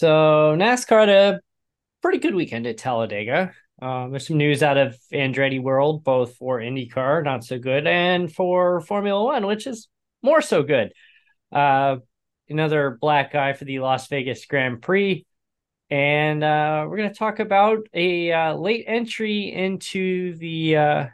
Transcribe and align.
So 0.00 0.56
NASCAR 0.56 1.00
had 1.00 1.08
a 1.10 1.40
pretty 2.00 2.20
good 2.20 2.34
weekend 2.34 2.66
at 2.66 2.78
Talladega. 2.78 3.52
Uh, 3.82 4.08
there's 4.08 4.26
some 4.26 4.38
news 4.38 4.62
out 4.62 4.78
of 4.78 4.96
Andretti 5.12 5.62
World, 5.62 6.04
both 6.04 6.36
for 6.36 6.58
IndyCar, 6.58 7.22
not 7.22 7.44
so 7.44 7.58
good, 7.58 7.86
and 7.86 8.32
for 8.32 8.80
Formula 8.80 9.22
One, 9.22 9.46
which 9.46 9.66
is 9.66 9.88
more 10.22 10.40
so 10.40 10.62
good. 10.62 10.94
Uh, 11.52 11.96
another 12.48 12.96
black 12.98 13.34
eye 13.34 13.52
for 13.52 13.66
the 13.66 13.80
Las 13.80 14.08
Vegas 14.08 14.46
Grand 14.46 14.80
Prix. 14.80 15.26
And 15.90 16.42
uh, 16.42 16.86
we're 16.88 16.96
going 16.96 17.10
to 17.10 17.14
talk 17.14 17.38
about 17.38 17.80
a 17.92 18.32
uh, 18.32 18.54
late 18.54 18.86
entry 18.88 19.52
into 19.52 20.34
the 20.38 20.76
uh, 20.76 21.06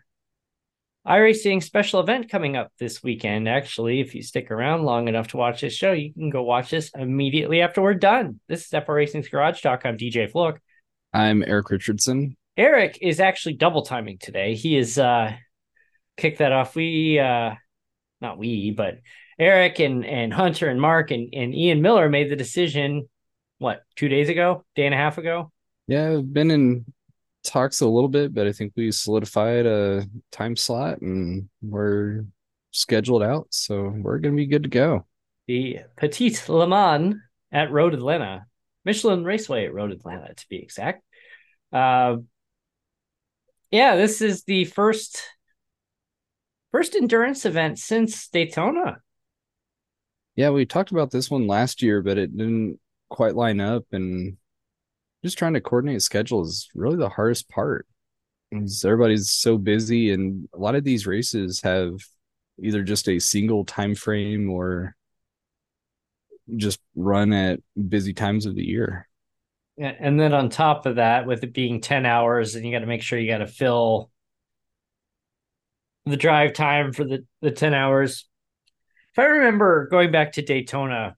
iRacing 1.07 1.63
special 1.63 2.01
event 2.01 2.29
coming 2.29 2.57
up 2.57 2.73
this 2.79 3.03
weekend. 3.03 3.49
Actually, 3.49 4.01
if 4.01 4.15
you 4.15 4.23
stick 4.23 4.51
around 4.51 4.83
long 4.83 5.07
enough 5.07 5.29
to 5.29 5.37
watch 5.37 5.61
this 5.61 5.73
show, 5.73 5.93
you 5.93 6.13
can 6.13 6.31
go 6.31 6.43
watch 6.43 6.71
this 6.71 6.91
immediately 6.97 7.63
after 7.63 7.81
we're 7.81 7.95
done. 7.95 8.41
This 8.49 8.67
is 8.67 8.75
F-R 8.75 8.95
Racing's 8.95 9.29
Garage 9.29 9.63
Talk. 9.63 9.83
I'm 9.85 9.97
DJ 9.97 10.31
Flook. 10.31 10.61
I'm 11.13 11.45
Erik 11.45 11.71
Richardson. 11.71 12.37
Erik 12.57 12.99
is 13.01 13.21
actually 13.21 13.55
double 13.55 13.83
timing 13.83 14.19
today. 14.19 14.55
He 14.55 14.77
is 14.77 14.99
uh 14.99 15.33
kicked 16.17 16.39
that 16.39 16.53
off. 16.53 16.75
We 16.75 17.21
uh 17.21 17.55
not 18.21 18.39
we, 18.39 18.73
but 18.73 18.99
Erik 19.39 19.79
and 19.79 20.05
and 20.05 20.33
Hunter 20.33 20.69
and 20.69 20.81
Mark 20.81 21.13
and, 21.13 21.33
and 21.33 21.55
Ian 21.55 21.83
Miller 21.83 22.09
made 22.09 22.31
the 22.31 22.37
decision 22.37 23.09
what 23.59 23.83
two 23.95 24.09
days 24.09 24.29
ago, 24.29 24.65
day 24.75 24.87
and 24.87 24.95
a 24.95 24.99
half 24.99 25.19
ago. 25.19 25.53
Yeah, 25.87 26.15
I've 26.15 26.33
been 26.33 26.51
in 26.51 26.85
talks 27.47 27.81
a 27.81 27.87
little 27.87 28.09
bit, 28.09 28.35
but 28.35 28.47
I 28.47 28.53
think 28.53 28.73
we 28.77 28.91
solidified 28.91 29.67
a 29.67 30.07
time 30.33 30.57
slot 30.57 31.01
and 31.01 31.49
we're 31.63 32.25
scheduled 32.73 33.23
out, 33.23 33.47
so 33.51 33.95
we're 33.97 34.19
gonna 34.19 34.37
be 34.37 34.47
good 34.47 34.65
to 34.65 34.69
go. 34.69 35.07
The 35.47 35.81
Petit 35.97 36.37
Le 36.49 36.67
Mans 36.67 37.17
at 37.53 37.71
Road 37.71 37.95
Atlanta, 37.95 38.47
Michelin 38.85 39.25
Raceway 39.25 39.67
at 39.67 39.75
Road 39.75 39.93
Atlanta 39.93 40.35
to 40.35 40.47
be 40.49 40.57
exact. 40.57 41.03
Uh, 41.73 42.17
yeah, 43.71 43.97
this 43.97 44.21
is 44.21 44.45
the 44.45 44.65
first 44.65 45.23
first 46.73 46.95
endurance 46.95 47.47
event 47.47 47.79
since 47.79 48.29
Daytona. 48.29 48.99
Yeah, 50.35 50.51
we 50.51 50.67
talked 50.67 50.91
about 50.91 51.11
this 51.11 51.31
one 51.31 51.47
last 51.47 51.81
year, 51.81 52.03
but 52.03 52.19
it 52.19 52.37
didn't 52.37 52.79
quite 53.09 53.35
line 53.35 53.61
up 53.61 53.85
and 53.93 54.37
just 55.25 55.39
trying 55.39 55.55
to 55.55 55.61
coordinate 55.61 56.03
schedules 56.03 56.51
is 56.51 56.69
really 56.75 56.97
the 56.97 57.09
hardest 57.09 57.49
part. 57.49 57.87
Mm. 58.53 58.61
Because 58.61 58.85
everybody's 58.85 59.31
so 59.31 59.59
busy 59.59 60.13
and 60.13 60.49
a 60.55 60.59
lot 60.59 60.75
of 60.75 60.85
these 60.85 61.07
races 61.07 61.61
have 61.63 62.01
either 62.63 62.83
just 62.83 63.09
a 63.09 63.19
single 63.19 63.65
time 63.65 63.95
frame 63.95 64.51
or 64.51 64.97
just 66.57 66.81
run 66.95 67.33
at 67.33 67.61
busy 67.89 68.13
times 68.13 68.47
of 68.47 68.55
the 68.55 68.65
year. 68.65 69.09
Yeah, 69.77 69.93
and 69.99 70.19
then 70.19 70.33
on 70.33 70.49
top 70.49 70.87
of 70.87 70.97
that, 70.97 71.27
with 71.27 71.45
it 71.45 71.53
being 71.53 71.81
10 71.83 72.07
hours, 72.07 72.55
and 72.55 72.65
you 72.65 72.73
got 72.73 72.79
to 72.79 72.87
make 72.87 73.03
sure 73.03 73.19
you 73.19 73.31
got 73.31 73.39
to 73.39 73.47
fill 73.47 74.11
the 76.07 76.17
drive 76.17 76.55
time 76.55 76.93
for 76.93 77.05
the, 77.05 77.27
the 77.43 77.51
10 77.51 77.75
hours. 77.75 78.27
If 79.13 79.19
I 79.19 79.25
remember 79.25 79.89
going 79.89 80.13
back 80.13 80.33
to 80.33 80.43
Daytona, 80.43 81.17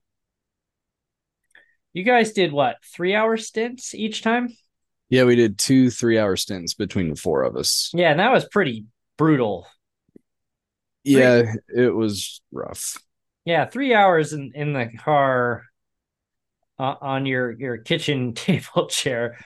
you 1.93 2.03
guys 2.03 2.33
did 2.33 2.53
what, 2.53 2.77
three 2.85 3.15
hour 3.15 3.37
stints 3.37 3.95
each 3.95 4.23
time? 4.23 4.55
Yeah, 5.11 5.25
we 5.25 5.37
did 5.37 5.59
two 5.59 5.91
three 5.91 6.19
hour 6.19 6.37
stints 6.37 6.75
between 6.75 7.11
the 7.11 7.17
four 7.17 7.43
of 7.43 7.57
us. 7.57 7.91
Yeah, 7.95 8.11
and 8.11 8.21
that 8.21 8.33
was 8.33 8.47
pretty 8.47 8.87
brutal. 9.17 9.67
Yeah, 11.05 11.55
it 11.75 11.95
was 11.95 12.41
rough. 12.53 12.99
Yeah, 13.45 13.65
three 13.65 13.95
hours 13.95 14.35
in, 14.35 14.53
in 14.55 14.75
the 14.75 14.91
car 14.99 15.65
uh, 16.79 16.95
on 17.01 17.27
your 17.27 17.53
your 17.59 17.79
kitchen 17.79 18.35
table 18.35 18.87
chair. 18.89 19.39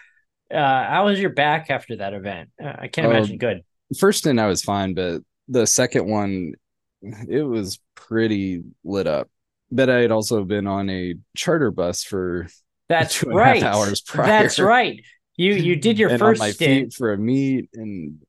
Uh, 0.50 0.84
how 0.84 1.06
was 1.06 1.20
your 1.20 1.30
back 1.30 1.70
after 1.70 1.96
that 1.96 2.12
event? 2.12 2.50
Uh, 2.62 2.72
I 2.78 2.88
can't 2.88 3.06
imagine 3.06 3.38
good. 3.38 3.62
First 3.98 4.20
stint 4.20 4.38
I 4.38 4.46
was 4.46 4.62
fine, 4.62 4.94
but 4.94 5.22
the 5.48 5.66
second 5.66 6.06
one, 6.06 6.54
it 7.00 7.42
was 7.42 7.78
pretty 7.94 8.62
lit 8.84 9.06
up. 9.06 9.30
But 9.72 9.90
I 9.90 10.00
had 10.00 10.10
also 10.10 10.44
been 10.44 10.66
on 10.66 10.90
a 10.90 11.14
charter 11.36 11.70
bus 11.70 12.04
for 12.04 12.46
That's 12.88 13.14
two 13.14 13.30
and 13.30 13.36
right. 13.36 13.62
half 13.62 13.74
hours 13.74 14.00
prior. 14.06 14.26
That's 14.26 14.58
right. 14.58 15.00
You 15.36 15.54
you 15.54 15.76
did 15.76 15.98
your 15.98 16.10
first 16.10 16.40
on 16.42 16.46
my 16.48 16.52
stint. 16.52 16.92
feet 16.92 16.94
for 16.94 17.12
a 17.12 17.18
meet 17.18 17.70
and 17.74 18.20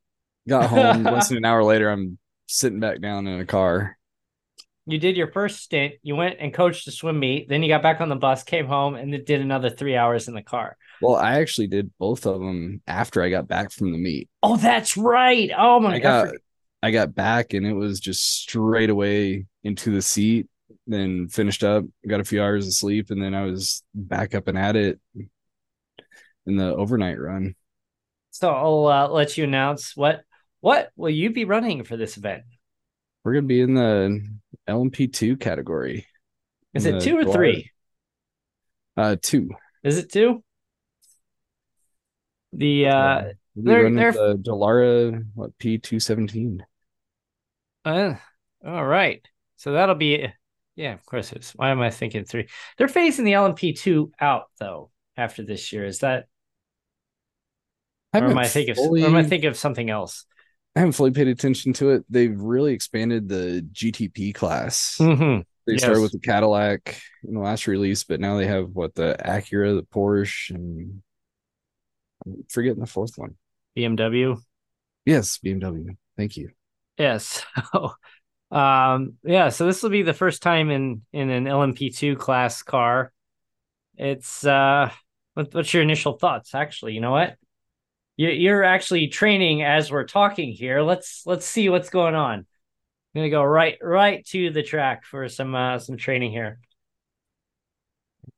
got 0.48 0.70
home. 0.70 1.04
Less 1.04 1.28
than 1.30 1.38
an 1.40 1.46
hour 1.46 1.64
later, 1.64 1.90
I'm 1.90 2.18
sitting 2.48 2.80
back 2.80 3.02
down 3.02 3.28
in 3.28 3.40
a 3.40 3.46
car. 3.46 3.98
You 4.86 4.98
did 5.00 5.16
your 5.16 5.32
first 5.32 5.62
stint. 5.62 5.94
You 6.04 6.18
went 6.18 6.38
and 6.42 6.54
coached 6.54 6.86
a 6.90 6.92
swim 6.92 7.18
meet. 7.18 7.48
Then 7.48 7.64
you 7.64 7.70
got 7.70 7.82
back 7.82 8.02
on 8.02 8.10
the 8.10 8.18
bus, 8.18 8.44
came 8.44 8.66
home, 8.68 8.96
and 8.96 9.14
then 9.14 9.24
did 9.24 9.40
another 9.40 9.70
three 9.70 9.96
hours 9.96 10.28
in 10.28 10.34
the 10.34 10.42
car. 10.42 10.76
Well, 11.00 11.16
I 11.16 11.40
actually 11.40 11.68
did 11.68 11.92
both 12.00 12.26
of 12.26 12.42
them 12.42 12.82
after 12.86 13.24
I 13.24 13.30
got 13.30 13.48
back 13.48 13.72
from 13.72 13.94
the 13.94 13.98
meet. 13.98 14.30
Oh, 14.42 14.58
that's 14.58 14.98
right. 14.98 15.50
Oh 15.58 15.80
my 15.80 15.96
I 15.96 16.00
god. 16.00 16.26
got 16.26 16.36
I 16.82 16.92
got 16.92 17.16
back 17.16 17.54
and 17.54 17.66
it 17.66 17.72
was 17.74 18.02
just 18.02 18.24
straight 18.42 18.90
away 18.90 19.46
into 19.64 19.92
the 19.92 20.02
seat. 20.02 20.48
Then 20.86 21.30
finished 21.30 21.64
up, 21.64 21.86
got 22.08 22.20
a 22.20 22.26
few 22.26 22.42
hours 22.42 22.68
of 22.68 22.74
sleep, 22.74 23.10
and 23.10 23.22
then 23.22 23.34
I 23.34 23.46
was 23.46 23.84
back 23.96 24.36
up 24.36 24.48
and 24.48 24.58
at 24.58 24.76
it 24.76 25.00
in 26.46 26.58
the 26.58 26.76
overnight 26.76 27.20
run. 27.20 27.56
So 28.32 28.50
I'll 28.50 28.88
uh, 28.88 29.08
let 29.08 29.38
you 29.38 29.46
announce 29.46 29.96
what 29.96 30.24
what 30.60 30.92
will 30.96 31.10
you 31.10 31.30
be 31.32 31.46
running 31.46 31.84
for 31.84 31.96
this 31.96 32.18
event? 32.18 32.44
We're 33.24 33.36
gonna 33.36 33.48
be 33.48 33.62
in 33.62 33.76
the 33.76 34.28
LMP 34.68 35.12
two 35.14 35.38
category. 35.38 36.06
Is 36.74 36.86
it 36.86 37.02
two 37.02 37.18
or 37.18 37.32
three? 37.32 37.70
Uh, 38.98 39.16
two. 39.22 39.52
Is 39.84 39.98
it 39.98 40.12
two? 40.12 40.44
The 42.52 42.88
uh, 42.88 43.24
We'll 43.56 43.66
they're- 43.66 43.92
they're- 43.92 44.12
the 44.12 44.36
Dallara 44.38 45.26
what 45.36 45.58
P 45.58 45.78
two 45.78 46.00
seventeen. 46.00 46.66
uh 47.86 48.16
all 48.66 48.86
right. 48.86 49.26
So 49.58 49.74
that'll 49.74 49.96
be 49.96 50.28
yeah, 50.76 50.94
of 50.94 51.06
course 51.06 51.32
it's 51.32 51.52
why 51.52 51.70
am 51.70 51.82
I 51.82 51.90
thinking 51.90 52.26
three? 52.26 52.48
They're 52.78 52.88
phasing 52.88 53.26
the 53.26 53.34
LMP 53.34 53.78
two 53.78 54.12
out 54.20 54.46
though 54.60 54.92
after 55.18 55.44
this 55.44 55.72
year. 55.72 55.86
Is 55.86 56.00
that 56.00 56.26
or 58.14 58.26
am 58.26 58.38
I 58.38 58.48
thinking 58.48 58.72
of 58.72 58.78
or 58.80 58.98
am 58.98 59.16
I 59.16 59.24
thinking 59.24 59.50
of 59.50 59.58
something 59.58 59.90
else? 59.90 60.26
I 60.76 60.80
haven't 60.80 60.94
fully 60.94 61.12
paid 61.12 61.28
attention 61.28 61.74
to 61.74 61.92
it. 61.92 62.06
They've 62.10 62.36
really 62.40 62.74
expanded 62.74 63.30
the 63.30 63.66
GTP 63.74 64.34
class. 64.34 64.98
Mm-hmm. 65.00 65.42
They 65.68 65.78
started 65.78 66.02
with 66.02 66.12
the 66.12 66.20
Cadillac 66.20 67.00
in 67.24 67.36
the 67.36 67.40
last 67.40 67.68
release, 67.68 68.04
but 68.04 68.20
now 68.20 68.38
they 68.38 68.48
have 68.48 68.70
what 68.70 68.96
the 68.96 69.16
Acura, 69.24 69.76
the 69.76 69.84
Porsche, 69.84 70.54
and 70.54 71.02
I'm 72.26 72.44
forgetting 72.50 72.82
the 72.82 72.88
fourth 72.88 73.14
one. 73.18 73.36
BMW. 73.78 74.38
Yes, 75.06 75.40
BMW. 75.44 75.96
Thank 76.18 76.38
you. 76.38 76.52
Yes. 76.98 77.46
So, 77.72 77.94
um, 78.54 79.14
yeah. 79.24 79.50
So 79.50 79.66
this 79.66 79.82
will 79.82 79.90
be 79.90 80.04
the 80.04 80.14
first 80.14 80.44
time 80.44 80.70
in 80.70 81.02
in 81.12 81.30
an 81.32 81.46
LMP2 81.46 82.18
class 82.18 82.62
car. 82.62 83.12
It's 83.98 84.46
uh, 84.46 84.92
what, 85.34 85.54
what's 85.54 85.74
your 85.74 85.82
initial 85.82 86.14
thoughts? 86.14 86.54
Actually, 86.54 86.94
you 86.94 87.02
know 87.02 87.12
what? 87.12 87.36
You 88.16 88.30
you're 88.30 88.64
actually 88.64 89.08
training 89.08 89.64
as 89.64 89.92
we're 89.92 90.06
talking 90.06 90.52
here. 90.52 90.82
Let's 90.82 91.24
let's 91.26 91.48
see 91.48 91.68
what's 91.70 91.90
going 91.90 92.14
on. 92.14 92.40
I'm 92.40 92.46
gonna 93.16 93.30
go 93.32 93.44
right 93.44 93.78
right 93.82 94.24
to 94.28 94.52
the 94.52 94.62
track 94.62 95.04
for 95.04 95.28
some 95.30 95.56
uh 95.56 95.80
some 95.80 95.98
training 95.98 96.32
here. 96.32 96.60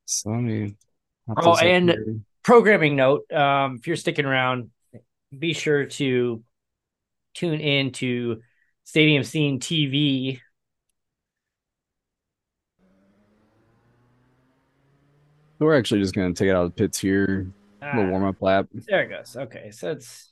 So 0.06 0.30
let 0.30 0.40
me. 0.40 0.76
Oh, 1.36 1.56
and- 1.56 1.90
here. 1.90 2.16
Programming 2.42 2.94
note: 2.94 3.30
um, 3.32 3.74
if 3.80 3.88
you're 3.88 3.96
sticking 3.96 4.24
around, 4.24 4.70
be 5.36 5.52
sure 5.52 5.86
to 5.86 6.44
tune 7.34 7.60
in 7.60 7.90
to 7.90 8.40
Stadium 8.86 9.24
Scene 9.24 9.58
TV 9.58 10.40
we're 15.58 15.76
actually 15.76 16.00
just 16.00 16.14
gonna 16.14 16.32
take 16.32 16.48
it 16.48 16.52
out 16.54 16.66
of 16.66 16.70
the 16.70 16.76
pits 16.76 16.98
here. 16.98 17.50
A 17.82 17.86
little 17.96 18.08
Ah, 18.08 18.10
warm 18.10 18.24
up 18.24 18.40
lap. 18.40 18.68
There 18.72 19.02
it 19.02 19.08
goes. 19.08 19.36
Okay, 19.36 19.72
so 19.72 19.90
it's 19.90 20.28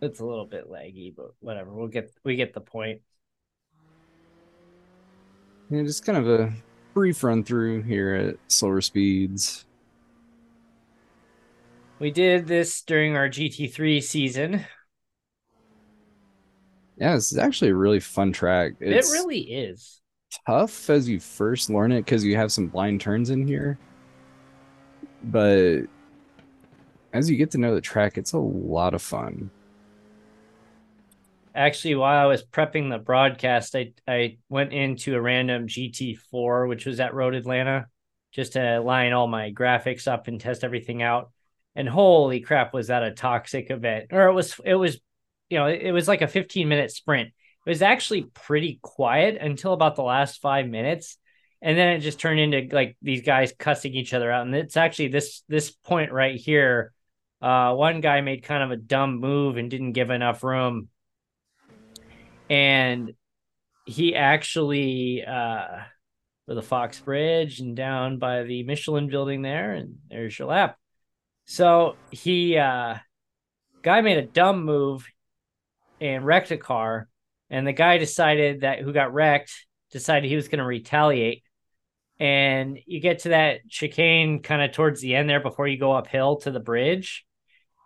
it's 0.00 0.20
a 0.20 0.24
little 0.24 0.46
bit 0.46 0.70
laggy, 0.70 1.14
but 1.14 1.32
whatever. 1.40 1.72
We'll 1.72 1.88
get 1.88 2.12
we 2.24 2.36
get 2.36 2.54
the 2.54 2.60
point. 2.60 3.00
Yeah, 5.68 5.82
just 5.82 6.04
kind 6.04 6.18
of 6.18 6.28
a 6.28 6.52
brief 6.94 7.24
run 7.24 7.42
through 7.42 7.82
here 7.82 8.14
at 8.14 8.36
slower 8.46 8.80
speeds. 8.80 9.64
We 11.98 12.12
did 12.12 12.46
this 12.46 12.82
during 12.82 13.16
our 13.16 13.28
GT3 13.28 14.00
season. 14.00 14.64
Yeah, 17.02 17.16
this 17.16 17.32
is 17.32 17.38
actually 17.38 17.72
a 17.72 17.74
really 17.74 17.98
fun 17.98 18.30
track. 18.32 18.74
It's 18.78 19.10
it 19.10 19.12
really 19.12 19.40
is. 19.40 20.00
tough 20.46 20.88
as 20.88 21.08
you 21.08 21.18
first 21.18 21.68
learn 21.68 21.90
it 21.92 22.02
because 22.04 22.24
you 22.24 22.36
have 22.36 22.52
some 22.52 22.68
blind 22.68 23.00
turns 23.00 23.30
in 23.30 23.44
here. 23.44 23.76
But 25.24 25.86
as 27.12 27.28
you 27.30 27.36
get 27.36 27.50
to 27.52 27.58
know 27.58 27.74
the 27.74 27.80
track, 27.80 28.18
it's 28.18 28.32
a 28.32 28.38
lot 28.38 28.94
of 28.94 29.02
fun. 29.02 29.50
actually 31.54 31.94
while 31.94 32.22
I 32.22 32.26
was 32.26 32.42
prepping 32.44 32.90
the 32.90 32.98
broadcast, 32.98 33.76
I 33.76 33.92
I 34.08 34.38
went 34.48 34.72
into 34.72 35.14
a 35.14 35.20
random 35.20 35.66
GT4, 35.66 36.68
which 36.68 36.86
was 36.86 37.00
at 37.00 37.14
Road 37.14 37.34
Atlanta, 37.34 37.88
just 38.32 38.54
to 38.54 38.80
line 38.80 39.12
all 39.12 39.28
my 39.28 39.52
graphics 39.52 40.08
up 40.08 40.28
and 40.28 40.40
test 40.40 40.64
everything 40.64 41.02
out. 41.02 41.30
And 41.74 41.88
holy 41.88 42.40
crap, 42.40 42.74
was 42.74 42.88
that 42.88 43.02
a 43.02 43.12
toxic 43.12 43.70
event? 43.70 44.08
Or 44.12 44.28
it 44.28 44.34
was 44.34 44.60
it 44.64 44.74
was, 44.74 45.00
you 45.52 45.58
know, 45.58 45.66
it, 45.66 45.82
it 45.82 45.92
was 45.92 46.08
like 46.08 46.22
a 46.22 46.28
15 46.28 46.68
minute 46.68 46.90
sprint. 46.90 47.28
It 47.28 47.70
was 47.70 47.82
actually 47.82 48.22
pretty 48.22 48.80
quiet 48.82 49.36
until 49.40 49.72
about 49.72 49.96
the 49.96 50.02
last 50.02 50.40
five 50.40 50.66
minutes. 50.66 51.18
And 51.60 51.78
then 51.78 51.88
it 51.90 52.00
just 52.00 52.18
turned 52.18 52.40
into 52.40 52.74
like 52.74 52.96
these 53.02 53.22
guys 53.22 53.52
cussing 53.56 53.94
each 53.94 54.14
other 54.14 54.32
out. 54.32 54.46
And 54.46 54.54
it's 54.54 54.76
actually 54.76 55.08
this 55.08 55.42
this 55.48 55.70
point 55.70 56.10
right 56.10 56.34
here. 56.34 56.92
Uh, 57.40 57.74
one 57.74 58.00
guy 58.00 58.20
made 58.20 58.42
kind 58.42 58.62
of 58.62 58.70
a 58.72 58.76
dumb 58.76 59.20
move 59.20 59.56
and 59.56 59.70
didn't 59.70 59.92
give 59.92 60.10
enough 60.10 60.42
room 60.42 60.88
and 62.52 63.12
he 63.86 64.14
actually 64.14 65.24
uh 65.24 65.78
for 66.46 66.54
the 66.54 66.62
Fox 66.62 67.00
Bridge 67.00 67.60
and 67.60 67.76
down 67.76 68.18
by 68.18 68.42
the 68.42 68.64
Michelin 68.64 69.08
building 69.08 69.42
there, 69.42 69.72
and 69.72 69.96
there's 70.10 70.36
your 70.38 70.48
lap. 70.48 70.76
So 71.46 71.96
he 72.10 72.58
uh 72.58 72.96
guy 73.82 74.00
made 74.02 74.18
a 74.18 74.26
dumb 74.26 74.64
move 74.64 75.06
and 76.02 76.26
wrecked 76.26 76.50
a 76.50 76.56
car, 76.56 77.08
and 77.48 77.64
the 77.64 77.72
guy 77.72 77.96
decided 77.96 78.62
that 78.62 78.80
who 78.80 78.92
got 78.92 79.14
wrecked 79.14 79.52
decided 79.92 80.28
he 80.28 80.36
was 80.36 80.48
going 80.48 80.58
to 80.58 80.64
retaliate. 80.64 81.44
And 82.18 82.78
you 82.86 83.00
get 83.00 83.20
to 83.20 83.30
that 83.30 83.68
chicane 83.68 84.42
kind 84.42 84.62
of 84.62 84.72
towards 84.72 85.00
the 85.00 85.14
end 85.14 85.30
there 85.30 85.40
before 85.40 85.68
you 85.68 85.78
go 85.78 85.92
uphill 85.92 86.36
to 86.38 86.50
the 86.50 86.60
bridge. 86.60 87.24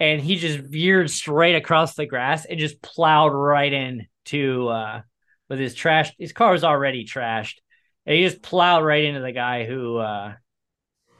And 0.00 0.20
he 0.20 0.36
just 0.36 0.58
veered 0.58 1.10
straight 1.10 1.56
across 1.56 1.94
the 1.94 2.06
grass 2.06 2.44
and 2.46 2.58
just 2.58 2.82
plowed 2.82 3.32
right 3.34 3.72
in 3.72 4.06
to 4.26 4.68
uh 4.68 5.02
with 5.48 5.60
his 5.60 5.74
trash 5.74 6.12
his 6.18 6.32
car 6.32 6.50
was 6.50 6.64
already 6.64 7.04
trashed 7.04 7.58
and 8.04 8.16
he 8.16 8.24
just 8.24 8.42
plowed 8.42 8.84
right 8.84 9.04
into 9.04 9.20
the 9.20 9.30
guy 9.30 9.64
who 9.64 9.96
uh 9.98 10.34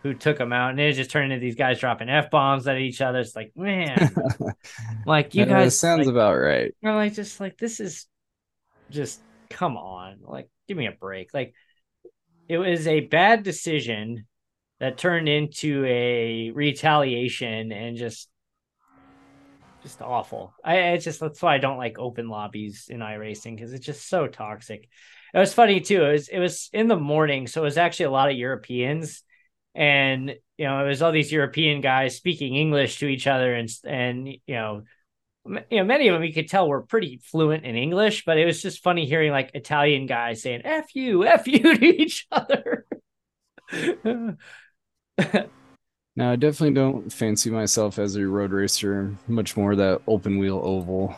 who 0.06 0.14
took 0.14 0.38
them 0.38 0.52
out 0.52 0.70
and 0.70 0.80
it 0.80 0.92
just 0.92 1.10
turned 1.10 1.32
into 1.32 1.44
these 1.44 1.56
guys 1.56 1.80
dropping 1.80 2.08
f-bombs 2.08 2.66
at 2.66 2.78
each 2.78 3.00
other 3.00 3.18
it's 3.18 3.36
like 3.36 3.52
man 3.56 4.14
like 5.06 5.34
you 5.34 5.44
guys 5.44 5.78
sounds 5.78 6.06
like, 6.06 6.08
about 6.08 6.34
right 6.34 6.74
you're 6.80 6.94
like 6.94 7.14
just 7.14 7.40
like 7.40 7.56
this 7.58 7.80
is 7.80 8.06
just 8.90 9.20
come 9.50 9.76
on 9.76 10.18
like 10.22 10.48
give 10.68 10.76
me 10.76 10.86
a 10.86 10.92
break 10.92 11.32
like 11.34 11.54
it 12.48 12.58
was 12.58 12.86
a 12.86 13.00
bad 13.00 13.42
decision 13.42 14.26
that 14.78 14.98
turned 14.98 15.28
into 15.28 15.84
a 15.86 16.50
retaliation 16.50 17.72
and 17.72 17.96
just 17.96 18.28
just 19.82 20.02
awful. 20.02 20.52
I 20.64 20.76
it's 20.76 21.04
just 21.04 21.20
that's 21.20 21.40
why 21.40 21.54
I 21.54 21.58
don't 21.58 21.78
like 21.78 21.98
open 21.98 22.28
lobbies 22.28 22.86
in 22.88 23.00
iRacing 23.00 23.56
because 23.56 23.72
it's 23.72 23.86
just 23.86 24.08
so 24.08 24.26
toxic. 24.26 24.88
It 25.32 25.38
was 25.38 25.54
funny 25.54 25.80
too. 25.80 26.04
It 26.04 26.12
was 26.12 26.28
it 26.28 26.38
was 26.38 26.70
in 26.72 26.88
the 26.88 26.96
morning, 26.96 27.46
so 27.46 27.62
it 27.62 27.64
was 27.64 27.78
actually 27.78 28.06
a 28.06 28.10
lot 28.10 28.30
of 28.30 28.36
Europeans, 28.36 29.22
and 29.76 30.34
you 30.58 30.64
know 30.64 30.84
it 30.84 30.88
was 30.88 31.02
all 31.02 31.12
these 31.12 31.30
European 31.30 31.80
guys 31.80 32.16
speaking 32.16 32.56
English 32.56 32.98
to 33.00 33.06
each 33.06 33.26
other, 33.26 33.54
and 33.54 33.68
and 33.84 34.28
you 34.28 34.40
know. 34.48 34.82
You 35.70 35.78
know, 35.78 35.84
many 35.84 36.08
of 36.08 36.14
them 36.14 36.24
you 36.24 36.34
could 36.34 36.48
tell 36.48 36.68
were 36.68 36.82
pretty 36.82 37.20
fluent 37.22 37.64
in 37.64 37.76
English, 37.76 38.24
but 38.24 38.36
it 38.36 38.46
was 38.46 38.60
just 38.60 38.82
funny 38.82 39.06
hearing 39.06 39.30
like 39.30 39.52
Italian 39.54 40.06
guys 40.06 40.42
saying 40.42 40.62
"f 40.64 40.92
you, 40.96 41.24
f 41.24 41.46
you" 41.46 41.60
to 41.78 41.84
each 41.84 42.26
other. 42.32 42.84
Now, 46.16 46.32
I 46.32 46.36
definitely 46.36 46.74
don't 46.74 47.12
fancy 47.12 47.50
myself 47.50 47.98
as 47.98 48.16
a 48.16 48.26
road 48.26 48.50
racer, 48.50 49.14
much 49.28 49.54
more 49.54 49.76
that 49.76 50.00
open 50.06 50.38
wheel 50.38 50.62
oval. 50.64 51.14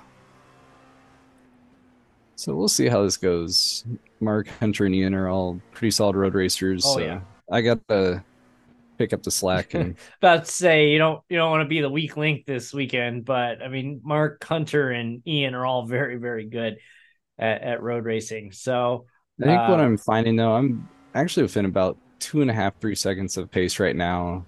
So 2.34 2.54
we'll 2.56 2.68
see 2.68 2.88
how 2.88 3.04
this 3.04 3.16
goes. 3.16 3.84
Mark, 4.20 4.48
Hunter, 4.48 4.86
and 4.86 4.94
Ian 4.94 5.14
are 5.14 5.28
all 5.28 5.60
pretty 5.70 5.92
solid 5.92 6.16
road 6.16 6.34
racers. 6.34 6.84
Oh, 6.84 6.94
so 6.94 7.00
yeah. 7.00 7.20
I 7.50 7.60
got 7.60 7.86
to 7.88 8.24
pick 8.98 9.12
up 9.12 9.22
the 9.22 9.30
slack 9.30 9.74
and 9.74 9.96
about 10.18 10.44
to 10.44 10.50
say 10.50 10.90
you 10.90 10.98
don't 10.98 11.22
you 11.28 11.36
don't 11.36 11.50
want 11.50 11.62
to 11.62 11.68
be 11.68 11.80
the 11.80 11.88
weak 11.88 12.16
link 12.16 12.44
this 12.44 12.74
weekend, 12.74 13.24
but 13.24 13.62
I 13.62 13.68
mean 13.68 14.00
Mark 14.04 14.44
Hunter 14.44 14.90
and 14.90 15.22
Ian 15.26 15.54
are 15.54 15.64
all 15.64 15.86
very 15.86 16.16
very 16.16 16.44
good 16.44 16.78
at, 17.38 17.62
at 17.62 17.82
road 17.82 18.04
racing. 18.04 18.52
So 18.52 19.06
I 19.40 19.44
think 19.44 19.60
what 19.68 19.80
uh, 19.80 19.84
I'm 19.84 19.96
finding 19.96 20.36
though, 20.36 20.54
I'm 20.54 20.88
actually 21.14 21.44
within 21.44 21.64
about 21.64 21.96
two 22.18 22.42
and 22.42 22.50
a 22.50 22.54
half, 22.54 22.78
three 22.80 22.96
seconds 22.96 23.36
of 23.36 23.50
pace 23.50 23.78
right 23.78 23.96
now. 23.96 24.44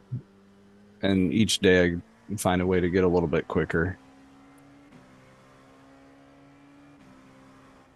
And 1.02 1.32
each 1.32 1.61
day 1.61 1.97
I 2.31 2.37
find 2.37 2.61
a 2.61 2.67
way 2.67 2.81
to 2.81 2.91
get 2.91 3.05
a 3.05 3.08
little 3.08 3.29
bit 3.29 3.49
quicker. 3.49 3.97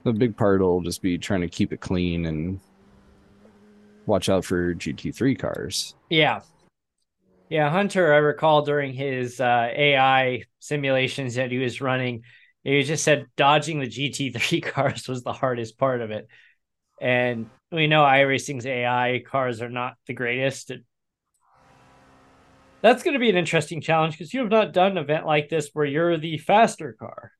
The 0.05 0.13
big 0.13 0.37
part 0.37 0.61
will 0.61 0.83
just 0.83 1.03
be 1.03 1.19
trying 1.19 1.41
to 1.41 1.49
keep 1.49 1.73
it 1.73 1.81
clean 1.81 2.27
and 2.27 2.61
watch 4.07 4.29
out 4.29 4.45
for 4.45 4.75
GT3 4.75 5.39
cars. 5.39 5.95
Yeah. 6.11 6.41
Yeah, 7.49 7.71
Hunter, 7.71 8.13
I 8.13 8.19
recall 8.19 8.63
during 8.63 8.93
his 8.93 9.41
uh, 9.41 9.69
AI 9.75 10.43
simulations 10.61 11.35
that 11.35 11.51
he 11.51 11.59
was 11.59 11.81
running, 11.81 12.23
he 12.63 12.83
just 12.83 13.05
said 13.05 13.27
dodging 13.37 13.81
the 13.81 13.87
GT3 13.87 14.63
cars 14.73 15.07
was 15.09 15.23
the 15.23 15.33
hardest 15.33 15.79
part 15.79 16.01
of 16.01 16.11
it. 16.11 16.27
And 17.01 17.51
we 17.71 17.87
know 17.87 18.03
iRacing's 18.03 18.67
AI 18.67 19.23
cars 19.27 19.61
are 19.61 19.69
not 19.69 19.95
the 20.07 20.15
greatest. 20.15 20.73
That's 22.81 23.03
going 23.03 23.15
to 23.15 23.21
be 23.21 23.31
an 23.31 23.37
interesting 23.37 23.81
challenge 23.81 24.15
because 24.15 24.33
you 24.33 24.41
have 24.41 24.51
not 24.51 24.73
done 24.73 24.93
an 24.93 24.99
event 24.99 25.27
like 25.27 25.49
this 25.49 25.71
where 25.73 25.87
you're 25.87 26.17
the 26.17 26.39
faster 26.39 26.95
car. 26.99 27.33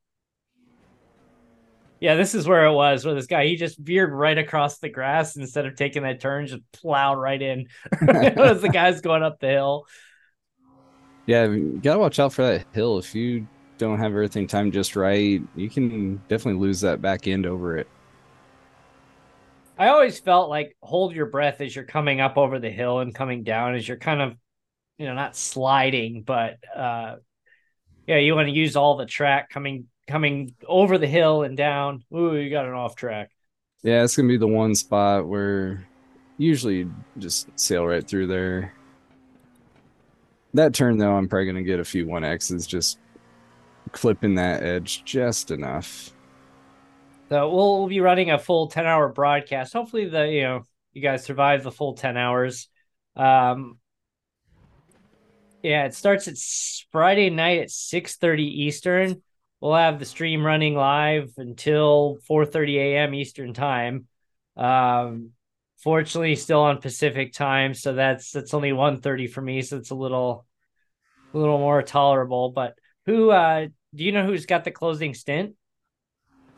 Yeah, 2.05 2.17
this 2.17 2.35
is 2.35 2.47
where 2.47 2.67
it 2.67 2.73
was 2.75 3.07
where 3.07 3.15
this 3.15 3.25
guy 3.27 3.47
he 3.47 3.57
just 3.57 3.79
veered 3.79 4.13
right 4.13 4.37
across 4.37 4.77
the 4.77 4.91
grass 4.91 5.37
instead 5.37 5.65
of 5.65 5.75
taking 5.75 6.03
that 6.03 6.21
turn, 6.21 6.47
just 6.47 6.61
plowed 6.71 7.17
right 7.17 7.41
in 7.41 7.69
as 8.03 8.61
the 8.61 8.69
guy's 8.71 9.01
going 9.01 9.23
up 9.23 9.41
the 9.41 9.47
hill. 9.47 9.87
Yeah, 11.25 11.47
you 11.47 11.81
gotta 11.83 11.99
watch 11.99 12.19
out 12.19 12.35
for 12.35 12.43
that 12.43 12.67
hill. 12.75 12.99
If 12.99 13.15
you 13.15 13.49
don't 13.79 13.99
have 13.99 14.13
everything 14.13 14.47
timed 14.47 14.75
just 14.75 14.97
right, 14.97 15.41
you 15.57 15.71
can 15.71 16.17
definitely 16.29 16.61
lose 16.61 16.83
that 16.83 17.01
back 17.01 17.27
end 17.27 17.47
over 17.47 17.79
it. 17.79 17.89
I 19.79 19.89
always 19.89 20.21
felt 20.21 20.51
like 20.51 20.77
hold 20.83 21.15
your 21.15 21.31
breath 21.31 21.63
as 21.63 21.75
you're 21.75 21.87
coming 21.87 22.21
up 22.21 22.37
over 22.37 22.59
the 22.59 22.71
hill 22.71 22.99
and 22.99 23.15
coming 23.15 23.45
down 23.45 23.77
as 23.77 23.89
you're 23.89 23.97
kind 23.97 24.21
of, 24.21 24.37
you 24.99 25.07
know, 25.07 25.15
not 25.15 25.37
sliding, 25.37 26.23
but 26.23 26.59
uh 26.77 27.17
yeah, 28.07 28.19
you 28.19 28.35
want 28.35 28.49
to 28.49 28.55
use 28.55 28.77
all 28.77 28.99
the 28.99 29.07
track 29.07 29.49
coming 29.49 29.87
coming 30.07 30.55
over 30.67 30.99
the 30.99 31.07
hill 31.07 31.43
and 31.43 31.57
down. 31.57 32.05
Ooh, 32.15 32.37
you 32.37 32.51
got 32.51 32.67
an 32.67 32.75
off 32.75 32.97
track. 32.97 33.31
Yeah, 33.83 34.03
it's 34.03 34.17
gonna 34.17 34.29
be 34.29 34.37
the 34.37 34.47
one 34.47 34.75
spot 34.75 35.27
where 35.27 35.87
usually 36.39 36.89
just 37.19 37.49
sail 37.59 37.87
right 37.87 38.07
through 38.07 38.27
there. 38.27 38.75
That 40.55 40.75
turn 40.75 40.99
though, 40.99 41.15
I'm 41.15 41.29
probably 41.29 41.47
gonna 41.47 41.63
get 41.63 41.81
a 41.81 41.85
few 41.85 42.07
one 42.07 42.25
X's 42.25 42.67
just 42.67 42.99
clipping 43.93 44.37
that 44.37 44.63
edge 44.63 45.05
just 45.05 45.51
enough. 45.51 46.13
So 47.29 47.49
we'll, 47.51 47.79
we'll 47.79 47.89
be 47.89 48.01
running 48.01 48.31
a 48.31 48.39
full 48.39 48.69
10 48.69 48.87
hour 48.87 49.09
broadcast. 49.09 49.73
Hopefully 49.73 50.07
the 50.07 50.27
you 50.29 50.43
know 50.43 50.63
you 50.93 51.03
guys 51.03 51.25
survive 51.25 51.63
the 51.63 51.73
full 51.73 51.95
10 51.95 52.17
hours. 52.17 52.69
Um 53.17 53.79
yeah, 55.63 55.87
it 55.87 55.95
starts 55.95 56.29
at 56.29 56.37
Friday 56.93 57.31
night 57.31 57.61
at 57.61 57.71
6:30 57.71 58.43
Eastern. 58.43 59.23
We'll 59.65 59.77
have 59.77 59.99
the 59.99 60.05
stream 60.05 60.45
running 60.45 60.75
live 60.75 61.33
until 61.39 62.19
4:30 62.27 62.79
a.m. 62.81 63.15
Eastern 63.15 63.55
time. 63.55 64.09
Um 64.59 65.31
fortunately 65.83 66.37
still 66.37 66.61
on 66.61 66.83
Pacific 66.83 67.33
time, 67.33 67.73
so 67.73 67.95
that's 67.95 68.31
that's 68.31 68.53
only 68.53 68.75
1:30 68.75 69.27
for 69.27 69.41
me, 69.41 69.63
so 69.63 69.79
it's 69.79 69.89
a 69.89 69.95
little 69.95 70.45
a 71.33 71.39
little 71.39 71.57
more 71.57 71.83
tolerable, 71.83 72.51
but 72.51 72.75
who 73.07 73.31
uh 73.31 73.69
do 73.95 74.05
you 74.05 74.13
know 74.13 74.27
who's 74.27 74.45
got 74.45 74.65
the 74.65 74.71
closing 74.71 75.15
stint? 75.15 75.55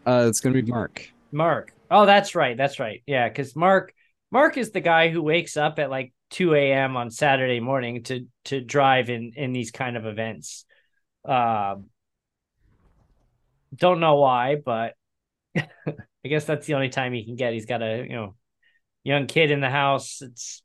Uh, 0.04 0.26
it's 0.28 0.40
gonna 0.40 0.60
be 0.60 0.62
Mark. 0.62 1.08
Mark. 1.30 1.72
Oh, 1.88 2.06
that's 2.06 2.34
right. 2.34 2.56
That's 2.56 2.80
right. 2.80 3.04
Yeah, 3.06 3.28
because 3.28 3.54
Mark 3.54 3.94
Mark 4.32 4.56
is 4.56 4.72
the 4.72 4.80
guy 4.80 5.10
who 5.10 5.22
wakes 5.22 5.56
up 5.56 5.78
at 5.78 5.90
like 5.90 6.12
2 6.30 6.54
a.m. 6.54 6.96
on 6.96 7.12
Saturday 7.12 7.60
morning 7.60 8.02
to 8.02 8.26
to 8.46 8.60
drive 8.60 9.10
in 9.10 9.34
in 9.36 9.52
these 9.52 9.70
kind 9.70 9.96
of 9.96 10.06
events. 10.06 10.64
Um 11.25 11.90
don't 13.75 14.00
know 14.00 14.16
why, 14.16 14.56
but 14.56 14.94
I 15.56 16.28
guess 16.28 16.44
that's 16.44 16.66
the 16.66 16.75
only 16.75 16.88
time 16.88 17.12
he 17.12 17.25
can 17.25 17.37
get. 17.37 17.52
He's 17.52 17.66
got 17.66 17.82
a, 17.82 18.04
you 18.08 18.14
know, 18.14 18.35
young 19.04 19.26
kid 19.26 19.50
in 19.50 19.61
the 19.61 19.70
house. 19.70 20.20
It's 20.23 20.62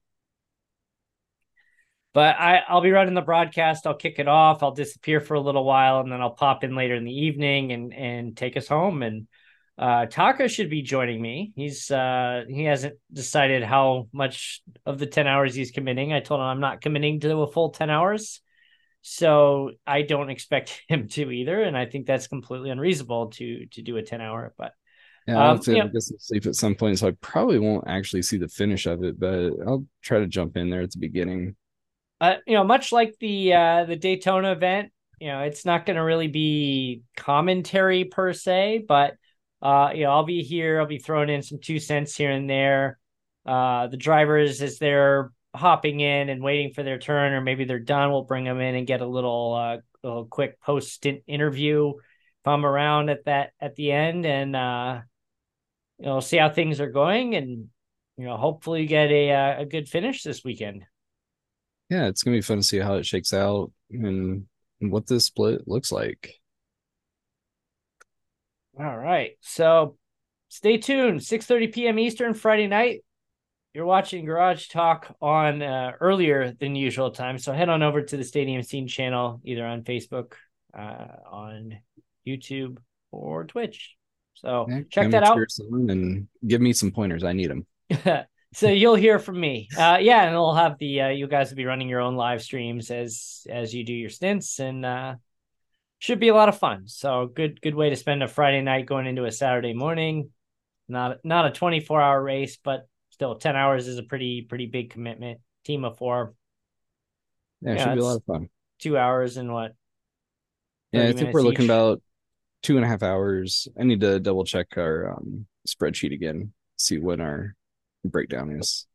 but 2.14 2.36
I, 2.38 2.62
I'll 2.68 2.82
be 2.82 2.92
running 2.92 3.14
the 3.14 3.22
broadcast. 3.22 3.88
I'll 3.88 3.96
kick 3.96 4.20
it 4.20 4.28
off. 4.28 4.64
I'll 4.64 4.74
disappear 4.74 5.22
for 5.22 5.36
a 5.36 5.40
little 5.40 5.64
while, 5.64 6.02
and 6.02 6.12
then 6.12 6.22
I'll 6.22 6.32
pop 6.32 6.64
in 6.64 6.76
later 6.76 6.96
in 6.96 7.06
the 7.06 7.14
evening 7.14 7.72
and 7.72 7.94
and 7.94 8.36
take 8.36 8.58
us 8.58 8.68
home. 8.68 9.02
And 9.02 9.28
uh, 9.78 10.08
Taka 10.08 10.50
should 10.50 10.70
be 10.70 10.82
joining 10.82 11.22
me. 11.22 11.54
He's 11.56 11.90
uh, 11.90 12.44
he 12.50 12.66
hasn't 12.66 12.96
decided 13.14 13.64
how 13.64 14.10
much 14.12 14.62
of 14.86 15.00
the 15.00 15.06
ten 15.06 15.26
hours 15.26 15.56
he's 15.56 15.72
committing. 15.72 16.12
I 16.12 16.20
told 16.20 16.42
him 16.42 16.48
I'm 16.48 16.60
not 16.60 16.82
committing 16.82 17.22
to 17.22 17.42
a 17.42 17.52
full 17.52 17.70
ten 17.70 17.90
hours. 17.90 18.42
So 19.02 19.72
I 19.86 20.04
don't 20.04 20.30
expect 20.30 20.84
him 20.88 21.08
to 21.10 21.32
either, 21.32 21.62
and 21.62 21.78
I 21.78 21.86
think 21.86 22.06
that's 22.06 22.28
completely 22.28 22.70
unreasonable 22.70 23.28
to 23.32 23.66
to 23.68 23.82
do 23.82 23.98
a 23.98 24.04
ten 24.04 24.22
hour. 24.22 24.54
But 24.58 24.74
yeah, 25.28 25.40
I'll 25.40 25.52
um, 25.52 25.62
yeah. 25.68 25.86
sleep 25.98 26.46
at 26.46 26.56
some 26.56 26.76
point, 26.76 27.00
so 27.00 27.08
I 27.08 27.12
probably 27.22 27.60
won't 27.60 27.88
actually 27.88 28.24
see 28.24 28.38
the 28.38 28.48
finish 28.48 28.86
of 28.86 29.04
it, 29.04 29.20
but 29.20 29.52
I'll 29.66 29.86
try 30.02 30.20
to 30.20 30.28
jump 30.28 30.58
in 30.58 30.70
there 30.70 30.82
at 30.82 30.92
the 30.92 31.00
beginning. 31.00 31.56
Uh, 32.20 32.36
you 32.46 32.54
know, 32.54 32.64
much 32.64 32.92
like 32.92 33.16
the 33.20 33.54
uh, 33.54 33.86
the 33.86 33.96
Daytona 33.96 34.52
event, 34.52 34.92
you 35.20 35.28
know, 35.28 35.42
it's 35.42 35.66
not 35.66 35.86
going 35.86 35.98
to 35.98 36.04
really 36.04 36.28
be 36.28 37.04
commentary 37.18 38.06
per 38.06 38.34
se, 38.34 38.86
but 38.88 39.16
uh, 39.62 39.92
you 39.94 40.04
know, 40.04 40.12
I'll 40.12 40.26
be 40.26 40.44
here. 40.44 40.80
I'll 40.80 40.88
be 40.88 40.98
throwing 40.98 41.30
in 41.30 41.44
some 41.44 41.60
two 41.60 41.80
cents 41.80 42.16
here 42.16 42.32
and 42.32 42.50
there. 42.50 43.00
Uh, 43.46 43.88
the 43.88 43.98
drivers, 43.98 44.62
as 44.62 44.78
they're 44.80 45.32
hopping 45.54 46.00
in 46.00 46.30
and 46.30 46.42
waiting 46.42 46.74
for 46.74 46.84
their 46.84 47.00
turn, 47.00 47.34
or 47.34 47.42
maybe 47.42 47.66
they're 47.66 47.80
done, 47.80 48.12
we'll 48.12 48.24
bring 48.24 48.46
them 48.46 48.60
in 48.60 48.76
and 48.76 48.88
get 48.88 49.02
a 49.02 49.08
little, 49.08 49.54
uh, 49.54 49.78
little 50.04 50.26
quick 50.26 50.60
post 50.62 50.92
stint 50.92 51.22
interview 51.28 51.94
if 52.42 52.48
I'm 52.48 52.66
around 52.66 53.10
at 53.10 53.26
that 53.26 53.52
at 53.60 53.76
the 53.76 53.92
end, 53.92 54.26
and 54.26 54.56
uh, 54.56 55.02
you 56.00 56.06
know, 56.06 56.20
see 56.20 56.38
how 56.38 56.50
things 56.50 56.82
are 56.82 56.90
going, 56.90 57.36
and 57.36 57.70
you 58.18 58.26
know, 58.26 58.36
hopefully 58.36 58.88
get 58.88 59.12
a 59.12 59.32
uh, 59.32 59.62
a 59.62 59.66
good 59.66 59.88
finish 59.88 60.24
this 60.24 60.44
weekend. 60.44 60.84
Yeah, 61.90 62.08
it's 62.08 62.24
gonna 62.24 62.38
be 62.38 62.42
fun 62.42 62.58
to 62.58 62.64
see 62.64 62.80
how 62.80 62.96
it 62.96 63.06
shakes 63.06 63.34
out 63.34 63.72
and 63.92 64.46
what 64.80 65.06
this 65.06 65.26
split 65.26 65.68
looks 65.68 65.92
like. 65.92 66.36
All 68.80 68.98
right. 68.98 69.38
So 69.42 69.98
stay 70.50 70.78
tuned. 70.78 71.20
6:30 71.20 71.74
p.m. 71.74 72.00
Eastern 72.00 72.34
Friday 72.34 72.68
night. 72.68 73.04
You're 73.74 73.86
watching 73.86 74.26
Garage 74.26 74.68
Talk 74.68 75.16
on 75.22 75.62
uh, 75.62 75.94
earlier 76.02 76.52
than 76.60 76.76
usual 76.76 77.12
time. 77.12 77.38
So 77.38 77.54
head 77.54 77.70
on 77.70 77.84
over 77.84 78.02
to 78.02 78.18
the 78.18 78.24
Stadium 78.24 78.62
Scene 78.64 78.86
channel, 78.86 79.40
either 79.46 79.66
on 79.66 79.84
Facebook, 79.84 80.34
uh, 80.78 81.08
on 81.32 81.78
YouTube, 82.28 82.80
or 83.12 83.46
Twitch. 83.46 83.96
So 84.34 84.66
yeah, 84.70 84.82
check 84.90 85.12
that 85.12 85.24
out. 85.24 85.40
And 85.70 86.28
give 86.46 86.60
me 86.60 86.74
some 86.74 86.92
pointers. 86.92 87.24
I 87.24 87.32
need 87.32 87.50
them. 87.50 87.66
so 88.54 88.68
you'll 88.68 88.96
hear 88.96 89.20
from 89.20 89.40
me. 89.40 89.70
Uh, 89.78 90.00
yeah, 90.02 90.24
and 90.24 90.36
we'll 90.36 90.54
have 90.54 90.78
the 90.78 91.02
uh, 91.04 91.10
you 91.10 91.28
guys 91.28 91.50
will 91.50 91.58
be 91.58 91.66
running 91.66 91.88
your 91.88 92.02
own 92.02 92.16
live 92.16 92.42
streams 92.42 92.92
as 92.92 93.48
as 93.50 93.74
you 93.74 93.86
do 93.86 93.94
your 93.94 94.10
stints, 94.10 94.60
and 94.60 94.86
uh, 94.86 95.16
should 96.00 96.20
be 96.20 96.28
a 96.28 96.36
lot 96.36 96.50
of 96.50 96.58
fun. 96.58 96.88
So 96.88 97.28
good 97.34 97.62
good 97.62 97.76
way 97.76 97.90
to 97.90 97.96
spend 97.96 98.22
a 98.22 98.28
Friday 98.28 98.62
night 98.62 98.86
going 98.86 99.08
into 99.08 99.24
a 99.24 99.32
Saturday 99.32 99.74
morning. 99.74 100.32
Not 100.90 101.20
not 101.24 101.46
a 101.46 101.52
24 101.52 102.02
hour 102.02 102.22
race, 102.22 102.58
but 102.62 102.88
still 103.22 103.36
10 103.36 103.56
hours 103.56 103.88
is 103.88 104.00
a 104.00 104.04
pretty 104.04 104.42
pretty 104.42 104.66
big 104.66 104.90
commitment. 104.90 105.42
Team 105.64 105.86
of 105.86 105.96
four. 105.96 106.34
Yeah, 107.62 107.74
it 107.74 107.80
should 107.80 107.94
be 107.94 108.00
a 108.00 108.04
lot 108.04 108.16
of 108.16 108.24
fun. 108.24 108.50
Two 108.80 108.98
hours 108.98 109.38
and 109.38 109.54
what? 109.54 109.76
Yeah, 110.92 111.04
I 111.04 111.14
think 111.14 111.32
we're 111.32 111.44
looking 111.44 111.66
about 111.66 112.02
two 112.64 112.78
and 112.78 112.84
a 112.84 112.88
half 112.88 113.04
hours. 113.04 113.68
I 113.80 113.84
need 113.84 114.02
to 114.02 114.20
double 114.20 114.44
check 114.44 114.76
our 114.76 115.12
um, 115.12 115.46
spreadsheet 115.68 116.14
again, 116.14 116.54
see 116.78 116.98
what 116.98 117.20
our 117.20 117.56
breakdown 118.04 118.58
is. 118.60 118.88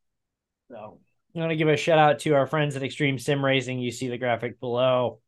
So 0.73 0.99
I 1.37 1.39
want 1.39 1.51
to 1.51 1.57
give 1.57 1.69
a 1.69 1.77
shout 1.77 2.01
out 2.01 2.19
to 2.21 2.35
our 2.35 2.49
friends 2.49 2.75
at 2.75 2.83
Extreme 2.83 3.21
Sim 3.21 3.45
Racing. 3.45 3.79
You 3.79 3.93
see 3.93 4.09
the 4.09 4.19
graphic 4.19 4.59
below. 4.59 5.21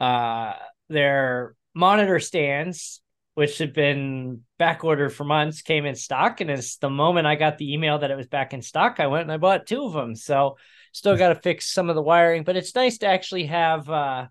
Uh, 0.00 0.54
their 0.88 1.54
monitor 1.74 2.18
stands, 2.18 3.02
which 3.38 3.58
had 3.58 3.72
been 3.72 4.40
back 4.58 4.82
ordered 4.82 5.10
for 5.10 5.22
months, 5.22 5.62
came 5.62 5.86
in 5.86 5.94
stock. 5.94 6.40
And 6.40 6.50
it's 6.50 6.78
the 6.78 6.90
moment 6.90 7.28
I 7.28 7.36
got 7.36 7.56
the 7.56 7.72
email 7.72 8.00
that 8.00 8.10
it 8.10 8.16
was 8.16 8.26
back 8.26 8.52
in 8.52 8.62
stock, 8.62 8.98
I 8.98 9.06
went 9.06 9.22
and 9.22 9.30
I 9.30 9.36
bought 9.36 9.64
two 9.64 9.84
of 9.84 9.92
them. 9.92 10.16
So 10.16 10.56
still 10.90 11.16
got 11.16 11.28
to 11.28 11.36
fix 11.36 11.72
some 11.72 11.88
of 11.88 11.94
the 11.94 12.02
wiring, 12.02 12.42
but 12.42 12.56
it's 12.56 12.74
nice 12.74 12.98
to 12.98 13.06
actually 13.06 13.46
have 13.46 13.88
uh, 13.88 14.26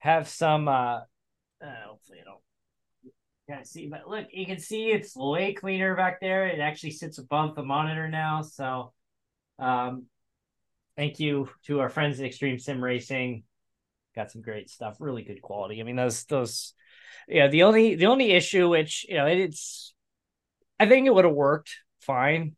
have 0.00 0.28
some. 0.28 0.68
Uh, 0.68 0.98
uh, 1.62 1.74
hopefully, 1.86 2.18
I 2.20 2.24
don't 2.24 2.40
can't 3.48 3.66
see, 3.66 3.88
but 3.88 4.06
look, 4.06 4.26
you 4.34 4.44
can 4.44 4.58
see 4.58 4.88
it's 4.90 5.16
way 5.16 5.54
cleaner 5.54 5.96
back 5.96 6.20
there. 6.20 6.46
It 6.46 6.60
actually 6.60 6.90
sits 6.90 7.16
above 7.16 7.54
the 7.54 7.62
monitor 7.62 8.06
now. 8.06 8.42
So, 8.42 8.92
um, 9.58 10.04
thank 10.94 11.20
you 11.20 11.48
to 11.64 11.80
our 11.80 11.88
friends 11.88 12.20
at 12.20 12.26
Extreme 12.26 12.58
Sim 12.58 12.84
Racing. 12.84 13.44
Got 14.14 14.30
some 14.30 14.42
great 14.42 14.68
stuff, 14.68 14.98
really 15.00 15.22
good 15.22 15.40
quality. 15.40 15.80
I 15.80 15.84
mean, 15.84 15.96
those 15.96 16.24
those, 16.24 16.74
yeah. 17.28 17.48
The 17.48 17.64
only 17.64 17.94
the 17.94 18.06
only 18.06 18.32
issue, 18.32 18.68
which 18.68 19.06
you 19.08 19.16
know, 19.16 19.26
it, 19.26 19.38
it's, 19.38 19.94
I 20.78 20.86
think 20.86 21.06
it 21.06 21.14
would 21.14 21.24
have 21.24 21.34
worked 21.34 21.70
fine, 22.00 22.56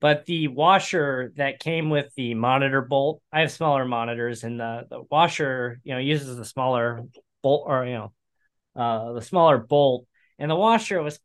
but 0.00 0.26
the 0.26 0.48
washer 0.48 1.32
that 1.36 1.60
came 1.60 1.90
with 1.90 2.14
the 2.16 2.34
monitor 2.34 2.82
bolt, 2.82 3.22
I 3.32 3.40
have 3.40 3.52
smaller 3.52 3.84
monitors, 3.84 4.44
and 4.44 4.60
the 4.60 4.86
the 4.88 5.02
washer, 5.10 5.80
you 5.84 5.94
know, 5.94 6.00
uses 6.00 6.36
the 6.36 6.44
smaller 6.44 7.02
bolt 7.42 7.64
or 7.66 7.84
you 7.86 7.94
know, 7.94 8.12
uh, 8.76 9.12
the 9.12 9.22
smaller 9.22 9.58
bolt 9.58 10.06
and 10.42 10.50
the 10.50 10.56
washer 10.56 11.00
was 11.00 11.20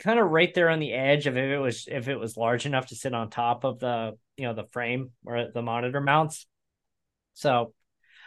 kind 0.00 0.18
of 0.18 0.28
right 0.28 0.52
there 0.52 0.68
on 0.68 0.80
the 0.80 0.92
edge 0.92 1.28
of 1.28 1.36
if 1.36 1.44
it 1.44 1.58
was 1.58 1.86
if 1.88 2.08
it 2.08 2.16
was 2.16 2.36
large 2.36 2.66
enough 2.66 2.86
to 2.86 2.96
sit 2.96 3.14
on 3.14 3.30
top 3.30 3.62
of 3.62 3.78
the 3.78 4.18
you 4.36 4.44
know 4.44 4.52
the 4.52 4.66
frame 4.72 5.12
or 5.24 5.48
the 5.54 5.62
monitor 5.62 6.00
mounts. 6.00 6.46
So 7.34 7.72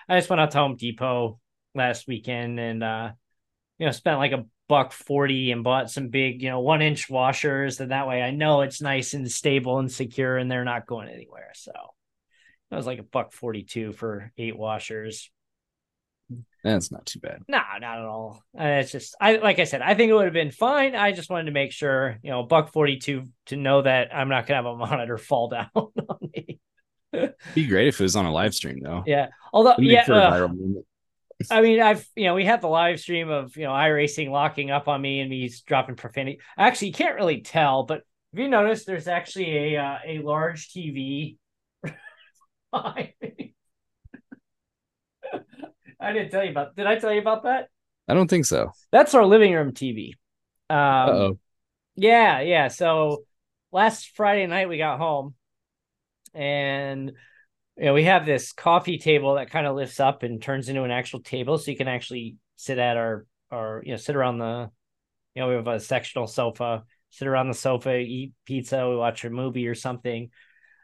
I 0.07 0.17
just 0.17 0.29
went 0.29 0.39
out 0.39 0.51
to 0.51 0.57
Home 0.59 0.77
Depot 0.77 1.39
last 1.75 2.07
weekend 2.07 2.59
and 2.59 2.83
uh 2.83 3.11
you 3.77 3.85
know 3.85 3.91
spent 3.91 4.17
like 4.17 4.31
a 4.31 4.45
buck 4.67 4.91
40 4.91 5.51
and 5.51 5.63
bought 5.63 5.89
some 5.89 6.09
big 6.09 6.41
you 6.41 6.49
know 6.49 6.59
one 6.59 6.81
inch 6.81 7.09
washers 7.09 7.79
and 7.79 7.91
that 7.91 8.07
way 8.07 8.21
I 8.21 8.31
know 8.31 8.61
it's 8.61 8.81
nice 8.81 9.13
and 9.13 9.29
stable 9.31 9.79
and 9.79 9.91
secure 9.91 10.37
and 10.37 10.51
they're 10.51 10.65
not 10.65 10.87
going 10.87 11.09
anywhere. 11.09 11.51
So 11.55 11.71
it 12.71 12.75
was 12.75 12.85
like 12.85 12.99
a 12.99 13.03
buck 13.03 13.31
42 13.31 13.93
for 13.93 14.31
eight 14.37 14.57
washers. 14.57 15.31
That's 16.63 16.91
not 16.91 17.05
too 17.05 17.19
bad. 17.19 17.43
No, 17.47 17.59
not 17.79 17.99
at 17.99 18.05
all. 18.05 18.43
Uh, 18.59 18.63
it's 18.81 18.91
just 18.91 19.15
I 19.21 19.37
like 19.37 19.59
I 19.59 19.63
said, 19.63 19.81
I 19.81 19.93
think 19.93 20.09
it 20.09 20.13
would 20.13 20.25
have 20.25 20.33
been 20.33 20.51
fine. 20.51 20.95
I 20.95 21.13
just 21.13 21.29
wanted 21.29 21.45
to 21.45 21.51
make 21.51 21.71
sure, 21.71 22.17
you 22.21 22.29
know, 22.29 22.43
buck 22.43 22.73
forty 22.73 22.97
two 22.97 23.23
to 23.45 23.55
know 23.55 23.83
that 23.83 24.13
I'm 24.13 24.27
not 24.27 24.45
gonna 24.45 24.57
have 24.57 24.65
a 24.65 24.75
monitor 24.75 25.17
fall 25.17 25.47
down 25.47 25.69
on 25.73 26.17
me. 26.35 26.59
be 27.55 27.67
great 27.67 27.87
if 27.87 28.01
it 28.01 28.03
was 28.03 28.17
on 28.17 28.25
a 28.25 28.33
live 28.33 28.53
stream 28.53 28.79
though. 28.83 29.03
Yeah. 29.05 29.27
Although 29.53 29.75
yeah, 29.79 30.03
uh, 30.11 30.49
I 31.51 31.61
mean, 31.61 31.81
I've 31.81 32.07
you 32.15 32.25
know, 32.25 32.35
we 32.35 32.45
had 32.45 32.61
the 32.61 32.67
live 32.67 32.99
stream 32.99 33.29
of 33.29 33.55
you 33.57 33.63
know 33.63 33.71
iRacing 33.71 34.29
locking 34.29 34.71
up 34.71 34.87
on 34.87 35.01
me 35.01 35.19
and 35.19 35.29
me 35.29 35.51
dropping 35.65 35.95
profanity. 35.95 36.39
Actually, 36.57 36.87
you 36.89 36.93
can't 36.93 37.15
really 37.15 37.41
tell, 37.41 37.83
but 37.83 38.01
if 38.33 38.39
you 38.39 38.47
notice, 38.47 38.85
there's 38.85 39.07
actually 39.07 39.75
a 39.75 39.81
uh, 39.81 39.97
a 40.05 40.19
large 40.19 40.69
TV. 40.69 41.37
I 42.73 43.13
didn't 46.13 46.31
tell 46.31 46.43
you 46.43 46.51
about. 46.51 46.75
Did 46.75 46.87
I 46.87 46.97
tell 46.97 47.13
you 47.13 47.21
about 47.21 47.43
that? 47.43 47.69
I 48.07 48.13
don't 48.13 48.29
think 48.29 48.45
so. 48.45 48.71
That's 48.91 49.13
our 49.13 49.25
living 49.25 49.53
room 49.53 49.73
TV. 49.73 50.13
Um, 50.69 50.77
oh. 51.09 51.39
Yeah, 51.95 52.41
yeah. 52.41 52.67
So 52.69 53.23
last 53.71 54.15
Friday 54.15 54.45
night 54.47 54.69
we 54.69 54.77
got 54.77 54.99
home, 54.99 55.35
and 56.33 57.13
you 57.77 57.85
know 57.85 57.93
we 57.93 58.03
have 58.03 58.25
this 58.25 58.51
coffee 58.53 58.97
table 58.97 59.35
that 59.35 59.49
kind 59.49 59.67
of 59.67 59.75
lifts 59.75 59.99
up 59.99 60.23
and 60.23 60.41
turns 60.41 60.69
into 60.69 60.83
an 60.83 60.91
actual 60.91 61.19
table, 61.21 61.57
so 61.57 61.71
you 61.71 61.77
can 61.77 61.87
actually 61.87 62.37
sit 62.55 62.79
at 62.79 62.97
our 62.97 63.25
or 63.51 63.81
you 63.85 63.91
know 63.91 63.97
sit 63.97 64.15
around 64.15 64.39
the, 64.39 64.69
you 65.35 65.41
know 65.41 65.49
we 65.49 65.55
have 65.55 65.67
a 65.67 65.79
sectional 65.79 66.27
sofa, 66.27 66.83
sit 67.09 67.27
around 67.27 67.47
the 67.47 67.53
sofa, 67.53 67.97
eat 67.97 68.33
pizza, 68.45 68.89
we 68.89 68.95
watch 68.95 69.23
a 69.23 69.29
movie 69.29 69.67
or 69.67 69.75
something. 69.75 70.29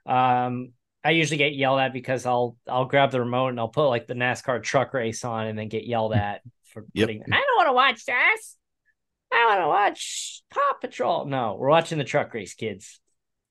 Um, 0.05 0.73
I 1.03 1.11
usually 1.11 1.37
get 1.37 1.55
yelled 1.55 1.79
at 1.79 1.93
because 1.93 2.25
I'll 2.25 2.57
I'll 2.67 2.85
grab 2.85 3.11
the 3.11 3.19
remote 3.19 3.49
and 3.49 3.59
I'll 3.59 3.67
put 3.67 3.89
like 3.89 4.07
the 4.07 4.13
NASCAR 4.13 4.63
truck 4.63 4.93
race 4.93 5.25
on 5.25 5.47
and 5.47 5.57
then 5.57 5.67
get 5.67 5.85
yelled 5.85 6.13
at 6.13 6.41
for 6.65 6.85
yep. 6.93 7.07
putting. 7.07 7.23
I 7.23 7.35
don't 7.35 7.57
want 7.57 7.67
to 7.67 7.73
watch 7.73 8.05
this. 8.05 8.57
I 9.31 9.45
want 9.47 9.61
to 9.61 9.67
watch 9.67 10.43
Paw 10.51 10.73
Patrol. 10.79 11.25
No, 11.25 11.55
we're 11.59 11.69
watching 11.69 11.97
the 11.97 12.03
truck 12.03 12.33
race, 12.33 12.53
kids. 12.53 12.99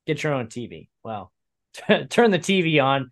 Get 0.07 0.23
your 0.23 0.33
own 0.33 0.47
TV. 0.47 0.89
Well, 1.03 1.33
turn 2.09 2.31
the 2.31 2.39
TV 2.39 2.83
on. 2.83 3.11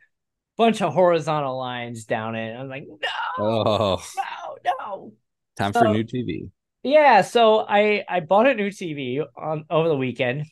Bunch 0.60 0.82
of 0.82 0.92
horizontal 0.92 1.56
lines 1.56 2.04
down 2.04 2.34
it. 2.34 2.54
I'm 2.54 2.68
like, 2.68 2.86
no, 2.86 3.38
oh. 3.38 4.04
no, 4.14 4.72
no. 4.78 5.12
Time 5.56 5.72
so, 5.72 5.80
for 5.80 5.86
a 5.86 5.92
new 5.92 6.04
TV. 6.04 6.50
Yeah, 6.82 7.22
so 7.22 7.64
I 7.66 8.04
I 8.06 8.20
bought 8.20 8.46
a 8.46 8.52
new 8.52 8.68
TV 8.68 9.24
on 9.38 9.64
over 9.70 9.88
the 9.88 9.96
weekend 9.96 10.44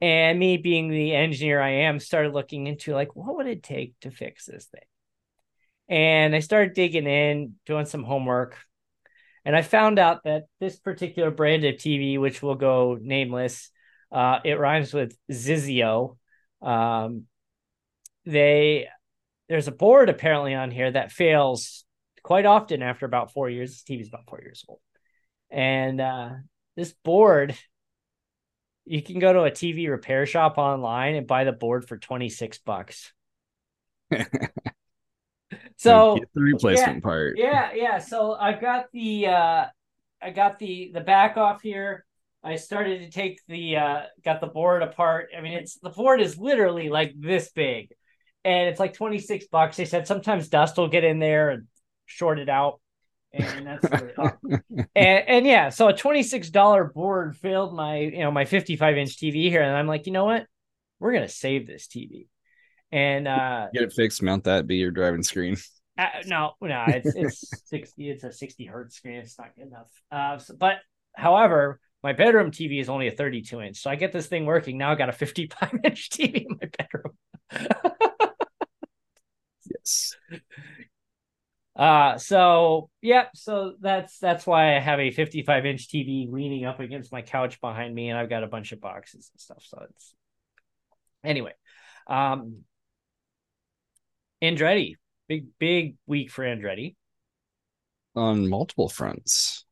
and 0.00 0.38
me 0.38 0.56
being 0.56 0.88
the 0.88 1.14
engineer 1.14 1.60
I 1.60 1.72
am, 1.84 2.00
started 2.00 2.32
looking 2.32 2.66
into 2.66 2.94
like, 2.94 3.14
what 3.14 3.36
would 3.36 3.46
it 3.46 3.62
take 3.62 3.94
to 4.00 4.10
fix 4.10 4.46
this 4.46 4.64
thing? 4.64 4.80
And 5.90 6.34
I 6.34 6.38
started 6.38 6.72
digging 6.72 7.06
in, 7.06 7.56
doing 7.66 7.84
some 7.84 8.04
homework. 8.04 8.56
And 9.44 9.54
I 9.54 9.60
found 9.60 9.98
out 9.98 10.24
that 10.24 10.44
this 10.58 10.78
particular 10.78 11.30
brand 11.30 11.64
of 11.64 11.74
TV, 11.74 12.18
which 12.18 12.42
will 12.42 12.54
go 12.54 12.96
nameless, 12.98 13.70
uh, 14.10 14.38
it 14.42 14.58
rhymes 14.58 14.94
with 14.94 15.14
Zizio. 15.30 16.16
Um, 16.62 17.26
they 18.24 18.88
there's 19.52 19.68
a 19.68 19.72
board 19.72 20.08
apparently 20.08 20.54
on 20.54 20.70
here 20.70 20.90
that 20.90 21.12
fails 21.12 21.84
quite 22.22 22.46
often 22.46 22.80
after 22.80 23.04
about 23.04 23.34
four 23.34 23.50
years. 23.50 23.70
This 23.70 23.82
TV 23.82 24.00
is 24.00 24.08
about 24.08 24.26
four 24.26 24.40
years 24.40 24.64
old, 24.66 24.80
and 25.50 26.00
uh, 26.00 26.30
this 26.74 26.94
board 27.04 27.54
you 28.86 29.02
can 29.02 29.18
go 29.18 29.30
to 29.30 29.42
a 29.42 29.50
TV 29.50 29.90
repair 29.90 30.24
shop 30.24 30.56
online 30.56 31.16
and 31.16 31.26
buy 31.26 31.44
the 31.44 31.52
board 31.52 31.86
for 31.86 31.98
26 31.98 32.58
bucks. 32.60 33.12
So 35.76 36.18
the 36.34 36.40
replacement 36.40 36.96
yeah, 36.96 37.00
part. 37.00 37.34
Yeah, 37.36 37.70
yeah. 37.74 37.98
So 37.98 38.34
I've 38.34 38.60
got 38.60 38.86
the 38.92 39.26
uh 39.26 39.66
I 40.22 40.30
got 40.30 40.58
the 40.58 40.92
the 40.94 41.02
back 41.02 41.36
off 41.36 41.60
here. 41.60 42.06
I 42.42 42.56
started 42.56 43.00
to 43.00 43.10
take 43.10 43.40
the 43.48 43.76
uh 43.76 44.00
got 44.24 44.40
the 44.40 44.46
board 44.46 44.82
apart. 44.82 45.28
I 45.36 45.42
mean 45.42 45.54
it's 45.54 45.74
the 45.74 45.90
board 45.90 46.22
is 46.22 46.38
literally 46.38 46.88
like 46.88 47.12
this 47.18 47.50
big. 47.50 47.92
And 48.44 48.68
it's 48.68 48.80
like 48.80 48.94
26 48.94 49.46
bucks. 49.46 49.76
They 49.76 49.84
said 49.84 50.06
sometimes 50.06 50.48
dust 50.48 50.76
will 50.76 50.88
get 50.88 51.04
in 51.04 51.18
there 51.18 51.50
and 51.50 51.66
short 52.06 52.38
it 52.38 52.48
out. 52.48 52.80
And 53.32 53.66
that's 53.66 53.84
and, 54.94 55.28
and 55.28 55.46
yeah, 55.46 55.70
so 55.70 55.88
a 55.88 55.94
$26 55.94 56.92
board 56.92 57.36
filled 57.36 57.74
my, 57.74 57.98
you 57.98 58.20
know, 58.20 58.30
my 58.30 58.44
55 58.44 58.96
inch 58.98 59.16
TV 59.16 59.48
here. 59.48 59.62
And 59.62 59.76
I'm 59.76 59.86
like, 59.86 60.06
you 60.06 60.12
know 60.12 60.24
what? 60.24 60.46
We're 60.98 61.12
gonna 61.12 61.28
save 61.28 61.66
this 61.66 61.86
TV. 61.86 62.26
And 62.90 63.26
uh 63.26 63.68
Get 63.72 63.84
it 63.84 63.92
fixed, 63.92 64.22
mount 64.22 64.44
that, 64.44 64.66
be 64.66 64.76
your 64.76 64.90
driving 64.90 65.22
screen. 65.22 65.56
uh, 65.98 66.06
no, 66.26 66.52
no, 66.60 66.84
it's 66.88 67.14
it's 67.14 67.62
sixty. 67.66 68.10
It's 68.10 68.24
a 68.24 68.32
sixty 68.32 68.64
hertz 68.66 68.96
screen. 68.96 69.16
It's 69.16 69.38
not 69.38 69.54
good 69.56 69.66
enough. 69.66 69.88
Uh, 70.10 70.38
so, 70.38 70.54
but 70.54 70.76
however, 71.16 71.80
my 72.02 72.12
bedroom 72.12 72.50
TV 72.50 72.80
is 72.80 72.88
only 72.88 73.08
a 73.08 73.12
thirty-two 73.12 73.60
inch, 73.60 73.78
so 73.78 73.90
I 73.90 73.96
get 73.96 74.12
this 74.12 74.26
thing 74.26 74.46
working. 74.46 74.78
Now 74.78 74.92
I 74.92 74.94
got 74.94 75.08
a 75.08 75.12
fifty-five 75.12 75.80
inch 75.84 76.10
TV 76.10 76.46
in 76.48 76.58
my 76.60 76.68
bedroom. 76.78 77.92
Uh 81.74 82.18
so 82.18 82.90
yeah, 83.00 83.26
so 83.34 83.74
that's 83.80 84.18
that's 84.18 84.46
why 84.46 84.76
I 84.76 84.78
have 84.78 85.00
a 85.00 85.10
fifty-five 85.10 85.64
inch 85.64 85.88
TV 85.88 86.30
leaning 86.30 86.66
up 86.66 86.80
against 86.80 87.10
my 87.12 87.22
couch 87.22 87.60
behind 87.60 87.94
me, 87.94 88.10
and 88.10 88.18
I've 88.18 88.28
got 88.28 88.44
a 88.44 88.46
bunch 88.46 88.72
of 88.72 88.80
boxes 88.80 89.30
and 89.32 89.40
stuff. 89.40 89.64
So 89.66 89.86
it's 89.88 90.14
anyway. 91.24 91.52
Um, 92.06 92.64
Andretti, 94.42 94.96
big 95.28 95.46
big 95.58 95.96
week 96.06 96.30
for 96.30 96.44
Andretti. 96.44 96.94
On 98.14 98.48
multiple 98.48 98.90
fronts. 98.90 99.64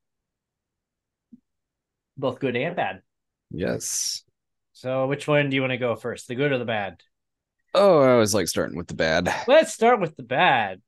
both 2.17 2.38
good 2.38 2.57
and 2.57 2.76
bad. 2.76 3.02
Yes. 3.50 4.25
So, 4.73 5.07
which 5.07 5.26
one 5.29 5.50
do 5.50 5.57
you 5.57 5.61
want 5.61 5.73
to 5.73 5.76
go 5.76 5.97
first, 5.97 6.29
the 6.29 6.35
good 6.35 6.52
or 6.52 6.59
the 6.59 6.64
bad? 6.64 7.02
Oh, 7.74 8.00
I 8.00 8.12
always 8.12 8.34
like 8.34 8.48
starting 8.48 8.76
with 8.76 8.88
the 8.88 8.94
bad. 8.94 9.32
Let's 9.46 9.72
start 9.72 10.00
with 10.00 10.16
the 10.16 10.22
bad. 10.22 10.80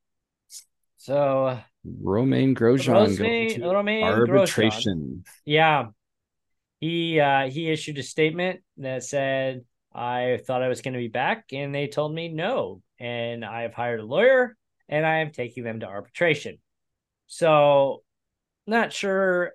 So, 0.97 1.59
Romain 1.85 2.55
Grosjean 2.55 3.19
Romain, 3.19 3.61
to 3.61 3.67
Romain 3.69 4.05
arbitration. 4.05 5.25
Grosjean, 5.25 5.33
yeah, 5.45 5.87
he 6.81 7.21
uh, 7.21 7.51
he 7.51 7.71
issued 7.71 7.99
a 7.99 8.03
statement 8.03 8.61
that 8.79 9.05
said, 9.05 9.65
"I 9.93 10.41
thought 10.45 10.63
I 10.63 10.69
was 10.69 10.83
going 10.83 10.95
to 10.95 11.01
be 11.01 11.09
back, 11.09 11.47
and 11.53 11.75
they 11.75 11.87
told 11.87 12.15
me 12.15 12.29
no, 12.29 12.83
and 12.99 13.45
I 13.45 13.63
have 13.63 13.75
hired 13.75 14.01
a 14.01 14.05
lawyer, 14.05 14.57
and 14.89 15.07
I 15.07 15.19
am 15.19 15.31
taking 15.31 15.65
them 15.65 15.81
to 15.81 15.87
arbitration." 15.87 16.59
So, 17.27 18.03
not 18.67 18.93
sure 18.93 19.53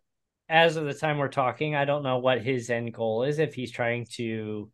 as 0.50 0.77
of 0.77 0.86
the 0.86 0.93
time 0.93 1.17
we're 1.17 1.27
talking, 1.27 1.75
I 1.75 1.86
don't 1.86 2.03
know 2.03 2.19
what 2.19 2.41
his 2.41 2.69
end 2.69 2.93
goal 2.93 3.24
is. 3.24 3.39
If 3.39 3.53
he's 3.53 3.72
trying 3.72 4.05
to 4.15 4.72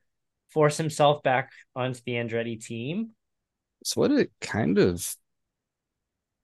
force 0.54 0.78
himself 0.78 1.24
back 1.24 1.52
onto 1.76 2.00
the 2.06 2.14
Andretti 2.14 2.64
team, 2.64 3.12
It's 3.82 3.96
what 3.96 4.12
it 4.12 4.32
kind 4.42 4.78
of 4.78 5.16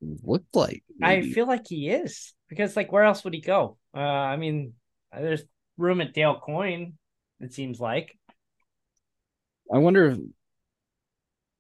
looked 0.02 0.56
like. 0.56 0.84
I 1.02 1.22
feel 1.22 1.48
like 1.48 1.68
he 1.68 1.90
is 1.90 2.34
because, 2.48 2.76
like, 2.76 2.92
where 2.92 3.04
else 3.04 3.24
would 3.24 3.34
he 3.34 3.42
go? 3.42 3.78
Uh, 3.96 4.00
I 4.00 4.38
mean, 4.38 4.74
there's 5.14 5.44
room 5.78 6.02
at 6.02 6.14
Dale 6.14 6.40
Coyne. 6.40 6.98
It 7.40 7.54
seems 7.54 7.80
like. 7.80 8.18
I 9.72 9.78
wonder 9.78 10.08
if 10.12 10.20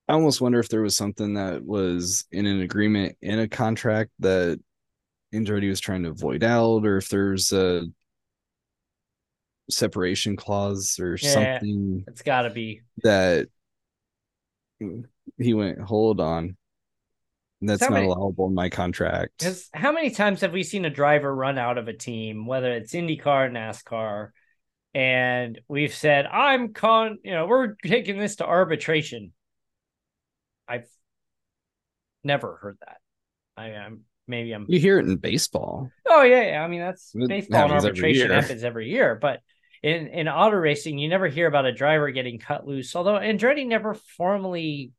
I 0.07 0.13
almost 0.13 0.41
wonder 0.41 0.59
if 0.59 0.69
there 0.69 0.81
was 0.81 0.95
something 0.95 1.35
that 1.35 1.63
was 1.63 2.25
in 2.31 2.47
an 2.47 2.61
agreement 2.61 3.15
in 3.21 3.39
a 3.39 3.47
contract 3.47 4.09
that 4.19 4.59
Andretti 5.33 5.69
was 5.69 5.79
trying 5.79 6.03
to 6.03 6.09
avoid 6.09 6.43
out, 6.43 6.85
or 6.85 6.97
if 6.97 7.09
there's 7.09 7.53
a 7.53 7.83
separation 9.69 10.35
clause 10.35 10.99
or 10.99 11.17
Yeah. 11.21 11.29
something 11.33 12.03
It's 12.07 12.21
got 12.21 12.43
to 12.43 12.49
be. 12.49 12.81
that 13.03 13.47
he 15.37 15.53
went, 15.53 15.79
hold 15.81 16.19
on. 16.21 16.55
That's 17.61 17.81
How 17.83 17.89
not 17.89 17.95
many- 17.95 18.07
allowable 18.07 18.47
in 18.47 18.53
my 18.53 18.69
contract. 18.69 19.45
How 19.73 19.91
many 19.91 20.11
times 20.11 20.41
have 20.41 20.53
we 20.53 20.63
seen 20.63 20.85
a 20.85 20.89
driver 20.89 21.33
run 21.33 21.57
out 21.57 21.77
of 21.77 21.87
a 21.89 21.93
team, 21.93 22.45
whether 22.45 22.71
it's 22.71 22.93
IndyCar, 22.93 23.51
NASCAR, 23.51 24.29
and 24.93 25.59
we've 25.67 25.93
said, 25.93 26.25
"I'm 26.25 26.71
con," 26.73 27.19
you 27.23 27.31
know, 27.31 27.47
we're 27.47 27.75
taking 27.85 28.17
this 28.17 28.37
to 28.37 28.45
arbitration. 28.45 29.33
I've 30.69 30.87
never 32.23 32.55
heard 32.61 32.77
that. 32.85 32.97
I 33.57 33.71
am 33.71 34.05
maybe 34.25 34.53
I'm. 34.53 34.65
You 34.69 34.79
hear 34.79 34.97
it 34.99 35.05
in 35.07 35.17
baseball. 35.17 35.91
Oh 36.05 36.23
yeah, 36.23 36.51
yeah. 36.51 36.63
I 36.63 36.67
mean 36.69 36.79
that's 36.79 37.11
It 37.13 37.27
baseball 37.27 37.63
and 37.63 37.71
happens 37.73 37.85
every 37.85 37.89
arbitration 37.99 38.31
happens 38.31 38.63
every 38.63 38.89
year, 38.89 39.15
but 39.15 39.41
in 39.83 40.07
in 40.07 40.27
auto 40.27 40.57
racing, 40.57 40.97
you 40.97 41.07
never 41.09 41.27
hear 41.27 41.47
about 41.47 41.65
a 41.65 41.73
driver 41.73 42.09
getting 42.11 42.39
cut 42.39 42.67
loose. 42.67 42.95
Although 42.95 43.13
Andretti 43.19 43.65
never 43.65 43.93
formally 43.93 44.91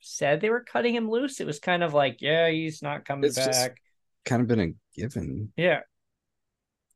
said 0.00 0.40
they 0.40 0.50
were 0.50 0.60
cutting 0.64 0.94
him 0.94 1.10
loose, 1.10 1.40
it 1.40 1.46
was 1.46 1.58
kind 1.58 1.82
of 1.82 1.94
like, 1.94 2.20
yeah, 2.20 2.48
he's 2.50 2.82
not 2.82 3.04
coming 3.04 3.24
It's 3.24 3.36
back. 3.36 3.80
Kind 4.24 4.42
of 4.42 4.48
been 4.48 4.60
a 4.60 4.72
given. 5.00 5.52
Yeah, 5.56 5.80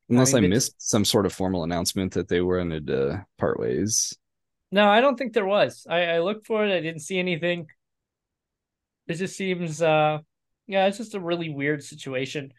Unless 0.09 0.33
I, 0.33 0.37
mean, 0.39 0.51
it's- 0.51 0.67
missed 0.69 0.89
some 0.89 1.05
sort 1.05 1.25
of 1.25 1.33
formal 1.33 1.63
announcement 1.63 2.13
that 2.13 2.27
they 2.27 2.41
were 2.41 2.59
in 2.59 2.69
to 2.87 3.25
part 3.37 3.59
ways. 3.59 4.15
No, 4.71 4.87
I 4.87 5.01
don't 5.01 5.17
think 5.17 5.33
there 5.33 5.45
was. 5.45 5.87
I, 5.89 6.03
I 6.05 6.19
looked 6.19 6.45
for 6.45 6.65
it. 6.65 6.71
I 6.75 6.79
didn't 6.81 7.01
see 7.01 7.17
anything. 7.17 7.67
It 9.07 9.15
just 9.15 9.35
seems, 9.35 9.81
uh, 9.81 10.19
yeah, 10.67 10.85
it's 10.85 10.97
just 10.99 11.15
a 11.15 11.19
really 11.19 11.49
weird 11.49 11.83
situation. 11.83 12.53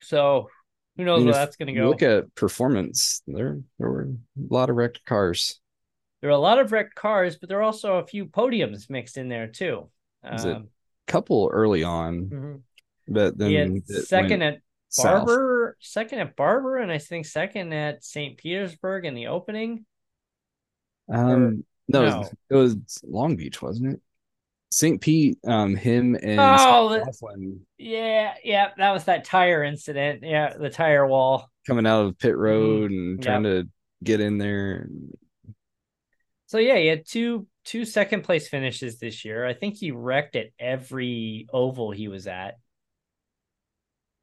So 0.00 0.48
who 0.96 1.04
knows 1.04 1.16
I 1.16 1.18
mean, 1.18 1.26
where 1.26 1.34
that's 1.34 1.56
going 1.56 1.68
to 1.68 1.72
go? 1.72 1.88
Look 1.88 2.02
at 2.02 2.34
performance. 2.34 3.22
There, 3.26 3.60
there 3.78 3.90
were 3.90 4.02
a 4.02 4.54
lot 4.54 4.70
of 4.70 4.76
wrecked 4.76 5.04
cars. 5.04 5.60
there 6.20 6.30
are 6.30 6.34
a 6.34 6.38
lot 6.38 6.58
of 6.58 6.72
wrecked 6.72 6.94
cars, 6.94 7.36
but 7.36 7.48
there 7.48 7.58
are 7.58 7.62
also 7.62 7.96
a 7.96 8.06
few 8.06 8.26
podiums 8.26 8.90
mixed 8.90 9.16
in 9.16 9.28
there 9.28 9.46
too. 9.46 9.88
Um, 10.24 10.68
Couple 11.06 11.50
early 11.52 11.82
on, 11.82 12.26
mhm. 12.26 12.60
but 13.08 13.36
then 13.36 13.50
He 13.50 13.56
had 13.56 13.70
it 13.88 14.06
second 14.06 14.42
at 14.42 14.58
south. 14.88 15.26
Barber, 15.26 15.76
second 15.80 16.20
at 16.20 16.36
Barber, 16.36 16.78
and 16.78 16.92
I 16.92 16.98
think 16.98 17.26
second 17.26 17.72
at 17.72 18.04
St. 18.04 18.38
Petersburg 18.38 19.04
in 19.04 19.14
the 19.14 19.26
opening. 19.26 19.84
Um, 21.12 21.64
no, 21.88 22.08
no. 22.08 22.30
it 22.50 22.54
was 22.54 22.76
Long 23.02 23.36
Beach, 23.36 23.60
wasn't 23.60 23.94
it? 23.94 24.00
St. 24.72 25.00
Pete, 25.00 25.38
um, 25.46 25.74
him 25.76 26.14
and 26.22 26.40
Oh, 26.40 26.88
the- 26.88 27.60
Yeah, 27.78 28.34
yeah, 28.42 28.70
that 28.78 28.92
was 28.92 29.04
that 29.04 29.24
tire 29.24 29.62
incident. 29.62 30.22
Yeah, 30.22 30.56
the 30.56 30.70
tire 30.70 31.06
wall. 31.06 31.50
coming 31.66 31.86
out 31.86 32.06
of 32.06 32.18
pit 32.18 32.36
road 32.36 32.90
and 32.90 33.18
Mm-hmm. 33.18 33.22
Yep. 33.22 33.24
trying 33.24 33.42
to 33.44 33.68
get 34.02 34.20
in 34.20 34.38
there. 34.38 34.88
So 36.46 36.58
yeah, 36.58 36.76
he 36.76 36.86
had 36.86 37.06
two 37.06 37.46
two 37.64 37.84
second 37.84 38.22
place 38.24 38.48
finishes 38.48 38.98
this 38.98 39.24
year. 39.24 39.46
I 39.46 39.54
think 39.54 39.76
he 39.76 39.92
wrecked 39.92 40.34
at 40.36 40.48
every 40.58 41.46
oval 41.52 41.92
he 41.92 42.08
was 42.08 42.26
at. 42.26 42.56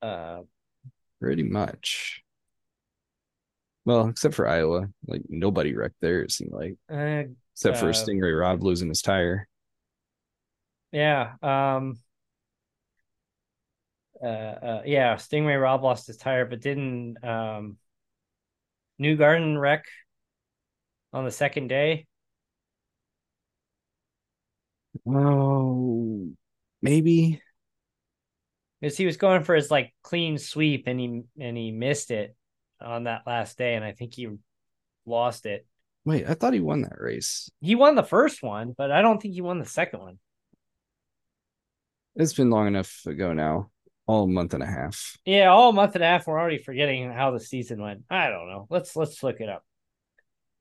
Uh 0.02 0.42
Pretty 1.22 1.44
much. 1.44 2.22
Well, 3.86 4.08
except 4.10 4.36
for 4.36 4.48
Iowa, 4.48 4.88
like 5.08 5.22
nobody 5.30 5.76
wrecked 5.76 6.00
there. 6.02 6.22
It 6.22 6.32
seemed 6.32 6.52
like, 6.52 6.76
uh 6.92 7.24
except 7.56 7.78
for 7.78 7.90
Uh, 7.90 7.94
Sting 7.94 8.20
Ray 8.20 8.32
Robb 8.32 8.64
losing 8.64 8.90
his 8.90 9.02
tire. 9.02 9.48
Yeah. 10.92 11.34
Um 11.42 12.00
uh, 14.22 14.26
uh 14.26 14.82
yeah, 14.86 15.16
Sting 15.16 15.46
Ray 15.46 15.56
Robb 15.56 15.84
lost 15.84 16.08
his 16.08 16.18
tire, 16.18 16.46
but 16.46 16.62
didn't 16.62 17.24
um 17.24 17.78
Newgarden 19.02 19.60
wreck 19.60 19.86
on 21.14 21.26
the 21.26 21.32
second 21.32 21.68
day. 21.68 22.06
Oh, 25.08 26.30
maybe. 26.82 27.42
Because 28.82 28.98
he 28.98 29.06
was 29.06 29.18
going 29.18 29.44
for 29.44 29.56
his 29.56 29.72
like 29.72 29.94
clean 30.04 30.38
sweep 30.38 30.86
and 30.88 31.00
he 31.00 31.22
and 31.40 31.58
he 31.58 31.72
missed 31.72 32.12
it 32.12 32.36
on 32.82 33.06
that 33.06 33.24
last 33.28 33.58
day, 33.58 33.76
and 33.76 33.84
I 33.84 33.92
think 33.92 34.14
he 34.14 34.28
lost 35.06 35.46
it. 35.46 35.66
Wait, 36.06 36.28
I 36.28 36.34
thought 36.34 36.54
he 36.54 36.60
won 36.60 36.82
that 36.84 37.00
race. 37.00 37.50
He 37.60 37.76
won 37.76 37.96
the 37.96 38.04
first 38.04 38.42
one, 38.42 38.74
but 38.78 38.92
I 38.92 39.02
don't 39.02 39.22
think 39.22 39.34
he 39.34 39.42
won 39.42 39.60
the 39.60 39.66
second 39.66 40.00
one. 40.00 40.20
It's 42.20 42.34
been 42.34 42.50
long 42.50 42.68
enough 42.68 43.06
ago 43.06 43.32
now, 43.32 43.72
all 44.06 44.28
month 44.28 44.54
and 44.54 44.62
a 44.62 44.66
half. 44.66 45.16
Yeah, 45.24 45.48
all 45.48 45.72
month 45.72 45.96
and 45.96 46.04
a 46.04 46.08
half. 46.08 46.28
We're 46.28 46.38
already 46.38 46.58
forgetting 46.58 47.10
how 47.10 47.32
the 47.32 47.40
season 47.40 47.82
went. 47.82 48.04
I 48.10 48.30
don't 48.30 48.50
know. 48.50 48.68
Let's 48.70 48.94
let's 48.98 49.24
look 49.24 49.40
it 49.40 49.48
up. 49.48 49.64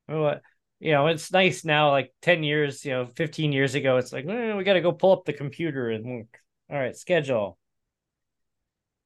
What 0.06 0.42
you 0.78 0.92
know, 0.92 1.08
it's 1.08 1.32
nice 1.32 1.64
now. 1.64 1.90
Like 1.90 2.14
ten 2.22 2.44
years, 2.44 2.84
you 2.84 2.92
know, 2.92 3.06
fifteen 3.06 3.50
years 3.50 3.74
ago, 3.74 3.96
it's 3.96 4.12
like 4.12 4.24
eh, 4.24 4.54
we 4.54 4.62
got 4.62 4.74
to 4.74 4.80
go 4.80 4.92
pull 4.92 5.12
up 5.12 5.24
the 5.24 5.32
computer 5.32 5.90
and 5.90 6.18
look. 6.18 6.38
All 6.70 6.78
right, 6.78 6.96
schedule. 6.96 7.58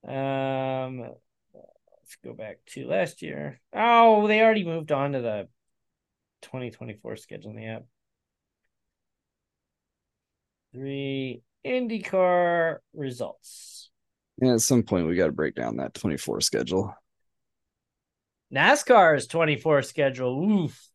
Um, 0.07 0.99
let's 0.99 2.17
go 2.23 2.35
back 2.35 2.59
to 2.67 2.87
last 2.87 3.23
year. 3.23 3.61
Oh, 3.73 4.27
they 4.29 4.43
already 4.43 4.65
moved 4.65 4.93
on 4.93 5.13
to 5.13 5.23
the 5.23 5.49
2024 6.43 7.17
schedule 7.17 7.51
in 7.51 7.57
the 7.57 7.67
app. 7.67 7.85
three 10.73 11.43
IndyCar 11.67 12.79
results. 12.95 13.91
Yeah, 14.41 14.55
at 14.55 14.61
some 14.61 14.83
point 14.83 15.07
we 15.07 15.17
got 15.17 15.27
to 15.27 15.33
break 15.33 15.55
down 15.55 15.77
that 15.77 15.95
24 15.95 16.41
schedule. 16.41 16.95
NASCAR's 18.53 19.27
24 19.27 19.83
schedule. 19.83 20.43
Oof. 20.45 20.89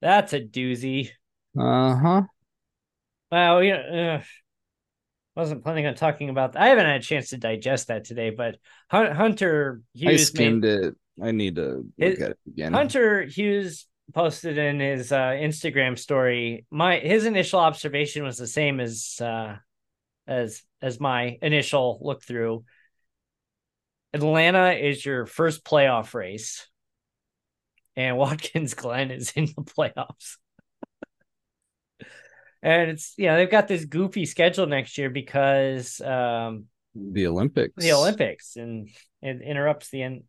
That's 0.00 0.32
a 0.32 0.40
doozy. 0.40 1.10
Uh 1.58 1.96
huh. 1.96 2.22
Well, 3.30 3.62
you 3.62 3.72
know, 3.72 4.14
uh, 4.16 4.22
wasn't 5.34 5.62
planning 5.62 5.86
on 5.86 5.94
talking 5.94 6.28
about 6.28 6.52
that. 6.52 6.62
I 6.62 6.68
haven't 6.68 6.86
had 6.86 7.00
a 7.00 7.04
chance 7.04 7.30
to 7.30 7.38
digest 7.38 7.88
that 7.88 8.04
today, 8.04 8.30
but 8.30 8.58
Hunter 8.90 9.80
Hughes 9.94 10.20
I 10.20 10.24
skimmed 10.24 10.62
made, 10.62 10.84
it. 10.84 10.94
I 11.22 11.30
need 11.30 11.56
to 11.56 11.86
look 11.98 12.20
at 12.20 12.30
it 12.32 12.38
again. 12.46 12.72
Hunter 12.72 13.22
Hughes 13.22 13.86
posted 14.12 14.58
in 14.58 14.80
his 14.80 15.12
uh, 15.12 15.30
Instagram 15.30 15.98
story. 15.98 16.66
My 16.70 16.98
his 16.98 17.24
initial 17.24 17.60
observation 17.60 18.24
was 18.24 18.36
the 18.36 18.46
same 18.46 18.80
as 18.80 19.16
uh, 19.20 19.56
as 20.26 20.62
as 20.82 21.00
my 21.00 21.38
initial 21.42 21.98
look 22.02 22.22
through. 22.22 22.64
Atlanta 24.12 24.72
is 24.72 25.04
your 25.04 25.26
first 25.26 25.64
playoff 25.64 26.14
race, 26.14 26.68
and 27.96 28.16
Watkins 28.18 28.74
Glen 28.74 29.10
is 29.10 29.32
in 29.32 29.46
the 29.46 29.62
playoffs. 29.62 30.36
and 32.62 32.90
it's 32.90 33.14
you 33.16 33.26
know 33.26 33.36
they've 33.36 33.50
got 33.50 33.68
this 33.68 33.84
goofy 33.84 34.26
schedule 34.26 34.66
next 34.66 34.98
year 34.98 35.10
because 35.10 36.00
um, 36.00 36.66
the 36.94 37.26
Olympics, 37.26 37.74
the 37.76 37.92
Olympics, 37.92 38.56
and 38.56 38.88
it 39.20 39.42
interrupts 39.42 39.90
the 39.90 40.02
end. 40.02 40.24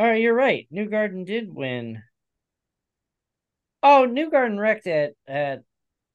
All 0.00 0.06
right, 0.06 0.22
you're 0.22 0.32
right. 0.32 0.66
Newgarden 0.72 1.26
did 1.26 1.54
win. 1.54 2.02
Oh, 3.82 4.06
Newgarden 4.08 4.58
wrecked 4.58 4.86
at 4.86 5.12
at 5.28 5.58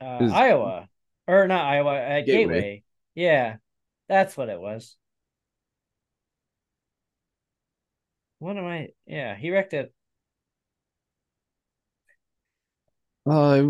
uh, 0.02 0.28
Iowa 0.34 0.90
or 1.28 1.48
not 1.48 1.66
Iowa 1.66 1.96
at 1.96 2.22
Gateway. 2.22 2.54
Gateway. 2.56 2.84
Yeah, 3.14 3.58
that's 4.10 4.36
what 4.36 4.50
it 4.50 4.60
was. 4.60 4.98
What 8.40 8.58
am 8.58 8.66
I? 8.66 8.88
Yeah, 9.06 9.36
he 9.36 9.52
wrecked 9.52 9.74
it. 9.74 9.94
Uh, 13.28 13.66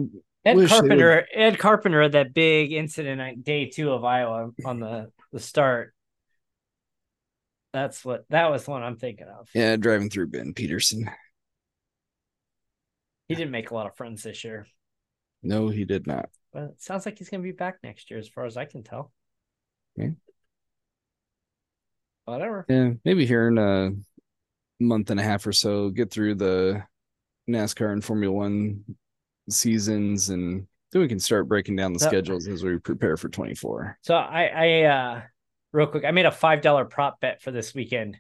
Ed 0.45 0.69
Carpenter. 0.69 1.27
Ed 1.33 1.59
Carpenter 1.59 2.01
had 2.03 2.13
that 2.13 2.33
big 2.33 2.71
incident 2.71 3.19
at 3.19 3.43
day 3.43 3.69
two 3.69 3.91
of 3.91 4.05
Iowa 4.05 4.51
on 4.63 4.79
the 4.79 5.11
the 5.33 5.41
start. 5.41 5.93
That's 7.75 8.05
what 8.05 8.23
that 8.29 8.49
was 8.49 8.63
the 8.63 8.71
one 8.71 8.83
I'm 8.83 8.95
thinking 8.95 9.27
of. 9.27 9.49
Yeah, 9.53 9.75
driving 9.75 10.09
through 10.09 10.27
Ben 10.27 10.53
Pedersen. 10.53 11.09
He 13.27 13.35
didn't 13.35 13.51
make 13.51 13.69
a 13.69 13.73
lot 13.73 13.85
of 13.85 13.97
friends 13.97 14.23
this 14.23 14.45
year. 14.45 14.65
No, 15.43 15.67
he 15.67 15.83
did 15.83 16.07
not. 16.07 16.29
But 16.53 16.63
it 16.63 16.81
sounds 16.81 17.05
like 17.05 17.17
he's 17.17 17.27
going 17.27 17.41
to 17.41 17.45
be 17.45 17.51
back 17.51 17.79
next 17.83 18.09
year, 18.09 18.17
as 18.17 18.29
far 18.29 18.45
as 18.45 18.55
I 18.55 18.63
can 18.63 18.81
tell. 18.81 19.11
Okay. 19.99 20.13
Whatever. 22.23 22.65
Yeah, 22.69 22.91
maybe 23.03 23.25
here 23.25 23.49
in 23.49 23.57
a 23.57 23.91
month 24.81 25.09
and 25.09 25.19
a 25.19 25.23
half 25.23 25.45
or 25.45 25.51
so, 25.51 25.89
get 25.89 26.11
through 26.11 26.35
the 26.35 26.81
NASCAR 27.49 27.91
and 27.91 28.05
Formula 28.05 28.33
One 28.33 28.85
seasons, 29.49 30.29
and 30.29 30.65
then 30.93 31.01
we 31.01 31.09
can 31.09 31.19
start 31.19 31.49
breaking 31.49 31.75
down 31.75 31.91
the 31.91 31.99
so, 31.99 32.07
schedules 32.07 32.47
as 32.47 32.63
we 32.63 32.77
prepare 32.77 33.17
for 33.17 33.27
24. 33.27 33.97
So 34.01 34.15
I, 34.15 34.43
I, 34.45 34.83
uh, 34.83 35.21
real 35.75 35.87
quick, 35.87 36.05
I 36.05 36.11
made 36.11 36.25
a 36.25 36.31
five 36.31 36.61
dollar 36.61 36.85
prop 36.85 37.19
bet 37.19 37.41
for 37.41 37.51
this 37.51 37.73
weekend. 37.73 38.17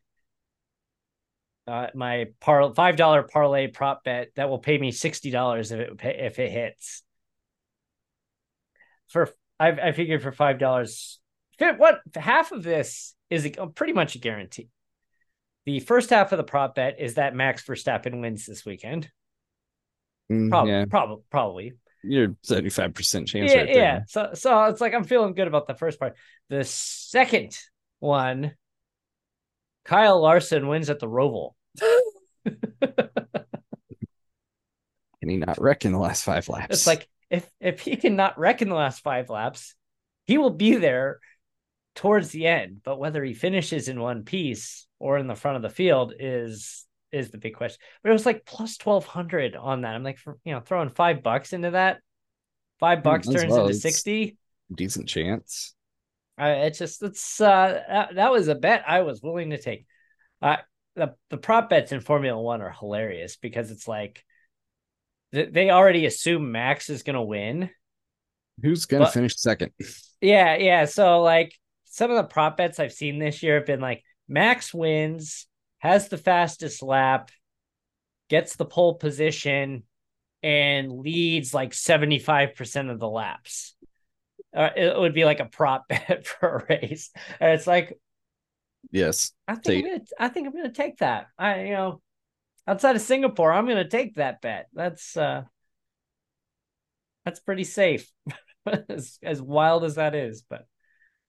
Uh, 1.67 1.87
my 1.95 2.27
par 2.41 2.73
five 2.75 2.95
dollar 2.95 3.23
parlay 3.23 3.67
prop 3.67 4.03
bet 4.03 4.29
that 4.35 4.49
will 4.49 4.59
pay 4.59 4.77
me 4.77 4.91
sixty 4.91 5.31
dollars 5.31 5.71
if 5.71 5.79
it 5.79 5.99
if 6.03 6.37
it 6.37 6.51
hits 6.51 7.03
for 9.07 9.29
I, 9.59 9.69
I 9.69 9.91
figured 9.93 10.21
for 10.21 10.31
five 10.31 10.59
dollars, 10.59 11.19
what 11.59 12.01
half 12.15 12.51
of 12.51 12.63
this 12.63 13.15
is 13.29 13.45
a, 13.45 13.67
pretty 13.67 13.93
much 13.93 14.15
a 14.15 14.19
guarantee. 14.19 14.69
The 15.65 15.79
first 15.79 16.09
half 16.09 16.31
of 16.31 16.37
the 16.37 16.43
prop 16.43 16.75
bet 16.75 16.99
is 16.99 17.15
that 17.15 17.33
Max 17.33 17.65
Verstappen 17.65 18.21
wins 18.21 18.45
this 18.45 18.65
weekend. 18.65 19.09
Mm, 20.31 20.49
probably, 20.49 20.71
yeah. 20.71 20.85
probably, 20.89 21.23
probably. 21.31 21.73
You're 22.07 22.35
seventy 22.43 22.69
five 22.69 22.93
percent 22.93 23.27
chance. 23.27 23.51
Yeah, 23.51 23.61
right 23.61 23.75
yeah. 23.75 23.99
So, 24.07 24.31
so 24.33 24.63
it's 24.65 24.81
like 24.81 24.93
I'm 24.93 25.03
feeling 25.03 25.33
good 25.33 25.47
about 25.47 25.67
the 25.67 25.73
first 25.73 25.99
part. 25.99 26.15
The 26.49 26.63
second 26.63 27.57
one, 27.99 28.53
Kyle 29.83 30.21
Larson 30.21 30.67
wins 30.67 30.89
at 30.89 30.99
the 30.99 31.07
Roval. 31.07 31.51
Can 35.25 35.29
he 35.29 35.37
not 35.37 35.59
wreck 35.59 35.85
in 35.85 35.91
the 35.91 35.99
last 35.99 36.23
five 36.23 36.47
laps? 36.49 36.73
It's 36.75 36.87
like 36.87 37.07
if 37.29 37.49
if 37.59 37.81
he 37.81 37.95
cannot 37.95 38.37
wreck 38.37 38.61
in 38.61 38.69
the 38.69 38.75
last 38.75 39.01
five 39.01 39.29
laps, 39.29 39.75
he 40.25 40.37
will 40.37 40.51
be 40.51 40.75
there 40.75 41.19
towards 41.95 42.29
the 42.29 42.45
end. 42.45 42.81
But 42.83 42.99
whether 42.99 43.23
he 43.23 43.33
finishes 43.33 43.87
in 43.87 43.99
one 43.99 44.23
piece 44.23 44.87
or 44.99 45.17
in 45.17 45.27
the 45.27 45.35
front 45.35 45.57
of 45.57 45.63
the 45.63 45.69
field 45.69 46.13
is 46.19 46.84
is 47.15 47.31
the 47.31 47.37
big 47.37 47.55
question. 47.55 47.79
But 48.03 48.09
it 48.09 48.13
was 48.13 48.25
like 48.25 48.45
plus 48.45 48.77
twelve 48.77 49.05
hundred 49.05 49.55
on 49.55 49.81
that. 49.81 49.95
I'm 49.95 50.03
like, 50.03 50.17
for, 50.17 50.37
you 50.43 50.53
know, 50.53 50.59
throwing 50.59 50.89
five 50.89 51.23
bucks 51.23 51.53
into 51.53 51.71
that. 51.71 52.01
Five 52.79 53.03
bucks 53.03 53.27
turns 53.27 53.51
well. 53.51 53.61
into 53.61 53.73
sixty. 53.73 54.37
Decent 54.73 55.07
chance. 55.07 55.73
Uh, 56.39 56.65
it's 56.65 56.79
just 56.79 57.01
it's 57.01 57.39
uh 57.39 57.81
that, 57.87 58.15
that 58.15 58.31
was 58.31 58.49
a 58.49 58.55
bet 58.55 58.83
I 58.87 59.01
was 59.01 59.21
willing 59.21 59.51
to 59.51 59.57
take. 59.57 59.85
Uh 60.41 60.57
the 60.95 61.15
the 61.29 61.37
prop 61.37 61.69
bets 61.69 61.91
in 61.91 62.01
Formula 62.01 62.39
One 62.39 62.61
are 62.61 62.71
hilarious 62.71 63.37
because 63.37 63.71
it's 63.71 63.87
like 63.87 64.23
they 65.31 65.69
already 65.69 66.05
assume 66.05 66.51
Max 66.51 66.89
is 66.89 67.03
going 67.03 67.15
to 67.15 67.21
win. 67.21 67.69
Who's 68.61 68.85
going 68.85 69.03
to 69.03 69.11
finish 69.11 69.35
second? 69.35 69.71
Yeah, 70.21 70.55
yeah. 70.55 70.85
So 70.85 71.21
like 71.21 71.53
some 71.85 72.09
of 72.09 72.17
the 72.17 72.23
prop 72.23 72.55
bets 72.55 72.79
I've 72.79 72.93
seen 72.93 73.19
this 73.19 73.43
year 73.43 73.55
have 73.55 73.65
been 73.65 73.81
like 73.81 74.03
Max 74.29 74.73
wins, 74.73 75.47
has 75.79 76.09
the 76.09 76.17
fastest 76.17 76.81
lap, 76.81 77.31
gets 78.29 78.55
the 78.55 78.65
pole 78.65 78.95
position, 78.95 79.83
and 80.41 80.91
leads 80.91 81.53
like 81.53 81.73
75% 81.73 82.91
of 82.91 82.99
the 82.99 83.09
laps. 83.09 83.75
Uh, 84.55 84.69
it 84.75 84.97
would 84.97 85.13
be 85.13 85.25
like 85.25 85.39
a 85.39 85.45
prop 85.45 85.87
bet 85.89 86.25
for 86.25 86.57
a 86.57 86.65
race. 86.69 87.11
And 87.39 87.51
it's 87.51 87.67
like, 87.67 87.97
yes, 88.91 89.31
I 89.47 89.55
think 89.55 89.85
I'm 89.85 89.91
gonna, 89.91 90.05
I 90.19 90.29
think 90.29 90.47
I'm 90.47 90.53
gonna 90.53 90.71
take 90.71 90.97
that. 90.97 91.27
I 91.37 91.63
you 91.63 91.73
know 91.73 92.01
outside 92.67 92.95
of 92.95 93.01
Singapore, 93.01 93.51
I'm 93.51 93.65
going 93.65 93.77
to 93.77 93.89
take 93.89 94.15
that 94.15 94.41
bet. 94.41 94.67
That's 94.73 95.15
uh 95.15 95.43
that's 97.23 97.39
pretty 97.39 97.63
safe. 97.63 98.09
as, 98.89 99.17
as 99.23 99.41
wild 99.41 99.83
as 99.83 99.95
that 99.95 100.15
is, 100.15 100.43
but 100.47 100.65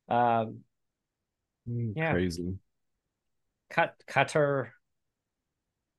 um 0.09 0.61
mm, 1.69 1.93
yeah. 1.97 2.13
Crazy. 2.13 2.55
Cut 3.71 3.95
Qatar 4.09 4.69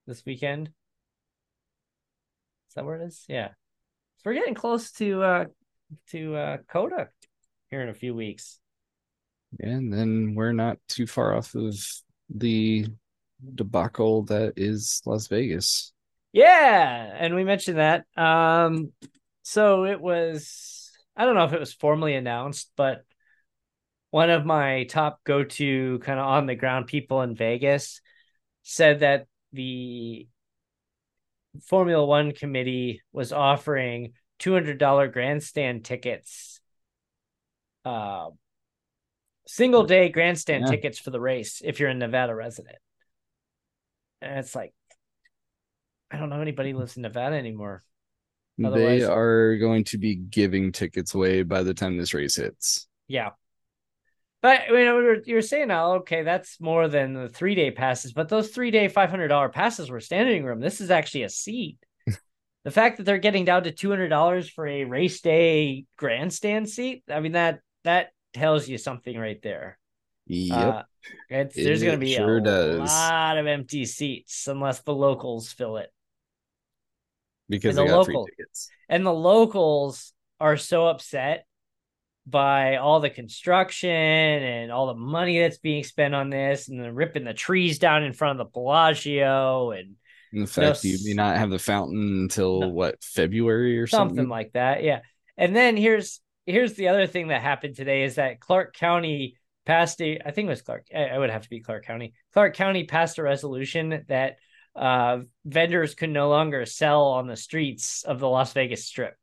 this 0.05 0.25
weekend. 0.25 0.67
Is 2.69 2.75
that 2.75 2.85
where 2.85 3.01
it 3.01 3.05
is? 3.05 3.25
Yeah. 3.27 3.49
So 4.17 4.23
we're 4.25 4.33
getting 4.33 4.55
close 4.55 4.91
to 4.93 5.21
uh 5.21 5.45
to 6.11 6.35
uh 6.35 6.57
COTA 6.67 7.09
here 7.69 7.81
in 7.81 7.89
a 7.89 7.93
few 7.93 8.15
weeks. 8.15 8.59
And 9.59 9.91
then 9.91 10.33
we're 10.35 10.53
not 10.53 10.77
too 10.87 11.07
far 11.07 11.35
off 11.35 11.55
of 11.55 11.75
the 12.29 12.87
debacle 13.55 14.23
that 14.23 14.53
is 14.57 15.01
Las 15.05 15.27
Vegas. 15.27 15.93
Yeah, 16.33 17.15
and 17.17 17.35
we 17.35 17.43
mentioned 17.43 17.77
that. 17.77 18.05
Um, 18.15 18.91
so 19.43 19.85
it 19.85 19.99
was 20.01 20.91
I 21.15 21.25
don't 21.25 21.35
know 21.35 21.45
if 21.45 21.53
it 21.53 21.59
was 21.59 21.73
formally 21.73 22.15
announced, 22.15 22.71
but 22.75 23.03
one 24.09 24.29
of 24.29 24.45
my 24.45 24.85
top 24.85 25.23
go-to 25.23 25.99
kind 25.99 26.19
of 26.19 26.25
on 26.25 26.45
the 26.45 26.55
ground 26.55 26.87
people 26.87 27.21
in 27.21 27.35
Vegas 27.35 28.01
said 28.63 29.01
that 29.01 29.27
the 29.53 30.27
Formula 31.65 32.05
One 32.05 32.31
committee 32.31 33.01
was 33.11 33.33
offering 33.33 34.13
two 34.39 34.53
hundred 34.53 34.77
dollar 34.77 35.07
grandstand 35.07 35.83
tickets, 35.85 36.61
uh, 37.85 38.29
single 39.47 39.83
day 39.83 40.09
grandstand 40.09 40.65
yeah. 40.65 40.71
tickets 40.71 40.99
for 40.99 41.09
the 41.09 41.19
race 41.19 41.61
if 41.63 41.79
you're 41.79 41.89
a 41.89 41.93
Nevada 41.93 42.35
resident. 42.35 42.77
And 44.21 44.39
it's 44.39 44.55
like, 44.55 44.73
I 46.11 46.17
don't 46.17 46.29
know 46.29 46.41
anybody 46.41 46.73
lives 46.73 46.97
in 46.97 47.03
Nevada 47.03 47.35
anymore. 47.35 47.83
Otherwise, 48.63 49.01
they 49.01 49.05
are 49.05 49.57
going 49.57 49.83
to 49.85 49.97
be 49.97 50.15
giving 50.15 50.71
tickets 50.71 51.13
away 51.13 51.43
by 51.43 51.61
the 51.63 51.73
time 51.73 51.97
this 51.97 52.13
race 52.13 52.35
hits. 52.35 52.87
Yeah. 53.07 53.31
But 54.41 54.67
you 54.69 54.85
know, 54.85 55.15
you're 55.25 55.41
saying 55.41 55.69
now, 55.69 55.93
okay, 55.95 56.23
that's 56.23 56.61
more 56.61 56.87
than 56.87 57.13
the 57.13 57.27
three 57.29 57.55
day 57.55 57.71
passes, 57.71 58.13
but 58.13 58.29
those 58.29 58.49
three 58.49 58.71
day 58.71 58.87
five 58.87 59.09
hundred 59.09 59.29
dollar 59.29 59.49
passes 59.49 59.89
were 59.89 59.99
standing 59.99 60.43
room. 60.43 60.59
This 60.59 60.79
is 60.79 60.91
actually 60.91 61.23
a 61.23 61.29
seat. 61.29 61.77
the 62.63 62.71
fact 62.71 62.97
that 62.97 63.03
they're 63.03 63.17
getting 63.17 63.45
down 63.45 63.63
to 63.63 63.71
two 63.71 63.89
hundred 63.89 64.09
dollars 64.09 64.47
for 64.47 64.67
a 64.67 64.85
race 64.85 65.21
day 65.21 65.85
grandstand 65.97 66.69
seat, 66.69 67.03
I 67.09 67.19
mean 67.19 67.31
that 67.31 67.61
that 67.83 68.09
tells 68.33 68.67
you 68.67 68.77
something 68.77 69.17
right 69.17 69.41
there. 69.41 69.79
Yep. 70.27 70.57
Uh, 70.57 70.83
it's, 71.29 71.55
there's 71.55 71.81
going 71.81 71.99
to 71.99 72.05
be 72.05 72.15
sure 72.15 72.37
a 72.37 72.43
does. 72.43 72.79
lot 72.79 73.37
of 73.37 73.47
empty 73.47 73.85
seats 73.85 74.47
unless 74.47 74.81
the 74.81 74.93
locals 74.93 75.51
fill 75.51 75.77
it. 75.77 75.91
Because 77.49 77.77
and 77.77 77.87
the 77.87 77.95
locals, 77.95 78.27
And 78.89 79.05
the 79.05 79.13
locals 79.13 80.13
are 80.39 80.57
so 80.57 80.87
upset 80.87 81.45
by 82.29 82.75
all 82.75 82.99
the 82.99 83.09
construction 83.09 83.89
and 83.89 84.71
all 84.71 84.87
the 84.87 84.95
money 84.95 85.39
that's 85.39 85.59
being 85.59 85.83
spent 85.83 86.13
on 86.13 86.29
this 86.29 86.67
and 86.67 86.79
then 86.79 86.93
ripping 86.93 87.23
the 87.23 87.33
trees 87.33 87.79
down 87.79 88.03
in 88.03 88.11
front 88.11 88.39
of 88.39 88.45
the 88.45 88.51
Bellagio 88.51 89.71
and, 89.71 89.95
and 90.33 90.43
the 90.43 90.47
fact 90.47 90.83
you, 90.83 90.91
know, 90.91 90.97
you 90.99 91.09
may 91.09 91.13
not 91.13 91.37
have 91.37 91.49
the 91.49 91.57
fountain 91.57 92.19
until 92.23 92.59
no, 92.59 92.67
what 92.67 93.01
February 93.01 93.79
or 93.79 93.87
something? 93.87 94.17
something 94.17 94.29
like 94.29 94.51
that. 94.53 94.83
Yeah. 94.83 94.99
And 95.37 95.55
then 95.55 95.77
here's 95.77 96.19
here's 96.45 96.73
the 96.73 96.89
other 96.89 97.07
thing 97.07 97.29
that 97.29 97.41
happened 97.41 97.75
today 97.75 98.03
is 98.03 98.15
that 98.15 98.41
Clark 98.41 98.75
County 98.75 99.37
passed 99.65 100.01
a 100.01 100.19
I 100.25 100.31
think 100.31 100.47
it 100.47 100.49
was 100.49 100.61
Clark 100.61 100.87
I 100.93 101.17
would 101.17 101.29
have 101.29 101.43
to 101.43 101.49
be 101.49 101.61
Clark 101.61 101.85
County. 101.85 102.13
Clark 102.33 102.55
County 102.55 102.83
passed 102.83 103.19
a 103.19 103.23
resolution 103.23 104.03
that 104.09 104.35
uh, 104.75 105.19
vendors 105.45 105.95
could 105.95 106.09
no 106.09 106.29
longer 106.29 106.65
sell 106.65 107.03
on 107.03 107.27
the 107.27 107.37
streets 107.37 108.03
of 108.03 108.19
the 108.19 108.27
Las 108.27 108.51
Vegas 108.53 108.85
Strip. 108.85 109.15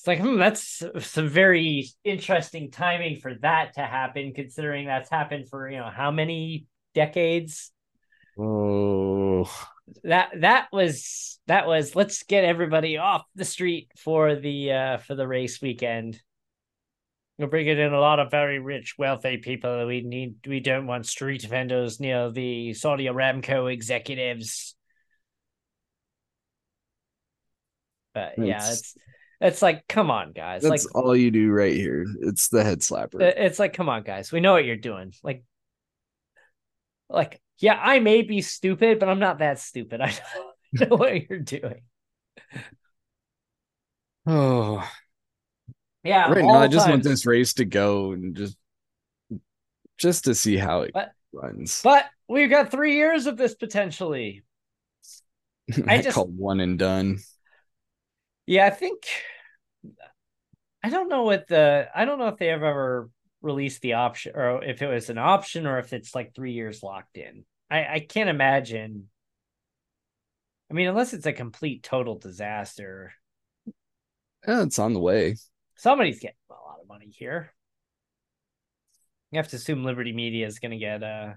It's 0.00 0.06
like, 0.06 0.20
hmm, 0.20 0.38
that's 0.38 0.82
some 1.00 1.28
very 1.28 1.86
interesting 2.04 2.70
timing 2.70 3.16
for 3.16 3.34
that 3.42 3.74
to 3.74 3.82
happen, 3.82 4.32
considering 4.32 4.86
that's 4.86 5.10
happened 5.10 5.50
for 5.50 5.68
you 5.68 5.76
know 5.76 5.90
how 5.94 6.10
many 6.10 6.64
decades. 6.94 7.70
Oh, 8.38 9.44
that 10.04 10.30
that 10.40 10.68
was 10.72 11.38
that 11.48 11.66
was. 11.66 11.94
Let's 11.94 12.22
get 12.22 12.44
everybody 12.44 12.96
off 12.96 13.26
the 13.34 13.44
street 13.44 13.90
for 13.98 14.36
the 14.36 14.72
uh 14.72 14.96
for 14.96 15.14
the 15.14 15.28
race 15.28 15.60
weekend. 15.60 16.18
We're 17.38 17.48
bringing 17.48 17.76
in 17.76 17.92
a 17.92 18.00
lot 18.00 18.20
of 18.20 18.30
very 18.30 18.58
rich, 18.58 18.94
wealthy 18.96 19.36
people. 19.36 19.86
We 19.86 20.00
need. 20.00 20.36
We 20.46 20.60
don't 20.60 20.86
want 20.86 21.04
street 21.04 21.42
vendors 21.42 22.00
near 22.00 22.30
the 22.30 22.72
Saudi 22.72 23.04
Aramco 23.04 23.70
executives. 23.70 24.74
But 28.14 28.38
yeah, 28.38 28.66
it's 28.66 28.96
it's 29.40 29.62
like, 29.62 29.88
come 29.88 30.10
on, 30.10 30.32
guys. 30.32 30.62
That's 30.62 30.84
like 30.84 30.94
all 30.94 31.16
you 31.16 31.30
do 31.30 31.50
right 31.50 31.72
here. 31.72 32.04
It's 32.20 32.48
the 32.48 32.62
head 32.62 32.80
slapper. 32.80 33.20
It's 33.20 33.58
like, 33.58 33.72
come 33.72 33.88
on, 33.88 34.02
guys. 34.02 34.30
We 34.30 34.40
know 34.40 34.52
what 34.52 34.66
you're 34.66 34.76
doing. 34.76 35.14
Like, 35.22 35.44
like, 37.08 37.40
yeah, 37.58 37.78
I 37.80 38.00
may 38.00 38.22
be 38.22 38.42
stupid, 38.42 38.98
but 38.98 39.08
I'm 39.08 39.18
not 39.18 39.38
that 39.38 39.58
stupid. 39.58 40.00
I 40.02 40.12
know 40.72 40.96
what 40.96 41.28
you're 41.28 41.38
doing. 41.38 41.82
Oh, 44.26 44.86
yeah. 46.04 46.30
Right 46.30 46.44
now, 46.44 46.60
I 46.60 46.68
just 46.68 46.84
times. 46.84 46.90
want 46.90 47.04
this 47.04 47.24
race 47.24 47.54
to 47.54 47.64
go 47.64 48.12
and 48.12 48.36
just, 48.36 48.58
just 49.96 50.24
to 50.24 50.34
see 50.34 50.58
how 50.58 50.82
it 50.82 50.90
but, 50.92 51.12
runs. 51.32 51.80
But 51.82 52.04
we've 52.28 52.50
got 52.50 52.70
three 52.70 52.96
years 52.96 53.26
of 53.26 53.38
this 53.38 53.54
potentially. 53.54 54.42
I, 55.86 55.94
I 55.94 56.02
just 56.02 56.14
called 56.14 56.36
one 56.36 56.60
and 56.60 56.78
done. 56.78 57.18
Yeah, 58.46 58.66
I 58.66 58.70
think 58.70 59.06
I 60.82 60.88
don't 60.90 61.08
know 61.08 61.24
what 61.24 61.46
the 61.48 61.88
I 61.94 62.04
don't 62.04 62.18
know 62.18 62.28
if 62.28 62.38
they 62.38 62.46
have 62.46 62.62
ever 62.62 63.10
released 63.42 63.82
the 63.82 63.94
option 63.94 64.32
or 64.34 64.62
if 64.64 64.82
it 64.82 64.86
was 64.86 65.10
an 65.10 65.18
option 65.18 65.66
or 65.66 65.78
if 65.78 65.92
it's 65.92 66.14
like 66.14 66.34
three 66.34 66.52
years 66.52 66.82
locked 66.82 67.16
in. 67.16 67.44
I, 67.70 67.86
I 67.86 68.00
can't 68.00 68.30
imagine. 68.30 69.08
I 70.70 70.74
mean, 70.74 70.88
unless 70.88 71.12
it's 71.12 71.26
a 71.26 71.32
complete 71.32 71.82
total 71.82 72.18
disaster. 72.18 73.12
Yeah, 74.46 74.62
it's 74.62 74.78
on 74.78 74.94
the 74.94 75.00
way. 75.00 75.36
Somebody's 75.76 76.20
getting 76.20 76.36
a 76.50 76.54
lot 76.54 76.78
of 76.80 76.88
money 76.88 77.10
here. 77.10 77.52
You 79.30 79.38
have 79.38 79.48
to 79.48 79.56
assume 79.56 79.84
Liberty 79.84 80.12
Media 80.12 80.46
is 80.46 80.58
going 80.58 80.72
to 80.72 80.78
get 80.78 81.02
uh 81.02 81.34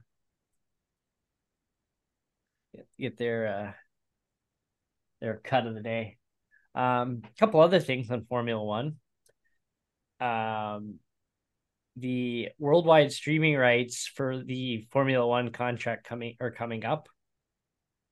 get, 2.73 2.87
get 2.97 3.17
their 3.17 3.47
uh 3.47 3.71
their 5.21 5.41
cut 5.43 5.67
of 5.67 5.73
the 5.73 5.81
day. 5.81 6.17
Um, 6.75 7.21
a 7.23 7.39
couple 7.39 7.59
other 7.59 7.79
things 7.79 8.09
on 8.09 8.25
Formula 8.25 8.63
One. 8.63 8.95
Um, 10.23 10.99
the 11.97 12.49
worldwide 12.57 13.11
streaming 13.11 13.57
rights 13.57 14.07
for 14.07 14.41
the 14.41 14.87
Formula 14.91 15.27
One 15.27 15.51
contract 15.51 16.05
coming 16.07 16.37
are 16.39 16.51
coming 16.51 16.85
up, 16.85 17.09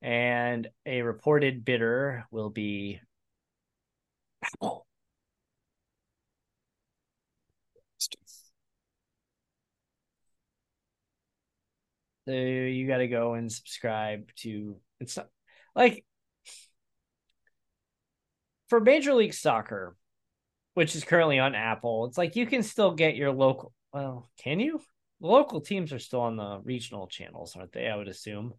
and 0.02 0.68
a 0.86 1.04
reported 1.04 1.64
bidder 1.64 2.26
will 2.32 2.50
be 2.50 3.00
Apple. 4.44 4.86
So 12.28 12.34
you 12.34 12.88
got 12.88 12.98
to 12.98 13.08
go 13.08 13.34
and 13.36 13.52
subscribe 13.52 14.30
to. 14.38 14.78
It's 15.00 15.18
not 15.18 15.30
like 15.76 16.06
for 18.68 18.80
Major 18.80 19.14
League 19.14 19.34
Soccer, 19.34 19.96
which 20.74 20.96
is 20.96 21.04
currently 21.04 21.40
on 21.40 21.56
Apple, 21.56 22.06
it's 22.06 22.18
like 22.18 22.36
you 22.36 22.46
can 22.46 22.64
still 22.64 22.92
get 22.92 23.16
your 23.16 23.32
local. 23.32 23.74
Well, 23.94 24.30
can 24.38 24.60
you? 24.60 24.82
The 25.20 25.28
local 25.28 25.62
teams 25.62 25.94
are 25.94 26.00
still 26.00 26.22
on 26.22 26.36
the 26.36 26.60
regional 26.64 27.08
channels, 27.08 27.56
aren't 27.56 27.74
they? 27.74 27.88
I 27.88 27.96
would 27.96 28.08
assume. 28.08 28.54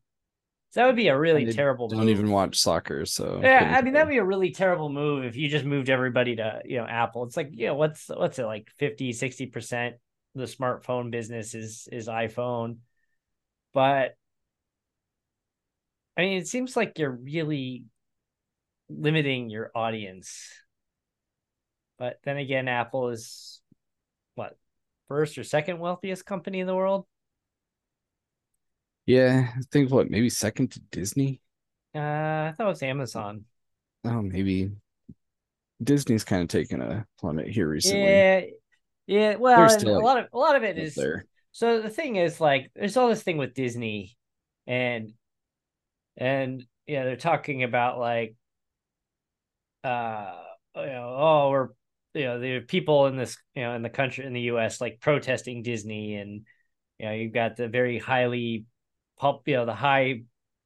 So 0.71 0.81
that 0.81 0.87
would 0.87 0.97
be 0.97 1.09
a 1.09 1.19
really 1.19 1.47
I 1.47 1.53
terrible. 1.53 1.89
Don't 1.89 2.01
move. 2.01 2.09
even 2.09 2.31
watch 2.31 2.59
soccer, 2.59 3.05
so 3.05 3.41
yeah. 3.43 3.77
I 3.77 3.83
mean, 3.83 3.93
that'd 3.93 4.09
be 4.09 4.17
a 4.17 4.25
really 4.25 4.53
terrible 4.53 4.89
move 4.89 5.25
if 5.25 5.37
you 5.37 5.49
just 5.49 5.67
moved 5.67 5.91
everybody 5.91 6.37
to 6.37 6.63
you 6.65 6.79
know 6.79 6.87
Apple. 6.87 7.25
It's 7.25 7.37
like 7.37 7.51
you 7.53 7.67
know 7.67 7.75
what's 7.75 8.09
what's 8.09 8.39
it 8.39 8.45
like 8.45 8.71
50 8.79 9.13
60 9.13 9.47
percent 9.47 9.97
the 10.35 10.45
smartphone 10.45 11.11
business 11.11 11.55
is 11.55 11.89
is 11.93 12.09
iPhone, 12.09 12.79
but 13.75 14.17
I 16.17 16.23
mean, 16.23 16.39
it 16.39 16.49
seems 16.49 16.77
like 16.77 16.99
you're 16.99 17.11
really 17.11 17.85
limiting 18.89 19.51
your 19.51 19.71
audience. 19.75 20.53
But 22.03 22.19
then 22.25 22.37
again, 22.37 22.67
Apple 22.67 23.11
is 23.11 23.61
what 24.35 24.59
first 25.07 25.39
or 25.39 25.45
second 25.45 25.79
wealthiest 25.79 26.27
company 26.27 26.59
in 26.59 26.67
the 26.67 26.75
world. 26.75 27.07
Yeah, 29.07 29.53
I 29.57 29.61
think 29.71 29.93
what 29.93 30.11
maybe 30.11 30.29
second 30.29 30.73
to 30.73 30.81
Disney. 30.91 31.41
Uh, 31.95 32.01
I 32.01 32.55
thought 32.57 32.67
it 32.67 32.71
was 32.71 32.83
Amazon. 32.83 33.45
Oh, 34.05 34.21
maybe 34.21 34.73
Disney's 35.81 36.25
kind 36.25 36.43
of 36.43 36.49
taken 36.49 36.83
a 36.83 37.07
plummet 37.21 37.47
here 37.47 37.69
recently. 37.69 38.03
Yeah, 38.03 38.41
yeah. 39.07 39.37
Well, 39.37 39.65
a 39.65 39.87
lot 40.01 40.19
of 40.19 40.27
a 40.33 40.39
lot 40.39 40.57
of 40.57 40.65
it 40.65 40.79
is 40.79 40.97
there. 40.97 41.25
So 41.53 41.83
the 41.83 41.89
thing 41.89 42.17
is, 42.17 42.41
like, 42.41 42.73
there's 42.75 42.97
all 42.97 43.11
this 43.11 43.23
thing 43.23 43.37
with 43.37 43.55
Disney, 43.55 44.17
and 44.67 45.13
and 46.17 46.67
yeah, 46.85 47.05
they're 47.05 47.15
talking 47.15 47.63
about 47.63 48.01
like 48.01 48.35
uh, 49.85 50.35
you 50.75 50.87
know, 50.87 51.17
oh, 51.17 51.51
we're 51.51 51.69
you 52.15 52.25
know, 52.25 52.41
there 52.41 52.59
are 52.59 52.63
people 52.63 53.07
in 53.07 53.17
this, 53.17 53.37
you 53.55 53.63
know, 53.63 53.75
in 53.75 53.83
the 53.83 53.91
country 53.91 54.27
in 54.27 54.33
the 54.33 54.41
U.S. 54.43 54.81
like 54.81 55.01
protesting 55.01 55.63
Disney, 55.63 56.15
and 56.17 56.47
you 56.99 57.07
know, 57.07 57.13
you've 57.13 57.33
got 57.33 57.57
the 57.57 57.69
very 57.69 57.99
highly 57.99 58.67
pulp, 59.19 59.47
you 59.49 59.57
know, 59.57 59.67
the 59.67 59.75
high 59.75 60.23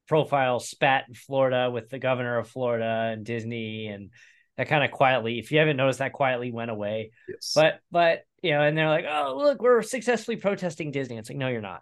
profile 0.07 0.59
spat 0.59 1.05
in 1.07 1.13
Florida 1.13 1.69
with 1.71 1.89
the 1.89 1.99
governor 1.99 2.37
of 2.37 2.49
Florida 2.49 3.11
and 3.13 3.25
Disney, 3.25 3.87
and 3.87 4.11
that 4.57 4.67
kind 4.67 4.83
of 4.83 4.91
quietly, 4.91 5.39
if 5.39 5.51
you 5.51 5.59
haven't 5.59 5.77
noticed, 5.77 5.99
that 5.99 6.13
quietly 6.13 6.51
went 6.51 6.71
away. 6.71 7.11
Yes. 7.27 7.53
But 7.55 7.79
but 7.91 8.23
you 8.41 8.51
know, 8.51 8.61
and 8.61 8.77
they're 8.77 8.89
like, 8.89 9.05
oh, 9.09 9.35
look, 9.37 9.61
we're 9.61 9.81
successfully 9.81 10.37
protesting 10.37 10.91
Disney. 10.91 11.17
It's 11.17 11.29
like, 11.29 11.37
no, 11.37 11.47
you're 11.47 11.61
not. 11.61 11.81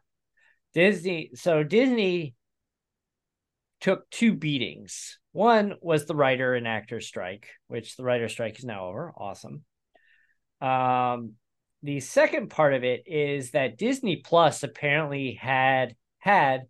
Disney. 0.74 1.32
So 1.36 1.64
Disney 1.64 2.36
took 3.82 4.10
two 4.10 4.34
beatings. 4.34 5.20
One 5.36 5.74
was 5.82 6.06
the 6.06 6.16
writer 6.16 6.56
and 6.56 6.66
actor 6.66 7.02
strike, 7.02 7.50
which 7.68 7.98
the 7.98 8.06
writer 8.06 8.30
strike 8.30 8.58
is 8.58 8.64
now 8.64 8.86
over. 8.86 9.12
Awesome. 9.18 9.66
Um, 10.62 11.34
the 11.84 12.00
second 12.00 12.52
part 12.52 12.74
of 12.74 12.86
it 12.86 13.04
is 13.06 13.52
that 13.52 13.78
Disney 13.78 14.16
Plus 14.16 14.64
apparently 14.64 15.34
had 15.34 15.98
had 16.20 16.68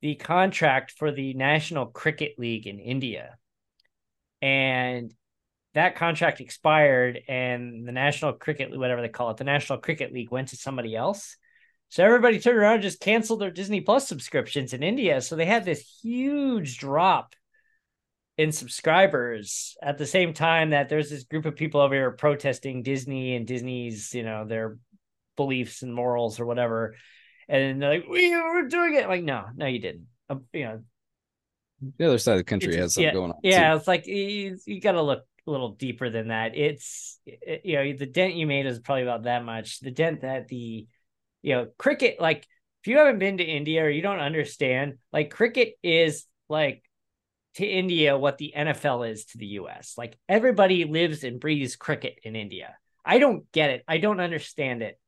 the 0.00 0.16
contract 0.16 0.94
for 0.98 1.12
the 1.12 1.34
National 1.34 1.86
Cricket 1.86 2.32
League 2.38 2.66
in 2.66 2.80
India. 2.80 3.36
And 4.42 5.14
that 5.74 5.94
contract 5.94 6.40
expired 6.40 7.20
and 7.28 7.86
the 7.86 7.92
National 7.92 8.32
Cricket 8.32 8.76
whatever 8.76 9.00
they 9.00 9.10
call 9.10 9.30
it, 9.30 9.36
the 9.36 9.44
National 9.44 9.78
Cricket 9.78 10.12
League 10.12 10.32
went 10.32 10.48
to 10.48 10.56
somebody 10.56 10.96
else. 10.96 11.36
So 11.90 12.04
everybody 12.04 12.40
turned 12.40 12.58
around 12.58 12.74
and 12.74 12.82
just 12.82 12.98
canceled 12.98 13.40
their 13.40 13.52
Disney 13.52 13.80
Plus 13.80 14.08
subscriptions 14.08 14.72
in 14.72 14.82
India. 14.82 15.20
So 15.20 15.36
they 15.36 15.46
had 15.46 15.64
this 15.64 16.00
huge 16.02 16.78
drop 16.78 17.36
in 18.38 18.52
subscribers 18.52 19.76
at 19.82 19.98
the 19.98 20.06
same 20.06 20.32
time 20.32 20.70
that 20.70 20.88
there's 20.88 21.10
this 21.10 21.24
group 21.24 21.44
of 21.44 21.56
people 21.56 21.80
over 21.80 21.94
here 21.94 22.10
protesting 22.12 22.82
Disney 22.82 23.36
and 23.36 23.46
Disney's, 23.46 24.14
you 24.14 24.22
know, 24.22 24.46
their 24.46 24.78
beliefs 25.36 25.82
and 25.82 25.94
morals 25.94 26.40
or 26.40 26.46
whatever. 26.46 26.94
And 27.48 27.82
they're 27.82 27.90
like, 27.90 28.08
we 28.08 28.34
were 28.34 28.68
doing 28.68 28.94
it. 28.94 29.08
Like, 29.08 29.22
no, 29.22 29.44
no, 29.54 29.66
you 29.66 29.80
didn't. 29.80 30.06
Um, 30.30 30.44
you 30.52 30.64
know, 30.64 30.80
the 31.98 32.06
other 32.06 32.18
side 32.18 32.32
of 32.32 32.38
the 32.38 32.44
country 32.44 32.76
has 32.76 32.94
something 32.94 33.08
yeah, 33.08 33.12
going 33.12 33.32
on. 33.32 33.38
Yeah, 33.42 33.70
too. 33.70 33.76
it's 33.76 33.88
like 33.88 34.06
you, 34.06 34.56
you 34.66 34.80
got 34.80 34.92
to 34.92 35.02
look 35.02 35.24
a 35.46 35.50
little 35.50 35.72
deeper 35.72 36.08
than 36.08 36.28
that. 36.28 36.56
It's, 36.56 37.18
it, 37.26 37.62
you 37.64 37.76
know, 37.76 37.92
the 37.92 38.06
dent 38.06 38.34
you 38.34 38.46
made 38.46 38.66
is 38.66 38.78
probably 38.78 39.02
about 39.02 39.24
that 39.24 39.44
much. 39.44 39.80
The 39.80 39.90
dent 39.90 40.22
that 40.22 40.48
the 40.48 40.86
you 41.42 41.54
know, 41.54 41.66
cricket, 41.76 42.20
like 42.20 42.46
if 42.82 42.86
you 42.86 42.98
haven't 42.98 43.18
been 43.18 43.38
to 43.38 43.44
India 43.44 43.82
or 43.82 43.90
you 43.90 44.02
don't 44.02 44.20
understand, 44.20 44.94
like 45.12 45.30
cricket 45.30 45.74
is 45.82 46.24
like 46.48 46.82
to 47.56 47.66
India 47.66 48.16
what 48.16 48.38
the 48.38 48.52
NFL 48.56 49.10
is 49.10 49.26
to 49.26 49.38
the 49.38 49.46
US. 49.46 49.94
Like 49.98 50.18
everybody 50.28 50.84
lives 50.84 51.24
and 51.24 51.40
breathes 51.40 51.76
cricket 51.76 52.18
in 52.22 52.36
India. 52.36 52.76
I 53.04 53.18
don't 53.18 53.50
get 53.52 53.70
it. 53.70 53.84
I 53.86 53.98
don't 53.98 54.20
understand 54.20 54.82
it. 54.82 54.98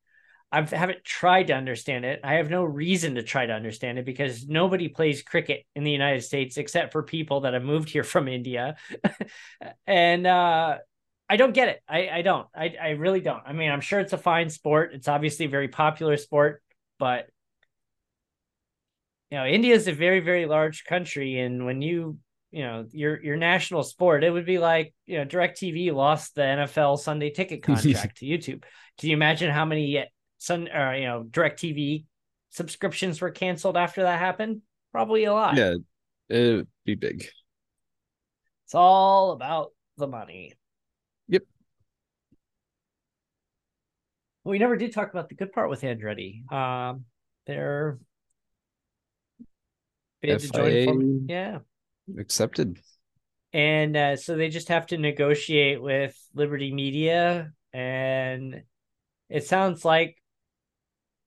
I 0.52 0.62
haven't 0.62 1.02
tried 1.02 1.48
to 1.48 1.54
understand 1.54 2.04
it. 2.04 2.20
I 2.22 2.34
have 2.34 2.48
no 2.48 2.62
reason 2.62 3.16
to 3.16 3.24
try 3.24 3.44
to 3.44 3.52
understand 3.52 3.98
it 3.98 4.04
because 4.04 4.46
nobody 4.46 4.88
plays 4.88 5.22
cricket 5.22 5.64
in 5.74 5.82
the 5.82 5.90
United 5.90 6.22
States 6.22 6.56
except 6.58 6.92
for 6.92 7.02
people 7.02 7.40
that 7.40 7.54
have 7.54 7.64
moved 7.64 7.88
here 7.88 8.04
from 8.04 8.28
India. 8.28 8.76
and 9.86 10.26
uh, 10.26 10.78
I 11.28 11.36
don't 11.36 11.54
get 11.54 11.68
it. 11.68 11.82
I, 11.88 12.08
I 12.08 12.22
don't. 12.22 12.46
I, 12.54 12.74
I 12.80 12.90
really 12.90 13.20
don't. 13.20 13.42
I 13.44 13.52
mean, 13.52 13.70
I'm 13.70 13.80
sure 13.80 13.98
it's 13.98 14.12
a 14.12 14.18
fine 14.18 14.48
sport. 14.48 14.92
It's 14.94 15.08
obviously 15.08 15.46
a 15.46 15.48
very 15.48 15.68
popular 15.68 16.16
sport, 16.16 16.62
but 17.00 17.26
you 19.30 19.38
know, 19.38 19.46
India 19.46 19.74
is 19.74 19.88
a 19.88 19.92
very, 19.92 20.20
very 20.20 20.46
large 20.46 20.84
country. 20.84 21.40
And 21.40 21.66
when 21.66 21.82
you 21.82 22.18
you 22.54 22.62
know 22.62 22.86
your 22.92 23.20
your 23.20 23.36
national 23.36 23.82
sport 23.82 24.22
it 24.22 24.30
would 24.30 24.46
be 24.46 24.58
like 24.58 24.94
you 25.06 25.18
know 25.18 25.24
DirecTV 25.24 25.92
lost 25.92 26.36
the 26.36 26.42
nfl 26.42 26.96
sunday 26.96 27.30
ticket 27.30 27.62
contract 27.64 28.18
to 28.18 28.26
youtube. 28.26 28.62
Can 28.96 29.08
you 29.08 29.16
imagine 29.16 29.50
how 29.50 29.64
many 29.64 30.04
sun 30.38 30.68
or 30.72 30.90
uh, 30.90 30.96
you 30.96 31.04
know 31.04 31.24
DirecTV 31.28 32.04
subscriptions 32.50 33.20
were 33.20 33.32
canceled 33.32 33.76
after 33.76 34.04
that 34.04 34.20
happened? 34.20 34.62
Probably 34.92 35.24
a 35.24 35.32
lot. 35.32 35.56
Yeah 35.56 35.74
it'd 36.28 36.68
be 36.84 36.94
big. 36.94 37.26
It's 38.66 38.74
all 38.74 39.32
about 39.32 39.72
the 39.96 40.06
money. 40.06 40.52
Yep. 41.28 41.42
Well, 44.44 44.52
we 44.52 44.58
never 44.60 44.76
did 44.76 44.92
talk 44.92 45.10
about 45.10 45.28
the 45.28 45.34
good 45.34 45.52
part 45.52 45.70
with 45.70 45.82
andretti. 45.82 46.50
Um 46.52 47.04
they're 47.48 47.98
bid 50.22 50.38
to 50.38 50.48
join 50.48 51.26
yeah 51.28 51.58
accepted. 52.18 52.78
And 53.54 53.96
uh, 53.96 54.16
so 54.16 54.36
they 54.36 54.48
just 54.48 54.68
have 54.68 54.86
to 54.88 54.98
negotiate 54.98 55.80
with 55.80 56.18
Liberty 56.34 56.74
Media. 56.74 57.52
And 57.72 58.64
it 59.28 59.46
sounds 59.46 59.84
like 59.84 60.20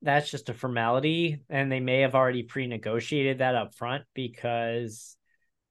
that's 0.02 0.30
just 0.30 0.50
a 0.50 0.54
formality. 0.54 1.42
And 1.50 1.72
they 1.72 1.80
may 1.80 2.02
have 2.02 2.16
already 2.16 2.44
pre 2.44 2.68
negotiated 2.68 3.38
that 3.38 3.56
up 3.56 3.76
front 3.76 4.04
because 4.13 5.16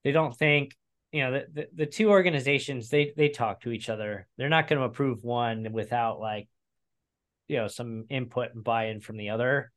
they 0.03 0.11
don't 0.11 0.35
think, 0.35 0.75
you 1.11 1.23
know, 1.23 1.31
the, 1.33 1.45
the, 1.53 1.67
the 1.75 1.85
two 1.85 2.09
organizations, 2.09 2.89
they, 2.89 3.13
they 3.15 3.29
talk 3.29 3.61
to 3.61 3.71
each 3.71 3.87
other. 3.87 4.27
They're 4.37 4.49
not 4.49 4.67
going 4.67 4.79
to 4.79 4.85
approve 4.85 5.23
one 5.23 5.71
without 5.71 6.19
like, 6.19 6.49
you 7.47 7.57
know, 7.57 7.67
some 7.67 8.05
input 8.09 8.55
and 8.55 8.63
buy 8.63 8.87
in 8.87 8.99
from 8.99 9.17
the 9.17 9.29
other. 9.29 9.71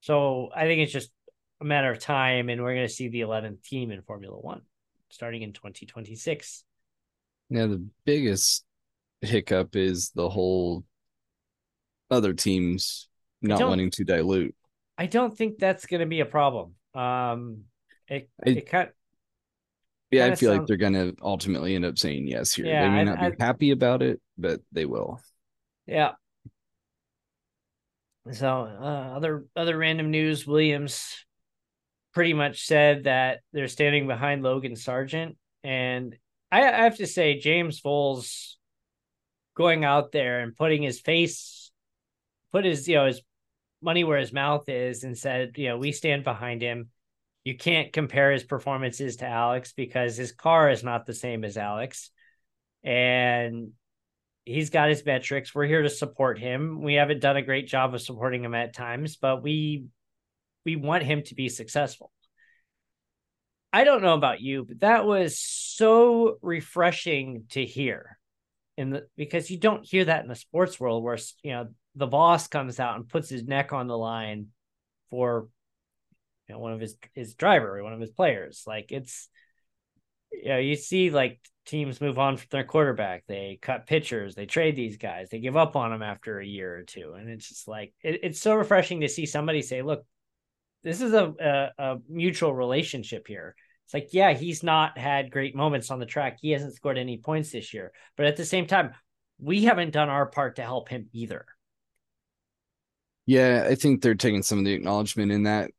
So 0.00 0.48
I 0.56 0.62
think 0.62 0.80
it's 0.80 0.92
just 0.92 1.10
a 1.60 1.64
matter 1.64 1.90
of 1.90 2.00
time, 2.00 2.48
and 2.48 2.62
we're 2.62 2.74
going 2.74 2.88
to 2.88 2.92
see 2.92 3.08
the 3.08 3.20
11th 3.20 3.62
team 3.62 3.90
in 3.92 4.02
Formula 4.02 4.36
One 4.36 4.62
starting 5.12 5.42
in 5.42 5.52
2026. 5.52 6.64
Yeah, 7.50 7.66
the 7.66 7.84
biggest 8.04 8.64
hiccup 9.20 9.76
is 9.76 10.10
the 10.14 10.28
whole 10.28 10.84
other 12.10 12.32
teams 12.32 13.08
not 13.42 13.60
wanting 13.60 13.90
to 13.90 14.04
dilute. 14.04 14.54
I 14.96 15.06
don't 15.06 15.36
think 15.36 15.58
that's 15.58 15.86
going 15.86 16.00
to 16.00 16.06
be 16.06 16.20
a 16.20 16.26
problem. 16.26 16.74
Um, 16.94 17.64
it, 18.08 18.30
I, 18.44 18.50
it 18.50 18.68
kind 18.68 18.88
yeah, 20.10 20.26
I 20.26 20.34
feel 20.34 20.50
sounds, 20.50 20.58
like 20.58 20.66
they're 20.66 20.76
going 20.76 20.92
to 20.92 21.14
ultimately 21.22 21.74
end 21.74 21.86
up 21.86 21.98
saying 21.98 22.28
yes 22.28 22.52
here. 22.52 22.66
Yeah, 22.66 22.82
they 22.82 22.90
may 22.90 23.00
I, 23.00 23.04
not 23.04 23.18
be 23.18 23.26
I, 23.26 23.44
happy 23.44 23.70
about 23.70 24.02
it, 24.02 24.20
but 24.36 24.60
they 24.70 24.84
will. 24.84 25.20
Yeah. 25.86 26.12
So, 28.30 28.46
uh, 28.46 29.16
other 29.16 29.46
other 29.56 29.76
random 29.76 30.10
news: 30.10 30.46
Williams 30.46 31.24
pretty 32.12 32.34
much 32.34 32.66
said 32.66 33.04
that 33.04 33.40
they're 33.52 33.68
standing 33.68 34.06
behind 34.06 34.42
Logan 34.42 34.72
Sargeant. 34.72 35.36
And 35.64 36.16
I, 36.50 36.60
have 36.60 36.98
to 36.98 37.06
say, 37.06 37.38
James 37.38 37.80
Vowles 37.80 38.56
going 39.56 39.84
out 39.84 40.12
there 40.12 40.40
and 40.40 40.56
putting 40.56 40.82
his 40.82 41.00
face, 41.00 41.70
put 42.52 42.64
his, 42.64 42.86
you 42.86 42.96
know, 42.96 43.06
his 43.06 43.22
money 43.80 44.04
where 44.04 44.18
his 44.18 44.32
mouth 44.32 44.68
is 44.68 45.04
and 45.04 45.16
said, 45.16 45.52
you 45.56 45.68
know, 45.68 45.78
we 45.78 45.92
stand 45.92 46.24
behind 46.24 46.62
him. 46.62 46.90
You 47.44 47.56
can't 47.56 47.92
compare 47.92 48.32
his 48.32 48.44
performances 48.44 49.16
to 49.16 49.26
Alex 49.26 49.72
because 49.72 50.16
his 50.16 50.32
car 50.32 50.70
is 50.70 50.84
not 50.84 51.06
the 51.06 51.14
same 51.14 51.44
as 51.44 51.56
Alex. 51.56 52.10
And 52.84 53.72
he's 54.44 54.70
got 54.70 54.90
his 54.90 55.04
metrics. 55.04 55.54
We're 55.54 55.66
here 55.66 55.82
to 55.82 55.90
support 55.90 56.38
him. 56.38 56.82
We 56.82 56.94
haven't 56.94 57.20
done 57.20 57.36
a 57.36 57.42
great 57.42 57.66
job 57.66 57.94
of 57.94 58.02
supporting 58.02 58.44
him 58.44 58.54
at 58.54 58.74
times, 58.74 59.16
but 59.16 59.42
we 59.42 59.86
we 60.64 60.76
want 60.76 61.02
him 61.02 61.22
to 61.24 61.34
be 61.34 61.48
successful. 61.48 62.10
I 63.72 63.84
don't 63.84 64.02
know 64.02 64.14
about 64.14 64.40
you, 64.40 64.64
but 64.64 64.80
that 64.80 65.06
was 65.06 65.38
so 65.38 66.36
refreshing 66.42 67.44
to 67.50 67.64
hear 67.64 68.18
in 68.76 68.90
the 68.90 69.06
because 69.16 69.50
you 69.50 69.58
don't 69.58 69.84
hear 69.84 70.04
that 70.04 70.22
in 70.22 70.28
the 70.28 70.34
sports 70.34 70.78
world 70.78 71.02
where 71.02 71.18
you 71.42 71.52
know 71.52 71.68
the 71.94 72.06
boss 72.06 72.48
comes 72.48 72.80
out 72.80 72.96
and 72.96 73.08
puts 73.08 73.28
his 73.28 73.44
neck 73.44 73.72
on 73.72 73.86
the 73.86 73.96
line 73.96 74.48
for 75.10 75.48
you 76.48 76.54
know 76.54 76.58
one 76.58 76.72
of 76.72 76.80
his 76.80 76.96
his 77.14 77.34
driver 77.34 77.78
or 77.78 77.82
one 77.82 77.92
of 77.92 78.00
his 78.00 78.10
players. 78.10 78.64
Like 78.66 78.92
it's 78.92 79.28
you 80.32 80.48
know, 80.48 80.58
you 80.58 80.76
see 80.76 81.10
like 81.10 81.40
teams 81.66 82.00
move 82.00 82.18
on 82.18 82.36
from 82.36 82.48
their 82.50 82.64
quarterback. 82.64 83.24
They 83.26 83.58
cut 83.60 83.86
pitchers. 83.86 84.34
They 84.34 84.46
trade 84.46 84.76
these 84.76 84.96
guys. 84.96 85.28
They 85.30 85.38
give 85.38 85.56
up 85.56 85.76
on 85.76 85.90
them 85.90 86.02
after 86.02 86.38
a 86.38 86.46
year 86.46 86.76
or 86.76 86.82
two. 86.82 87.14
And 87.16 87.28
it's 87.28 87.48
just 87.48 87.68
like, 87.68 87.92
it, 88.02 88.20
it's 88.22 88.40
so 88.40 88.54
refreshing 88.54 89.00
to 89.00 89.08
see 89.08 89.26
somebody 89.26 89.62
say, 89.62 89.82
look, 89.82 90.04
this 90.84 91.00
is 91.00 91.12
a, 91.12 91.32
a, 91.40 91.70
a 91.78 91.98
mutual 92.08 92.54
relationship 92.54 93.26
here. 93.26 93.54
It's 93.84 93.94
like, 93.94 94.08
yeah, 94.12 94.32
he's 94.32 94.62
not 94.62 94.96
had 94.98 95.30
great 95.30 95.54
moments 95.54 95.90
on 95.90 95.98
the 95.98 96.06
track. 96.06 96.38
He 96.40 96.50
hasn't 96.50 96.74
scored 96.74 96.98
any 96.98 97.18
points 97.18 97.52
this 97.52 97.74
year, 97.74 97.92
but 98.16 98.26
at 98.26 98.36
the 98.36 98.44
same 98.44 98.66
time, 98.66 98.92
we 99.38 99.64
haven't 99.64 99.92
done 99.92 100.08
our 100.08 100.26
part 100.26 100.56
to 100.56 100.62
help 100.62 100.88
him 100.88 101.08
either. 101.12 101.46
Yeah, 103.26 103.66
I 103.68 103.74
think 103.74 104.02
they're 104.02 104.14
taking 104.14 104.42
some 104.42 104.58
of 104.58 104.64
the 104.64 104.72
acknowledgement 104.72 105.30
in 105.30 105.44
that, 105.44 105.70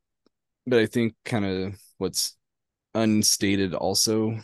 but 0.66 0.80
I 0.80 0.86
think 0.86 1.16
kind 1.26 1.46
of 1.46 1.76
what's 1.98 2.38
unstated 2.94 3.74
also 3.74 4.40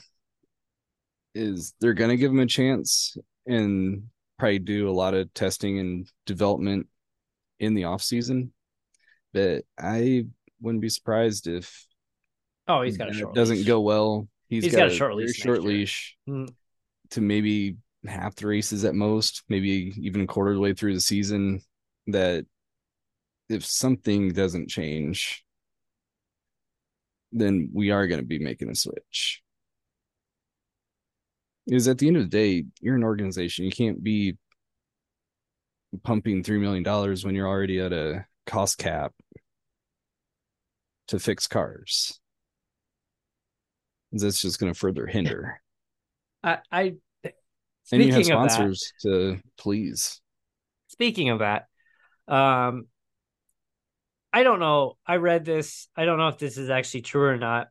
is 1.36 1.74
they're 1.80 1.93
going 1.93 2.10
to 2.10 2.17
give 2.17 2.32
him 2.32 2.39
a 2.39 2.45
chance 2.45 3.17
and 3.45 4.04
probably 4.38 4.60
do 4.60 4.89
a 4.89 4.91
lot 4.91 5.13
of 5.13 5.34
testing 5.34 5.80
and 5.80 6.10
development 6.26 6.88
in 7.60 7.74
the 7.74 7.86
off 7.86 8.02
season. 8.02 8.54
But 9.34 9.63
I 9.78 10.26
wouldn't 10.62 10.82
be 10.82 10.89
surprised 10.89 11.48
if 11.48 11.86
oh 12.67 12.82
he's 12.82 12.98
got 12.98 13.10
a 13.10 13.13
short 13.13 13.36
doesn't 13.36 13.58
leash. 13.58 13.67
go 13.67 13.80
well. 13.82 14.28
he's, 14.48 14.63
he's 14.63 14.74
got, 14.74 14.80
got, 14.80 14.91
a 14.91 14.95
short 14.95 15.15
leash, 15.15 15.36
short 15.36 15.63
leash 15.63 16.17
mm. 16.28 16.50
to 17.12 17.22
maybe 17.22 17.78
half 18.08 18.36
the 18.36 18.48
races 18.48 18.86
at 18.86 18.95
most, 18.95 19.43
maybe 19.50 19.93
even 19.98 20.22
a 20.22 20.28
quarter 20.28 20.52
of 20.52 20.56
the 20.56 20.62
way 20.62 20.74
through 20.74 20.93
the 20.93 21.02
season. 21.02 21.62
That 22.08 22.45
if 23.50 23.65
something 23.65 24.30
doesn't 24.30 24.69
change, 24.69 25.43
then 27.32 27.69
we 27.74 27.91
are 27.91 28.08
going 28.08 28.19
to 28.19 28.26
be 28.26 28.39
making 28.39 28.69
a 28.69 28.76
switch. 28.76 29.41
Is 31.67 31.88
at 31.88 32.00
the 32.00 32.08
end 32.08 32.17
of 32.17 32.24
the 32.24 32.30
day, 32.30 32.65
you're 32.82 32.95
an 32.95 33.04
organization. 33.04 33.65
You 33.65 33.72
can't 33.72 34.04
be 34.04 34.38
pumping 36.04 36.43
$3 36.43 36.60
million 36.60 36.84
when 37.24 37.36
you're 37.36 37.48
already 37.48 37.80
at 37.80 37.93
a 37.93 38.26
cost 38.45 38.78
cap 38.78 39.13
to 41.10 41.19
fix 41.19 41.48
cars. 41.48 42.19
That's 44.12 44.41
just 44.41 44.60
going 44.60 44.74
to 44.74 44.80
further 44.80 45.06
hinder. 45.06 45.62
I, 46.43 46.60
I 46.72 46.95
and 47.91 48.04
you 48.04 48.13
have 48.13 48.26
sponsors 48.26 48.93
that, 49.04 49.10
to 49.10 49.39
please. 49.58 50.22
Speaking 50.88 51.30
of 51.30 51.39
that, 51.39 51.65
um, 52.28 52.88
I 54.32 54.43
don't 54.43 54.60
know. 54.60 54.97
I 55.05 55.18
read 55.18 55.43
this. 55.43 55.88
I 55.95 56.05
don't 56.05 56.18
know 56.18 56.28
if 56.28 56.38
this 56.38 56.57
is 56.57 56.70
actually 56.70 57.01
true 57.01 57.26
or 57.26 57.38
not, 57.38 57.68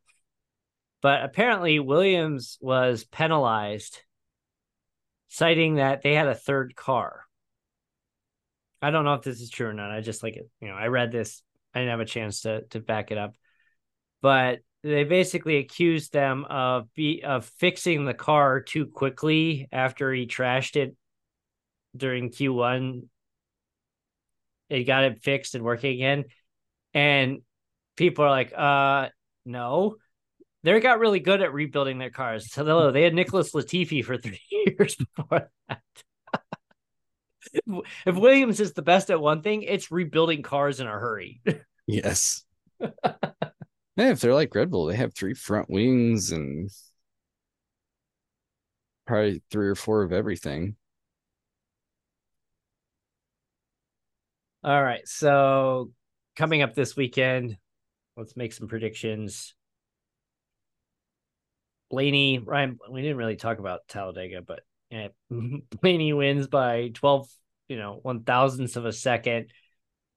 but 1.02 1.22
apparently 1.22 1.78
Williams 1.78 2.58
was 2.60 3.04
penalized, 3.04 4.00
citing 5.28 5.76
that 5.76 6.02
they 6.02 6.14
had 6.14 6.28
a 6.28 6.34
third 6.34 6.74
car. 6.74 7.22
I 8.82 8.90
don't 8.90 9.04
know 9.04 9.14
if 9.14 9.22
this 9.22 9.40
is 9.40 9.50
true 9.50 9.68
or 9.68 9.72
not. 9.72 9.90
I 9.90 10.00
just 10.00 10.22
like 10.22 10.36
it. 10.36 10.48
You 10.60 10.68
know, 10.68 10.74
I 10.74 10.86
read 10.88 11.10
this 11.12 11.42
I 11.74 11.80
didn't 11.80 11.90
have 11.90 12.00
a 12.00 12.04
chance 12.04 12.42
to 12.42 12.62
to 12.68 12.80
back 12.80 13.10
it 13.10 13.18
up, 13.18 13.34
but 14.22 14.60
they 14.82 15.04
basically 15.04 15.56
accused 15.56 16.12
them 16.12 16.44
of 16.48 16.92
be 16.94 17.22
of 17.22 17.44
fixing 17.44 18.04
the 18.04 18.14
car 18.14 18.60
too 18.60 18.86
quickly 18.86 19.68
after 19.72 20.12
he 20.12 20.26
trashed 20.26 20.76
it 20.76 20.96
during 21.96 22.30
Q1. 22.30 23.08
They 24.70 24.84
got 24.84 25.04
it 25.04 25.22
fixed 25.22 25.54
and 25.54 25.64
working 25.64 25.94
again, 25.94 26.24
and 26.94 27.38
people 27.96 28.24
are 28.24 28.30
like, 28.30 28.52
"Uh, 28.56 29.08
no." 29.44 29.96
They 30.64 30.80
got 30.80 30.98
really 30.98 31.20
good 31.20 31.40
at 31.40 31.52
rebuilding 31.52 31.98
their 31.98 32.10
cars. 32.10 32.50
So 32.52 32.90
they 32.90 33.02
had 33.02 33.14
Nicholas 33.14 33.52
Latifi 33.52 34.04
for 34.04 34.18
three 34.18 34.40
years 34.50 34.96
before 34.96 35.50
that 35.68 35.82
if 38.06 38.16
Williams 38.16 38.60
is 38.60 38.72
the 38.72 38.82
best 38.82 39.10
at 39.10 39.20
one 39.20 39.42
thing, 39.42 39.62
it's 39.62 39.90
rebuilding 39.90 40.42
cars 40.42 40.80
in 40.80 40.86
a 40.86 40.90
hurry. 40.90 41.40
yes. 41.86 42.44
yeah, 42.80 42.90
if 43.96 44.20
they're 44.20 44.34
like 44.34 44.54
Red 44.54 44.70
Bull, 44.70 44.86
they 44.86 44.96
have 44.96 45.14
three 45.14 45.34
front 45.34 45.68
wings 45.70 46.32
and 46.32 46.70
probably 49.06 49.42
three 49.50 49.68
or 49.68 49.74
four 49.74 50.02
of 50.02 50.12
everything. 50.12 50.76
All 54.62 54.82
right. 54.82 55.06
So 55.06 55.92
coming 56.36 56.62
up 56.62 56.74
this 56.74 56.96
weekend, 56.96 57.56
let's 58.16 58.36
make 58.36 58.52
some 58.52 58.68
predictions. 58.68 59.54
Blaney, 61.90 62.38
Ryan, 62.38 62.78
we 62.90 63.00
didn't 63.00 63.16
really 63.16 63.36
talk 63.36 63.58
about 63.58 63.88
Talladega, 63.88 64.42
but 64.42 64.60
yeah, 64.90 65.08
Blaney 65.30 66.12
wins 66.12 66.46
by 66.46 66.90
12, 66.94 67.28
you 67.68 67.76
know, 67.76 67.98
one 68.02 68.22
thousandths 68.24 68.76
of 68.76 68.84
a 68.86 68.92
second, 68.92 69.52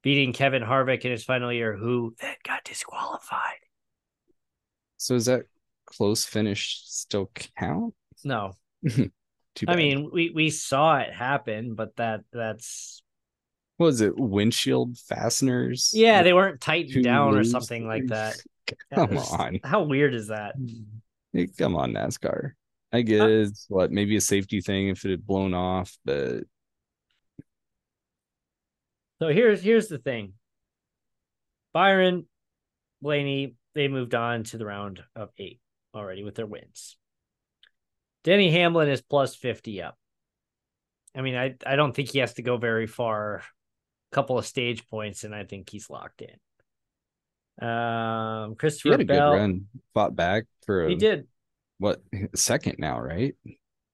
beating 0.04 0.34
Kevin 0.34 0.64
Harvick 0.64 1.02
in 1.06 1.12
his 1.12 1.24
final 1.24 1.52
year, 1.52 1.76
who 1.76 2.16
then 2.20 2.36
got 2.46 2.64
disqualified. 2.64 3.60
So 4.98 5.16
is 5.16 5.26
that 5.26 5.44
close 5.86 6.26
finish 6.26 6.82
still 6.86 7.32
count? 7.58 7.94
No. 8.24 8.54
I 9.68 9.76
mean, 9.76 10.10
we 10.14 10.32
we 10.34 10.50
saw 10.50 10.98
it 11.00 11.14
happen, 11.14 11.76
but 11.76 11.96
that 11.98 12.22
that's 12.32 13.04
what 13.78 13.88
was 13.88 14.02
it? 14.02 14.14
Windshield 14.18 14.98
fasteners? 14.98 15.92
yeah, 15.94 16.24
they 16.24 16.34
weren't 16.34 16.62
tightened 16.62 17.04
down 17.04 17.36
or 17.36 17.44
something 17.44 17.88
like 17.88 18.08
that. 18.08 18.38
Come 18.94 19.08
That 19.10 19.12
was- 19.12 19.32
on. 19.34 19.60
How 19.64 19.84
weird 19.84 20.14
is 20.14 20.28
that? 20.28 20.56
Come 21.58 21.76
on, 21.76 21.94
NASCAR. 21.94 22.52
I 22.94 23.02
guess 23.04 23.66
what 23.70 23.92
maybe 23.92 24.16
a 24.18 24.22
safety 24.22 24.60
thing 24.62 24.90
if 24.90 25.06
it 25.06 25.12
had 25.12 25.26
blown 25.26 25.54
off, 25.54 25.98
but 26.04 26.44
So 29.22 29.30
here's 29.30 29.62
here's 29.62 29.88
the 29.88 29.98
thing. 30.00 30.34
Byron, 31.74 32.26
Blaney, 33.02 33.56
they 33.76 33.88
moved 33.88 34.16
on 34.16 34.44
to 34.46 34.58
the 34.58 34.66
round 34.66 35.04
of 35.16 35.30
eight 35.38 35.60
already 35.94 36.24
with 36.24 36.36
their 36.36 36.46
wins. 36.48 36.98
Denny 38.24 38.52
Hamlin 38.52 38.90
is 38.90 39.02
plus 39.02 39.36
50 39.36 39.82
up. 39.82 39.98
I 41.16 41.22
mean, 41.22 41.36
I, 41.36 41.56
I 41.66 41.76
don't 41.76 41.94
think 41.94 42.10
he 42.10 42.20
has 42.20 42.34
to 42.36 42.42
go 42.42 42.58
very 42.58 42.88
far. 42.88 43.36
A 43.38 43.44
couple 44.16 44.38
of 44.38 44.46
stage 44.46 44.88
points, 44.90 45.24
and 45.24 45.34
I 45.34 45.46
think 45.46 45.70
he's 45.70 45.90
locked 45.90 46.22
in. 46.22 46.36
Um 47.68 48.56
he 48.84 48.90
Christopher 48.90 48.92
had 48.92 49.02
a 49.02 49.06
Bell. 49.06 49.32
good 49.32 49.38
run. 49.38 49.68
Fought 49.94 50.16
back 50.16 50.46
for 50.66 50.88
a, 50.88 50.90
He 50.90 50.96
did. 50.96 51.28
What 51.82 52.02
second 52.36 52.76
now, 52.80 53.00
right? 53.00 53.36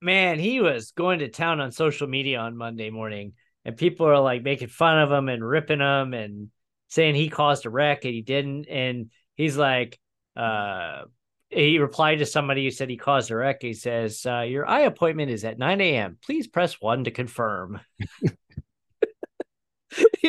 man, 0.02 0.40
he 0.40 0.62
was 0.62 0.92
going 0.92 1.20
to 1.20 1.28
town 1.28 1.60
on 1.60 1.72
social 1.72 2.08
media 2.08 2.40
on 2.40 2.58
Monday 2.58 2.90
morning, 2.90 3.34
and 3.66 3.78
people 3.78 4.08
are 4.08 4.20
like 4.20 4.44
making 4.44 4.68
fun 4.68 5.00
of 5.00 5.12
him 5.12 5.30
and 5.30 5.48
ripping 5.48 5.80
him 5.80 6.14
and 6.14 6.50
saying 6.88 7.16
he 7.16 7.30
caused 7.30 7.66
a 7.66 7.70
wreck 7.70 8.06
and 8.06 8.14
he 8.14 8.22
didn't. 8.22 8.68
And 8.70 9.12
he's 9.36 9.58
like, 9.58 10.00
uh, 10.36 11.04
he 11.50 11.80
replied 11.80 12.20
to 12.20 12.26
somebody 12.26 12.64
who 12.64 12.72
said 12.72 12.90
he 12.90 12.98
caused 12.98 13.32
a 13.32 13.36
wreck. 13.36 13.58
He 13.62 13.74
says, 13.74 14.26
uh, 14.26 14.42
Your 14.42 14.68
eye 14.68 14.82
appointment 14.82 15.32
is 15.32 15.44
at 15.44 15.58
9 15.58 15.82
a.m. 15.82 16.18
Please 16.24 16.48
press 16.48 16.80
one 16.80 17.06
to 17.06 17.12
confirm. 17.12 17.80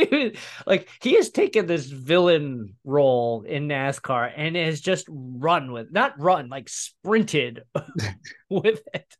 Like 0.66 0.88
he 1.02 1.14
has 1.16 1.30
taken 1.30 1.66
this 1.66 1.86
villain 1.86 2.74
role 2.84 3.42
in 3.42 3.68
NASCAR 3.68 4.32
and 4.36 4.56
has 4.56 4.80
just 4.80 5.06
run 5.08 5.72
with 5.72 5.90
not 5.92 6.18
run 6.18 6.48
like 6.48 6.68
sprinted 6.68 7.62
with 8.50 8.82
it. 8.94 9.16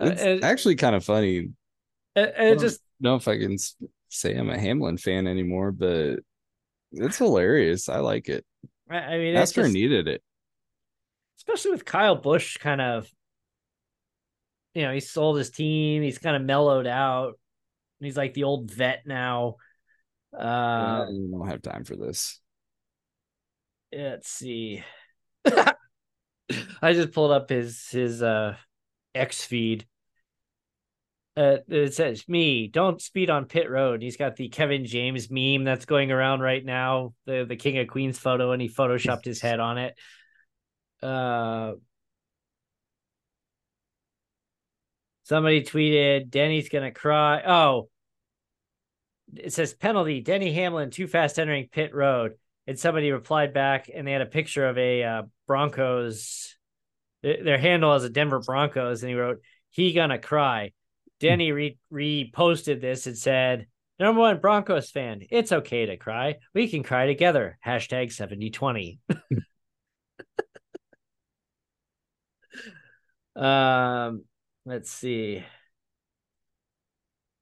Uh, 0.00 0.06
It's 0.10 0.22
and- 0.22 0.44
actually 0.44 0.76
kind 0.76 0.94
of 0.94 1.04
funny. 1.04 1.48
and- 2.14 2.32
and 2.36 2.60
just 2.60 2.80
know 3.00 3.16
if 3.16 3.28
I 3.28 3.38
can 3.38 3.56
say 4.08 4.36
I'm 4.36 4.50
a 4.50 4.58
Hamlin 4.58 4.96
fan 4.98 5.26
anymore, 5.26 5.72
but 5.72 6.20
it's 6.92 7.18
hilarious. 7.18 7.88
I 7.88 7.98
like 7.98 8.28
it. 8.28 8.44
I 8.88 9.18
mean, 9.18 9.34
NASCAR 9.34 9.62
just, 9.64 9.72
needed 9.74 10.06
it. 10.08 10.22
especially 11.38 11.72
with 11.72 11.84
Kyle 11.84 12.14
Busch 12.14 12.56
kind 12.58 12.80
of, 12.80 13.08
you 14.74 14.82
know, 14.82 14.92
he 14.92 15.00
sold 15.00 15.38
his 15.38 15.50
team. 15.50 16.02
He's 16.02 16.18
kind 16.18 16.36
of 16.36 16.42
mellowed 16.42 16.86
out. 16.86 17.38
He's 18.00 18.16
like 18.16 18.34
the 18.34 18.44
old 18.44 18.70
vet 18.70 19.02
now. 19.06 19.56
Uh, 20.36 21.04
I 21.04 21.06
don't 21.06 21.48
have 21.48 21.62
time 21.62 21.84
for 21.84 21.96
this. 21.96 22.40
let's 23.92 24.28
see. 24.28 24.82
I 25.46 26.92
just 26.92 27.12
pulled 27.12 27.32
up 27.32 27.48
his 27.48 27.88
his 27.88 28.22
uh 28.22 28.56
X 29.14 29.44
feed. 29.44 29.86
Uh, 31.36 31.58
it 31.68 31.92
says 31.92 32.26
me 32.28 32.66
don't 32.66 33.00
speed 33.00 33.28
on 33.28 33.44
pit 33.44 33.68
road. 33.68 34.02
He's 34.02 34.16
got 34.16 34.36
the 34.36 34.48
Kevin 34.48 34.86
James 34.86 35.30
meme 35.30 35.64
that's 35.64 35.84
going 35.84 36.10
around 36.10 36.40
right 36.40 36.64
now, 36.64 37.14
the 37.26 37.44
the 37.46 37.56
King 37.56 37.78
of 37.78 37.88
Queens 37.88 38.18
photo, 38.18 38.52
and 38.52 38.62
he 38.62 38.68
photoshopped 38.68 39.24
his 39.24 39.40
head 39.40 39.60
on 39.60 39.78
it. 39.78 39.94
Uh, 41.02 41.72
somebody 45.26 45.62
tweeted 45.62 46.30
Denny's 46.30 46.68
gonna 46.68 46.92
cry. 46.92 47.42
Oh, 47.44 47.88
it 49.34 49.52
says 49.52 49.74
penalty. 49.74 50.20
Denny 50.20 50.52
Hamlin 50.52 50.90
too 50.90 51.08
fast 51.08 51.38
entering 51.38 51.68
pit 51.70 51.94
road. 51.94 52.32
And 52.68 52.78
somebody 52.78 53.12
replied 53.12 53.52
back 53.52 53.90
and 53.92 54.06
they 54.06 54.12
had 54.12 54.22
a 54.22 54.26
picture 54.26 54.66
of 54.66 54.78
a 54.78 55.02
uh, 55.02 55.22
Broncos 55.46 56.56
their 57.22 57.58
handle 57.58 57.94
is 57.94 58.04
a 58.04 58.10
Denver 58.10 58.40
Broncos 58.40 59.02
and 59.02 59.10
he 59.10 59.16
wrote 59.16 59.40
he 59.70 59.92
gonna 59.92 60.18
cry. 60.18 60.72
Denny 61.18 61.50
re- 61.50 61.78
reposted 61.92 62.80
this 62.80 63.06
and 63.06 63.18
said 63.18 63.66
number 63.98 64.20
one 64.20 64.38
Broncos 64.38 64.90
fan 64.90 65.22
it's 65.30 65.50
okay 65.50 65.86
to 65.86 65.96
cry. 65.96 66.36
We 66.54 66.68
can 66.68 66.84
cry 66.84 67.06
together. 67.06 67.58
Hashtag 67.64 68.12
7020 68.12 69.00
um 73.36 74.24
let's 74.66 74.90
see 74.90 75.42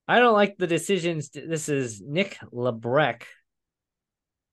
I 0.07 0.19
don't 0.19 0.33
like 0.33 0.57
the 0.57 0.67
decisions 0.67 1.29
this 1.31 1.67
is 1.67 2.01
Nick 2.01 2.37
Lebrecht 2.53 3.23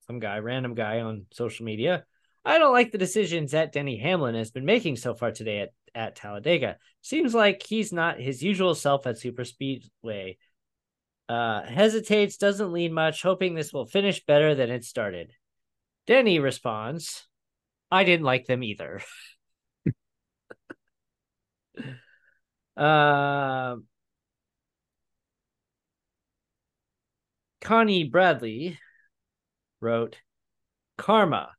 some 0.06 0.18
guy, 0.18 0.38
random 0.38 0.74
guy 0.74 1.00
on 1.00 1.26
social 1.32 1.64
media. 1.64 2.04
I 2.44 2.58
don't 2.58 2.72
like 2.72 2.92
the 2.92 2.98
decisions 2.98 3.52
that 3.52 3.72
Denny 3.72 3.98
Hamlin 3.98 4.34
has 4.34 4.50
been 4.50 4.64
making 4.64 4.96
so 4.96 5.14
far 5.14 5.30
today 5.30 5.60
at, 5.60 5.70
at 5.94 6.16
Talladega. 6.16 6.76
Seems 7.00 7.34
like 7.34 7.62
he's 7.62 7.92
not 7.92 8.20
his 8.20 8.42
usual 8.42 8.74
self 8.74 9.06
at 9.06 9.18
Super 9.18 9.44
Speedway. 9.44 10.38
Uh, 11.28 11.62
hesitates, 11.62 12.36
doesn't 12.36 12.72
lean 12.72 12.92
much, 12.92 13.22
hoping 13.22 13.54
this 13.54 13.72
will 13.72 13.86
finish 13.86 14.24
better 14.26 14.54
than 14.54 14.70
it 14.70 14.84
started. 14.84 15.32
Denny 16.06 16.40
responds, 16.40 17.26
I 17.90 18.04
didn't 18.04 18.26
like 18.26 18.46
them 18.46 18.62
either. 18.62 19.02
Um, 22.76 23.86
Connie 27.60 28.04
Bradley 28.04 28.78
wrote, 29.80 30.16
Karma. 30.98 31.50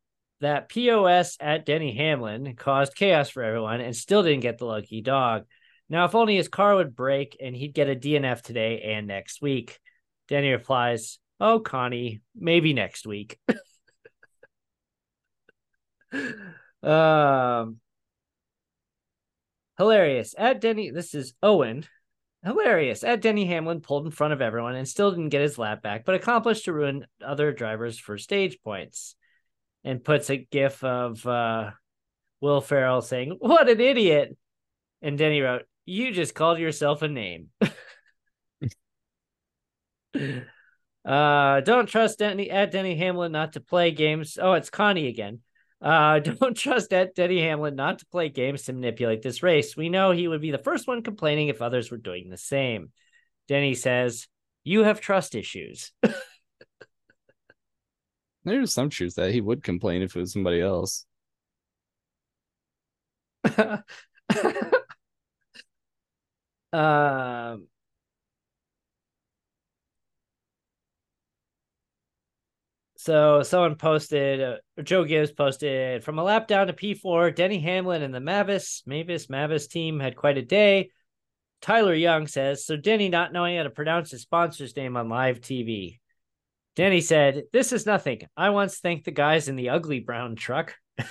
That 0.42 0.68
POS 0.68 1.38
at 1.40 1.66
Denny 1.66 1.96
Hamlin 1.96 2.56
caused 2.58 2.96
chaos 2.96 3.30
for 3.30 3.44
everyone 3.44 3.80
and 3.80 3.96
still 3.96 4.24
didn't 4.24 4.42
get 4.42 4.58
the 4.58 4.66
lucky 4.66 5.02
dog. 5.02 5.46
Now, 5.88 6.04
if 6.04 6.16
only 6.16 6.36
his 6.36 6.50
car 6.50 6.76
would 6.76 6.96
break 6.96 7.38
and 7.42 7.56
he'd 7.56 7.74
get 7.74 7.88
a 7.88 7.96
DNF 7.96 8.42
today 8.42 8.82
and 8.82 9.08
next 9.08 9.42
week. 9.42 9.80
Denny 10.28 10.52
replies, 10.52 11.20
Oh, 11.40 11.60
Connie, 11.60 12.22
maybe 12.36 12.74
next 12.74 13.08
week. 13.08 13.40
um, 16.84 17.80
hilarious. 19.84 20.34
At 20.38 20.62
Denny, 20.62 20.92
this 20.92 21.14
is 21.14 21.34
Owen. 21.44 21.86
Hilarious. 22.44 23.04
At 23.04 23.22
Denny 23.22 23.46
Hamlin 23.46 23.82
pulled 23.82 24.06
in 24.06 24.12
front 24.12 24.32
of 24.34 24.42
everyone 24.42 24.76
and 24.76 24.88
still 24.88 25.12
didn't 25.12 25.30
get 25.30 25.42
his 25.42 25.58
lap 25.58 25.82
back, 25.82 26.06
but 26.06 26.16
accomplished 26.16 26.66
to 26.66 26.74
ruin 26.74 27.06
other 27.24 27.52
drivers 27.52 28.00
for 28.00 28.18
stage 28.18 28.60
points. 28.64 29.16
And 29.86 30.02
puts 30.02 30.30
a 30.30 30.38
gif 30.38 30.82
of 30.82 31.28
uh, 31.28 31.72
Will 32.40 32.62
Ferrell 32.62 33.02
saying, 33.02 33.36
What 33.40 33.68
an 33.70 33.82
idiot. 33.82 34.38
And 35.02 35.18
Denny 35.18 35.42
wrote, 35.42 35.64
You 35.86 36.14
just 36.14 36.34
called 36.34 36.58
yourself 36.58 37.02
a 37.02 37.10
name. 37.10 37.50
uh, 41.06 41.60
don't 41.60 41.88
trust 41.88 42.20
Denny 42.20 42.50
at 42.50 42.72
Denny 42.72 42.96
Hamlin 42.96 43.34
not 43.34 43.54
to 43.54 43.60
play 43.60 43.92
games. 43.92 44.38
Oh, 44.42 44.54
it's 44.54 44.70
Connie 44.70 45.08
again. 45.08 45.42
Uh, 45.84 46.20
don't 46.40 46.56
trust 46.56 46.94
at 46.94 47.14
Denny 47.14 47.42
Hamlin 47.42 47.76
not 47.76 48.00
to 48.00 48.06
play 48.06 48.30
games 48.30 48.64
to 48.64 48.74
manipulate 48.74 49.22
this 49.22 49.44
race. 49.44 49.76
We 49.76 49.90
know 49.90 50.12
he 50.12 50.28
would 50.28 50.42
be 50.42 50.52
the 50.52 50.58
first 50.58 50.88
one 50.88 51.04
complaining 51.04 51.50
if 51.50 51.62
others 51.62 51.92
were 51.92 51.98
doing 51.98 52.30
the 52.30 52.38
same. 52.38 52.92
Denny 53.48 53.76
says, 53.76 54.28
You 54.64 54.84
have 54.84 55.02
trust 55.02 55.36
issues. 55.36 55.92
There's 58.46 58.74
some 58.74 58.90
truth 58.90 59.16
that 59.16 59.32
he 59.32 59.42
would 59.42 59.64
complain 59.64 60.02
if 60.02 60.16
it 60.16 60.20
was 60.20 60.34
somebody 60.34 60.62
else. 60.62 61.06
um, 66.74 67.68
So 73.04 73.44
someone 73.44 73.76
posted, 73.76 74.40
uh, 74.40 74.56
Joe 74.82 75.04
Gibbs 75.04 75.34
posted 75.34 76.06
from 76.06 76.20
a 76.20 76.24
lap 76.24 76.48
down 76.48 76.68
to 76.68 76.74
P4. 76.74 77.36
Denny 77.36 77.60
Hamlin 77.60 78.02
and 78.02 78.16
the 78.16 78.22
Mavis, 78.22 78.82
Mavis, 78.86 79.30
Mavis 79.30 79.68
team 79.68 80.00
had 80.00 80.16
quite 80.16 80.38
a 80.38 80.42
day. 80.42 80.90
Tyler 81.62 81.94
Young 81.94 82.28
says, 82.28 82.66
so 82.66 82.78
Denny 82.78 83.10
not 83.10 83.34
knowing 83.34 83.58
how 83.58 83.64
to 83.64 83.70
pronounce 83.70 84.12
his 84.12 84.22
sponsor's 84.22 84.78
name 84.78 84.96
on 84.96 85.10
live 85.10 85.42
TV. 85.42 86.00
Denny 86.78 87.02
said, 87.02 87.44
This 87.52 87.74
is 87.74 87.86
nothing. 87.86 88.22
I 88.38 88.52
once 88.52 88.80
thanked 88.80 89.04
the 89.04 89.12
guys 89.12 89.50
in 89.50 89.58
the 89.58 89.72
ugly 89.72 90.00
brown 90.00 90.38
truck. 90.38 90.74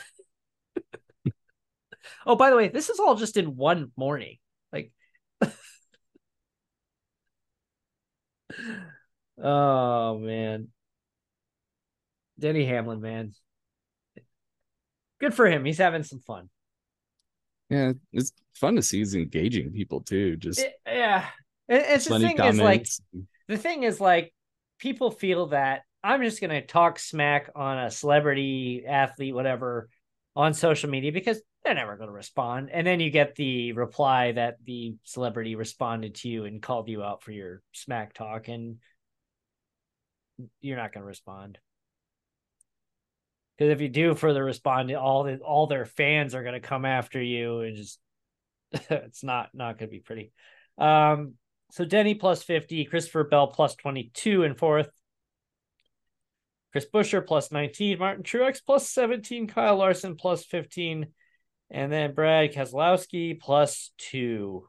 oh, 2.26 2.36
by 2.36 2.48
the 2.48 2.56
way, 2.56 2.68
this 2.68 2.88
is 2.88 3.00
all 3.00 3.16
just 3.16 3.36
in 3.36 3.54
one 3.54 3.92
morning. 3.98 4.38
Like, 4.72 4.92
oh, 9.42 10.18
man. 10.18 10.68
Denny 12.42 12.64
Hamlin, 12.66 13.00
man. 13.00 13.32
Good 15.20 15.32
for 15.32 15.46
him. 15.46 15.64
He's 15.64 15.78
having 15.78 16.02
some 16.02 16.18
fun. 16.18 16.50
Yeah, 17.70 17.92
it's 18.12 18.32
fun 18.56 18.74
to 18.76 18.82
see 18.82 18.98
he's 18.98 19.14
engaging 19.14 19.72
people 19.72 20.00
too. 20.00 20.36
Just 20.36 20.58
It- 20.58 20.74
yeah. 20.84 21.28
It- 21.68 21.84
it's 21.88 22.04
the 22.06 22.10
thing 22.18 22.36
is 22.40 22.58
like 22.58 22.86
the 23.46 23.56
thing 23.56 23.84
is 23.84 24.00
like 24.00 24.34
people 24.78 25.12
feel 25.12 25.46
that 25.46 25.82
I'm 26.02 26.20
just 26.22 26.40
gonna 26.40 26.66
talk 26.66 26.98
smack 26.98 27.48
on 27.54 27.78
a 27.78 27.90
celebrity 27.92 28.84
athlete, 28.86 29.34
whatever, 29.34 29.88
on 30.34 30.52
social 30.52 30.90
media 30.90 31.12
because 31.12 31.40
they're 31.62 31.74
never 31.74 31.96
gonna 31.96 32.10
respond. 32.10 32.70
And 32.72 32.84
then 32.84 32.98
you 32.98 33.10
get 33.10 33.36
the 33.36 33.70
reply 33.72 34.32
that 34.32 34.56
the 34.64 34.96
celebrity 35.04 35.54
responded 35.54 36.16
to 36.16 36.28
you 36.28 36.44
and 36.44 36.60
called 36.60 36.88
you 36.88 37.04
out 37.04 37.22
for 37.22 37.30
your 37.30 37.62
smack 37.70 38.14
talk, 38.14 38.48
and 38.48 38.78
you're 40.60 40.76
not 40.76 40.92
gonna 40.92 41.06
respond. 41.06 41.58
Because 43.56 43.72
if 43.72 43.80
you 43.80 43.88
do 43.88 44.14
further 44.14 44.44
respond, 44.44 44.90
all 44.92 45.24
the 45.24 45.38
all 45.38 45.66
their 45.66 45.84
fans 45.84 46.34
are 46.34 46.42
gonna 46.42 46.60
come 46.60 46.84
after 46.84 47.22
you 47.22 47.60
and 47.60 47.76
just 47.76 47.98
it's 48.72 49.22
not 49.22 49.50
not 49.54 49.78
gonna 49.78 49.90
be 49.90 50.00
pretty. 50.00 50.32
Um 50.78 51.34
so 51.70 51.86
Denny 51.86 52.14
plus 52.14 52.42
50, 52.42 52.84
Christopher 52.84 53.24
Bell 53.24 53.46
plus 53.46 53.74
22 53.76 54.42
in 54.42 54.54
fourth. 54.54 54.90
Chris 56.72 56.86
Buescher 56.92 57.26
plus 57.26 57.52
19, 57.52 57.98
Martin 57.98 58.24
Truex 58.24 58.60
plus 58.64 58.88
17, 58.90 59.46
Kyle 59.46 59.76
Larson 59.76 60.16
plus 60.16 60.44
15, 60.44 61.06
and 61.70 61.92
then 61.92 62.14
Brad 62.14 62.52
Keselowski 62.52 63.38
plus 63.38 63.92
two. 63.98 64.68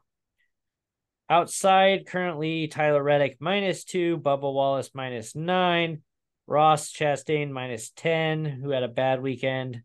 Outside, 1.30 2.06
currently 2.06 2.68
Tyler 2.68 3.02
Reddick 3.02 3.38
minus 3.40 3.84
two, 3.84 4.18
Bubba 4.18 4.52
Wallace 4.52 4.90
minus 4.94 5.34
nine, 5.34 6.02
Ross 6.46 6.92
Chastain 6.92 7.50
minus 7.50 7.90
10, 7.96 8.44
who 8.44 8.70
had 8.70 8.82
a 8.82 8.88
bad 8.88 9.22
weekend. 9.22 9.82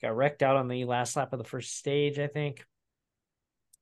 Got 0.00 0.16
wrecked 0.16 0.42
out 0.42 0.56
on 0.56 0.68
the 0.68 0.84
last 0.84 1.16
lap 1.16 1.32
of 1.32 1.38
the 1.38 1.44
first 1.44 1.76
stage, 1.76 2.18
I 2.18 2.28
think. 2.28 2.64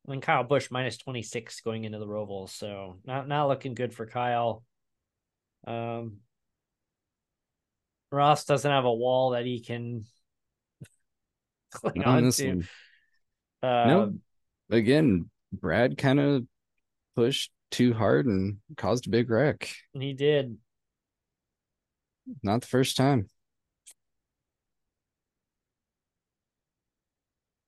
And 0.07 0.15
then 0.15 0.21
Kyle 0.21 0.45
Busch 0.45 0.71
minus 0.71 0.97
26 0.97 1.61
going 1.61 1.85
into 1.85 1.99
the 1.99 2.07
Roval. 2.07 2.49
So 2.49 2.99
not 3.05 3.29
not 3.29 3.49
looking 3.49 3.75
good 3.75 3.93
for 3.93 4.07
Kyle. 4.07 4.65
Um 5.67 6.19
Ross 8.13 8.45
doesn't 8.45 8.71
have 8.71 8.85
a 8.85 8.95
wall 8.95 9.31
that 9.31 9.45
he 9.45 9.61
can 9.61 10.05
cling 11.73 12.05
on 12.05 12.31
to. 12.33 12.63
Uh, 13.63 13.85
no, 13.87 14.15
again, 14.71 15.29
Brad 15.53 15.99
kind 15.99 16.21
of 16.21 16.45
pushed 17.17 17.51
too 17.71 17.93
hard 17.93 18.27
and 18.27 18.59
caused 18.77 19.07
a 19.07 19.11
big 19.11 19.29
wreck. 19.29 19.69
he 19.93 20.13
did. 20.13 20.57
Not 22.43 22.63
the 22.63 22.67
first 22.67 22.97
time. 22.97 23.29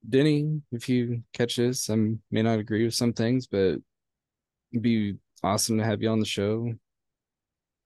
Denny, 0.08 0.62
if 0.72 0.88
you 0.88 1.22
catch 1.32 1.56
this, 1.56 1.90
I 1.90 1.96
may 2.30 2.42
not 2.42 2.58
agree 2.58 2.84
with 2.84 2.94
some 2.94 3.12
things, 3.12 3.46
but 3.46 3.76
it'd 4.72 4.82
be 4.82 5.16
awesome 5.42 5.78
to 5.78 5.84
have 5.84 6.00
you 6.02 6.08
on 6.10 6.20
the 6.20 6.26
show. 6.26 6.72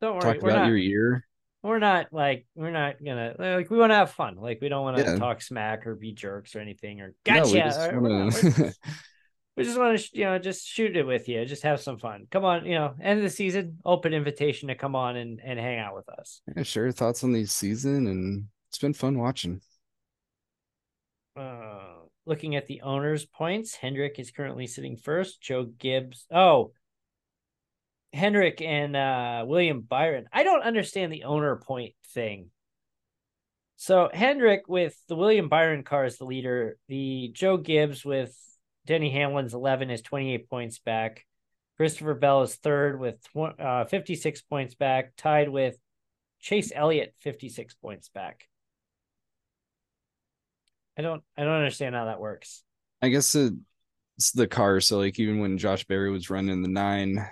Don't 0.01 0.15
worry. 0.15 0.21
Talk 0.35 0.43
We're 0.43 0.51
about 0.51 0.59
not, 0.63 0.69
your 0.69 0.77
year. 0.77 1.27
we're 1.63 1.79
not 1.79 2.13
like 2.13 2.47
we're 2.55 2.71
not 2.71 3.03
gonna 3.05 3.35
like 3.39 3.71
we 3.71 3.79
want 3.79 3.91
to 3.91 3.97
have 3.97 4.11
fun. 4.13 4.37
Like 4.37 4.61
we 4.61 4.69
don't 4.69 4.83
want 4.83 4.97
to 4.99 5.03
Yeah. 5.05 5.17
talk 5.17 5.43
smack 5.43 5.87
or 5.87 5.95
be 5.95 6.13
jerks 6.13 6.55
or 6.55 6.61
anything 6.61 7.01
or 7.01 7.09
No, 7.27 7.35
gotcha. 7.35 7.53
we 7.53 7.59
just 7.61 7.81
wanna- 7.93 8.09
not- 8.09 8.35
we're 8.35 8.51
just- 8.51 8.81
we 9.57 9.65
just 9.65 9.79
want 9.79 9.99
to 9.99 10.09
you 10.19 10.25
know 10.25 10.39
just 10.39 10.67
shoot 10.67 10.97
it 10.97 11.07
with 11.07 11.29
you 11.29 11.45
just 11.45 11.63
have 11.63 11.81
some 11.81 11.99
fun. 11.99 12.27
Come 12.31 12.45
on 12.45 12.65
you 12.65 12.75
know 12.75 12.95
end 13.01 13.19
of 13.19 13.23
the 13.25 13.31
season 13.31 13.79
open 13.85 14.13
invitation 14.15 14.69
to 14.69 14.75
come 14.75 14.97
on 14.97 15.17
and, 15.17 15.41
and 15.45 15.59
hang 15.59 15.79
out 15.79 15.95
with 15.95 16.09
us. 16.09 16.41
Yeah, 16.57 16.63
share 16.63 16.85
your 16.85 16.93
thoughts 16.93 17.23
on 17.25 17.33
the 17.33 17.45
season, 17.47 18.07
and 18.07 18.47
it's 18.69 18.79
been 18.79 18.95
fun 18.95 19.19
watching. 19.19 19.61
uh 21.37 21.79
looking 22.25 22.55
at 22.57 22.67
the 22.67 22.83
owners 22.83 23.25
points 23.25 23.75
hendrick 23.75 24.19
is 24.19 24.31
currently 24.31 24.67
sitting 24.67 24.97
first 24.97 25.41
joe 25.41 25.65
gibbs 25.65 26.27
oh 26.31 26.73
hendrick 28.13 28.61
and 28.61 28.95
uh 28.95 29.45
william 29.47 29.81
byron. 29.81 30.27
I 30.33 30.43
don't 30.45 30.63
understand 30.63 31.13
the 31.13 31.25
owner 31.25 31.57
point 31.57 31.95
thing. 32.13 32.51
So 33.77 34.11
hendrick 34.13 34.69
with 34.69 34.95
the 35.09 35.17
william 35.17 35.49
byron 35.49 35.83
car 35.83 36.05
is 36.05 36.19
the 36.19 36.27
leader 36.27 36.77
the 36.89 37.31
joe 37.33 37.57
gibbs 37.57 38.05
with 38.05 38.37
denny 38.87 39.11
hamlin's 39.11 39.55
11 39.55 39.91
is 39.91 40.03
28 40.03 40.49
points 40.49 40.79
back 40.79 41.25
christopher 41.77 42.15
bell 42.15 42.43
is 42.43 42.55
third 42.57 42.99
with 42.99 43.23
tw- 43.25 43.59
uh, 43.61 43.85
56 43.85 44.43
points 44.43 44.75
back 44.75 45.13
tied 45.17 45.49
with 45.49 45.77
chase 46.41 46.73
elliott 46.75 47.15
56 47.21 47.75
points 47.75 48.09
back 48.09 48.49
I 50.97 51.03
don't 51.03 51.23
I 51.37 51.45
don't 51.45 51.55
understand 51.55 51.95
how 51.95 52.05
that 52.07 52.21
works. 52.21 52.63
I 53.01 53.09
guess 53.09 53.35
it's 53.35 54.33
the 54.33 54.47
car. 54.47 54.81
So, 54.81 54.99
like, 54.99 55.19
even 55.19 55.41
when 55.41 55.59
Josh 55.59 55.85
Berry 55.85 56.11
was 56.11 56.31
running 56.31 56.63
the 56.63 56.69
nine, 56.69 57.27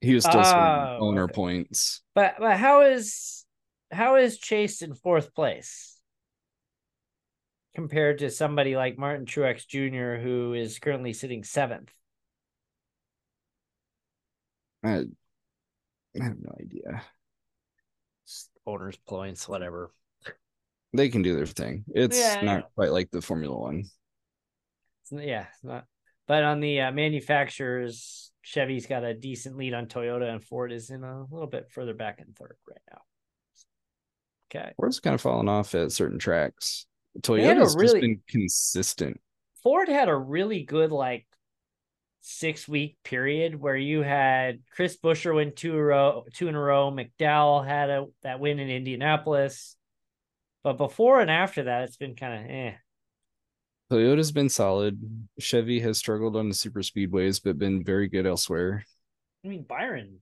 he 0.00 0.14
was 0.14 0.24
still 0.24 0.42
Oh, 0.44 0.98
owner 1.00 1.24
okay. 1.24 1.32
points. 1.32 2.02
But 2.14 2.36
but 2.38 2.56
how 2.56 2.82
is 2.82 3.46
how 3.90 4.16
is 4.16 4.38
Chase 4.38 4.82
in 4.82 4.94
fourth 4.94 5.34
place 5.34 5.97
compared 7.78 8.18
to 8.18 8.28
somebody 8.28 8.74
like 8.74 8.98
Martin 8.98 9.24
Truex 9.24 9.64
Jr. 9.64 10.20
who 10.20 10.52
is 10.52 10.80
currently 10.80 11.12
sitting 11.12 11.44
seventh? 11.44 11.92
I, 14.82 15.04
I 16.20 16.24
have 16.24 16.40
no 16.40 16.56
idea. 16.60 17.04
Just 18.26 18.50
Owners 18.66 18.96
points, 19.06 19.48
whatever. 19.48 19.92
They 20.92 21.08
can 21.08 21.22
do 21.22 21.36
their 21.36 21.46
thing. 21.46 21.84
It's 21.94 22.18
Yeah, 22.18 22.40
not 22.40 22.60
know. 22.62 22.66
quite 22.74 22.90
like 22.90 23.12
the 23.12 23.22
Formula 23.22 23.56
One. 23.56 23.84
It's 25.02 25.12
yeah, 25.12 25.46
it's 25.54 25.62
not. 25.62 25.84
But 26.26 26.42
on 26.42 26.58
the 26.58 26.80
uh, 26.80 26.90
manufacturers, 26.90 28.32
Chevy's 28.42 28.88
got 28.88 29.04
a 29.04 29.14
decent 29.14 29.56
lead 29.56 29.72
on 29.72 29.86
Toyota, 29.86 30.28
and 30.28 30.42
Ford 30.42 30.72
is 30.72 30.90
in 30.90 31.04
a 31.04 31.22
little 31.30 31.46
bit 31.46 31.70
further 31.70 31.94
back 31.94 32.18
in 32.18 32.32
third 32.32 32.56
right 32.68 32.80
now. 32.90 33.02
Okay. 34.50 34.72
Ford's 34.76 34.98
kind 34.98 35.14
of 35.14 35.20
falling 35.20 35.48
off 35.48 35.76
at 35.76 35.92
certain 35.92 36.18
tracks. 36.18 36.87
Toyota's 37.20 37.76
really- 37.76 37.86
just 37.86 38.00
been 38.00 38.22
consistent. 38.28 39.20
Ford 39.62 39.88
had 39.88 40.08
a 40.08 40.16
really 40.16 40.62
good 40.62 40.92
like 40.92 41.26
six 42.20 42.68
week 42.68 42.96
period 43.04 43.54
where 43.54 43.76
you 43.76 44.02
had 44.02 44.60
Chris 44.70 44.96
Buescher 44.96 45.34
win 45.34 45.52
two 45.54 45.74
a 45.74 45.82
row, 45.82 46.24
two 46.34 46.48
in 46.48 46.54
a 46.54 46.60
row. 46.60 46.90
McDowell 46.90 47.66
had 47.66 47.90
a 47.90 48.06
that 48.22 48.40
win 48.40 48.58
in 48.58 48.70
Indianapolis, 48.70 49.76
but 50.62 50.74
before 50.74 51.20
and 51.20 51.30
after 51.30 51.64
that, 51.64 51.84
it's 51.84 51.96
been 51.96 52.14
kind 52.14 52.44
of 52.44 52.50
eh. 52.50 52.74
Toyota's 53.90 54.32
been 54.32 54.50
solid. 54.50 55.00
Chevy 55.38 55.80
has 55.80 55.96
struggled 55.98 56.36
on 56.36 56.48
the 56.48 56.54
super 56.54 56.80
speedways, 56.80 57.42
but 57.42 57.58
been 57.58 57.82
very 57.82 58.08
good 58.08 58.26
elsewhere. 58.26 58.84
I 59.44 59.48
mean, 59.48 59.62
Byron 59.62 60.18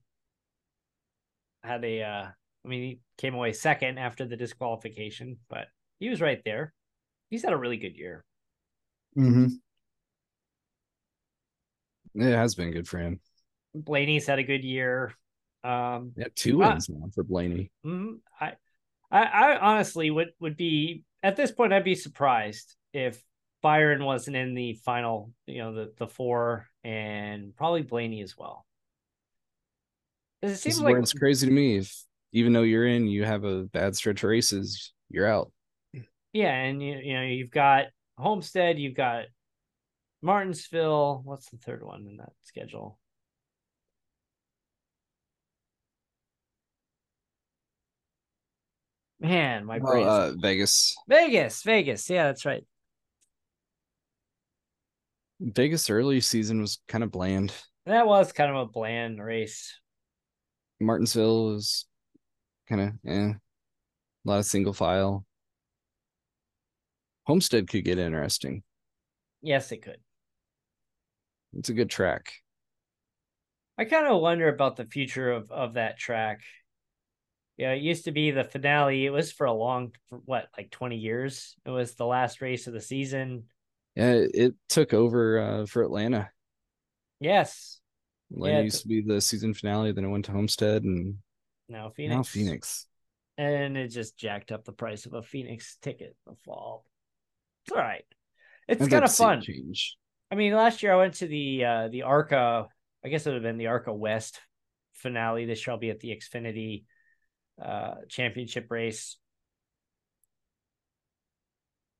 had 1.63 1.83
a. 1.83 2.01
uh 2.03 2.27
I 2.65 2.69
mean, 2.69 2.81
he 2.81 2.99
came 3.17 3.33
away 3.33 3.53
second 3.53 3.97
after 3.97 4.25
the 4.25 4.35
disqualification, 4.35 5.37
but 5.49 5.67
he 5.99 6.09
was 6.09 6.21
right 6.21 6.41
there. 6.45 6.73
He's 7.29 7.43
had 7.43 7.53
a 7.53 7.57
really 7.57 7.77
good 7.77 7.95
year. 7.97 8.23
Mm-hmm. 9.17 9.47
It 12.15 12.35
has 12.35 12.55
been 12.55 12.71
good 12.71 12.87
for 12.87 12.97
him. 12.99 13.19
Blaney's 13.75 14.25
had 14.27 14.39
a 14.39 14.43
good 14.43 14.63
year. 14.63 15.13
Um, 15.63 16.13
Yeah, 16.15 16.27
two 16.35 16.63
Ah. 16.63 16.69
wins 16.69 16.89
now 16.89 17.07
for 17.13 17.23
Blaney. 17.23 17.71
Mhm. 17.85 18.19
I, 18.39 18.53
I, 19.11 19.23
I 19.23 19.59
honestly 19.59 20.09
would 20.09 20.29
would 20.39 20.57
be 20.57 21.03
at 21.23 21.35
this 21.35 21.51
point. 21.51 21.73
I'd 21.73 21.83
be 21.83 21.95
surprised 21.95 22.75
if 22.93 23.21
Byron 23.61 24.03
wasn't 24.03 24.37
in 24.37 24.53
the 24.53 24.73
final. 24.85 25.31
You 25.45 25.59
know, 25.59 25.73
the 25.73 25.93
the 25.97 26.07
four 26.07 26.67
and 26.83 27.55
probably 27.55 27.81
Blaney 27.83 28.21
as 28.21 28.37
well. 28.37 28.65
It 30.41 30.55
seems 30.55 30.79
like 30.79 30.93
where 30.93 30.99
it's 31.01 31.13
crazy 31.13 31.47
to 31.47 31.53
me. 31.53 31.77
If 31.77 32.03
even 32.31 32.53
though 32.53 32.63
you're 32.63 32.87
in, 32.87 33.07
you 33.07 33.25
have 33.25 33.43
a 33.43 33.63
bad 33.63 33.95
stretch 33.95 34.23
of 34.23 34.29
races, 34.29 34.93
you're 35.09 35.27
out. 35.27 35.51
Yeah, 36.37 36.53
and 36.53 36.81
you 36.83 36.99
you 37.03 37.13
know 37.15 37.23
you've 37.23 37.51
got 37.51 37.85
Homestead, 38.17 38.77
you've 38.77 38.95
got 38.95 39.25
Martinsville. 40.21 41.21
What's 41.23 41.49
the 41.49 41.57
third 41.57 41.83
one 41.83 42.05
in 42.07 42.17
that 42.17 42.33
schedule? 42.43 42.99
Man, 49.19 49.65
my 49.65 49.79
Well, 49.79 50.07
uh, 50.07 50.33
Vegas. 50.33 50.95
Vegas, 51.07 51.63
Vegas. 51.63 52.07
Yeah, 52.07 52.25
that's 52.25 52.45
right. 52.45 52.63
Vegas 55.39 55.89
early 55.89 56.21
season 56.21 56.61
was 56.61 56.79
kind 56.87 57.03
of 57.03 57.11
bland. 57.11 57.51
That 57.87 58.05
was 58.05 58.31
kind 58.31 58.51
of 58.51 58.57
a 58.57 58.65
bland 58.67 59.23
race. 59.23 59.73
Martinsville 60.79 61.45
was 61.45 61.85
kind 62.69 62.81
of 62.81 62.89
eh. 63.07 63.33
A 63.33 63.39
lot 64.23 64.39
of 64.39 64.45
single 64.45 64.73
file. 64.73 65.25
Homestead 67.27 67.67
could 67.67 67.83
get 67.83 67.99
interesting. 67.99 68.63
Yes, 69.41 69.71
it 69.73 69.81
could. 69.81 69.97
It's 71.57 71.67
a 71.67 71.73
good 71.73 71.89
track. 71.89 72.31
I 73.77 73.83
kind 73.85 74.07
of 74.07 74.21
wonder 74.21 74.47
about 74.47 74.77
the 74.77 74.85
future 74.85 75.31
of 75.31 75.51
of 75.51 75.73
that 75.73 75.99
track. 75.99 76.41
Yeah, 77.57 77.73
it 77.73 77.81
used 77.81 78.05
to 78.05 78.11
be 78.11 78.31
the 78.31 78.43
finale. 78.43 79.05
It 79.05 79.09
was 79.09 79.31
for 79.31 79.45
a 79.45 79.53
long, 79.53 79.91
for 80.09 80.19
what, 80.19 80.47
like 80.57 80.71
twenty 80.71 80.97
years. 80.97 81.55
It 81.65 81.69
was 81.69 81.95
the 81.95 82.05
last 82.05 82.41
race 82.41 82.67
of 82.67 82.73
the 82.73 82.81
season. 82.81 83.43
Yeah, 83.95 84.11
it, 84.13 84.31
it 84.33 84.55
took 84.69 84.93
over 84.93 85.39
uh, 85.39 85.65
for 85.65 85.83
Atlanta. 85.83 86.29
Yes. 87.19 87.79
Atlanta 88.31 88.57
Yeah, 88.57 88.63
used 88.63 88.83
to 88.83 88.87
be 88.87 89.01
the 89.01 89.19
season 89.19 89.53
finale, 89.53 89.91
then 89.91 90.05
it 90.05 90.09
went 90.09 90.25
to 90.25 90.31
Homestead 90.31 90.83
and 90.83 91.15
Now 91.67 91.89
Phoenix. 91.89 92.15
now 92.15 92.23
Phoenix. 92.23 92.85
And 93.37 93.77
it 93.77 93.89
just 93.89 94.17
jacked 94.17 94.51
up 94.51 94.65
the 94.65 94.71
price 94.71 95.05
of 95.05 95.13
a 95.13 95.21
Phoenix 95.21 95.77
ticket 95.81 96.15
in 96.25 96.33
the 96.33 96.37
fall. 96.45 96.85
It's 97.67 97.75
all 97.75 97.83
right. 97.83 98.05
It's 98.69 98.87
kind 98.87 99.03
of 99.03 99.09
to 99.09 99.15
see 99.15 99.23
it 99.23 99.27
fun. 99.27 99.41
Change. 99.41 99.97
I 100.31 100.35
mean, 100.35 100.53
last 100.53 100.83
year 100.83 100.93
I 100.93 100.97
went 100.97 101.15
to 101.15 101.27
the 101.27 101.65
uh 101.65 101.87
the 101.89 102.03
Arca, 102.03 102.67
I 103.03 103.09
guess 103.09 103.25
it 103.25 103.29
would 103.29 103.35
have 103.35 103.43
been 103.43 103.57
the 103.57 103.67
Arca 103.67 103.93
West 103.93 104.39
finale. 104.93 105.45
This 105.45 105.67
I'll 105.67 105.77
be 105.77 105.89
at 105.89 105.99
the 105.99 106.17
Xfinity 106.17 106.85
uh 107.61 107.95
championship 108.07 108.67
race. 108.69 109.17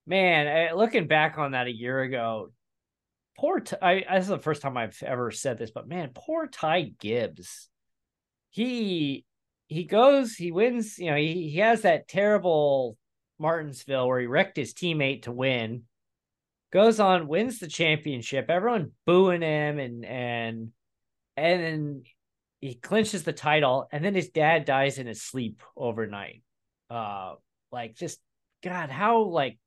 Man, 0.06 0.48
I, 0.48 0.74
looking 0.74 1.08
back 1.08 1.38
on 1.38 1.52
that 1.52 1.68
a 1.68 1.76
year 1.76 2.02
ago, 2.02 2.54
poor 3.38 3.60
T- 3.60 3.76
I 3.82 4.06
this 4.16 4.24
is 4.24 4.30
the 4.30 4.40
first 4.40 4.62
time 4.62 4.78
I've 4.78 5.02
ever 5.06 5.32
said 5.32 5.58
this, 5.58 5.72
but 5.72 5.90
man, 5.90 6.12
poor 6.16 6.48
Ty 6.48 6.94
Gibbs. 6.98 7.68
He 8.52 9.26
he 9.68 9.84
goes, 9.84 10.34
he 10.34 10.54
wins, 10.54 10.98
you 10.98 11.12
know, 11.12 11.18
he, 11.18 11.50
he 11.50 11.58
has 11.60 11.82
that 11.82 12.08
terrible 12.08 12.98
Martinsville 13.40 14.08
where 14.08 14.20
he 14.20 14.28
wrecked 14.28 14.58
his 14.58 14.74
teammate 14.74 15.24
to 15.24 15.32
win 15.32 15.84
goes 16.72 17.00
on, 17.00 17.28
wins 17.28 17.60
the 17.60 17.68
championship. 17.68 18.50
Everyone 18.50 18.92
booing 19.06 19.42
him, 19.42 19.80
and 19.80 20.06
and 20.06 20.72
and 21.36 21.64
then 21.64 22.04
he 22.60 22.76
clinches 22.76 23.24
the 23.24 23.34
title, 23.34 23.88
and 23.92 24.04
then 24.04 24.16
his 24.16 24.30
dad 24.30 24.66
dies 24.66 24.98
in 24.98 25.08
his 25.08 25.22
sleep 25.22 25.62
overnight. 25.76 26.44
Uh, 26.90 27.36
like 27.72 27.96
just 27.96 28.20
God, 28.64 28.90
how 28.90 29.24
like 29.24 29.58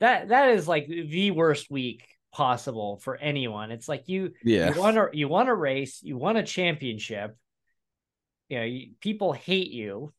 that 0.00 0.28
that 0.28 0.50
is 0.50 0.66
like 0.66 0.88
the 0.88 1.30
worst 1.30 1.70
week 1.70 2.06
possible 2.32 2.98
for 2.98 3.16
anyone. 3.16 3.70
It's 3.70 3.88
like 3.88 4.08
you 4.08 4.32
Yeah. 4.42 4.72
you 4.74 4.80
want 4.80 4.96
to 4.96 5.08
you 5.12 5.28
want 5.28 5.48
a 5.48 5.54
race, 5.54 6.00
you 6.02 6.16
want 6.16 6.38
a 6.38 6.42
championship. 6.42 7.36
You 8.48 8.58
know, 8.58 8.64
you, 8.64 8.90
people 9.00 9.32
hate 9.32 9.70
you, 9.70 10.12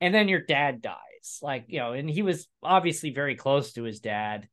and 0.00 0.12
then 0.14 0.26
your 0.28 0.40
dad 0.40 0.82
dies. 0.82 0.96
Like 1.42 1.66
you 1.68 1.78
know, 1.78 1.92
and 1.92 2.08
he 2.08 2.22
was 2.22 2.48
obviously 2.62 3.10
very 3.10 3.36
close 3.36 3.72
to 3.74 3.82
his 3.82 4.00
dad. 4.00 4.48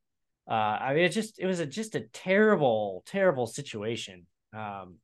Uh, 0.50 0.54
I 0.54 0.94
mean, 0.94 1.04
it 1.06 1.10
just 1.10 1.40
it 1.40 1.46
was 1.46 1.60
a 1.60 1.66
just 1.66 1.96
a 1.96 2.02
terrible, 2.02 3.04
terrible 3.08 3.48
situation. 3.48 4.26
Um, 4.54 4.98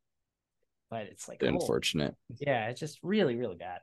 but 0.89 1.03
it's 1.03 1.27
like 1.27 1.41
oh, 1.43 1.47
Unfortunate. 1.47 2.15
yeah, 2.39 2.69
it's 2.69 2.79
just 2.79 2.99
really, 3.03 3.35
really 3.35 3.55
bad. 3.55 3.79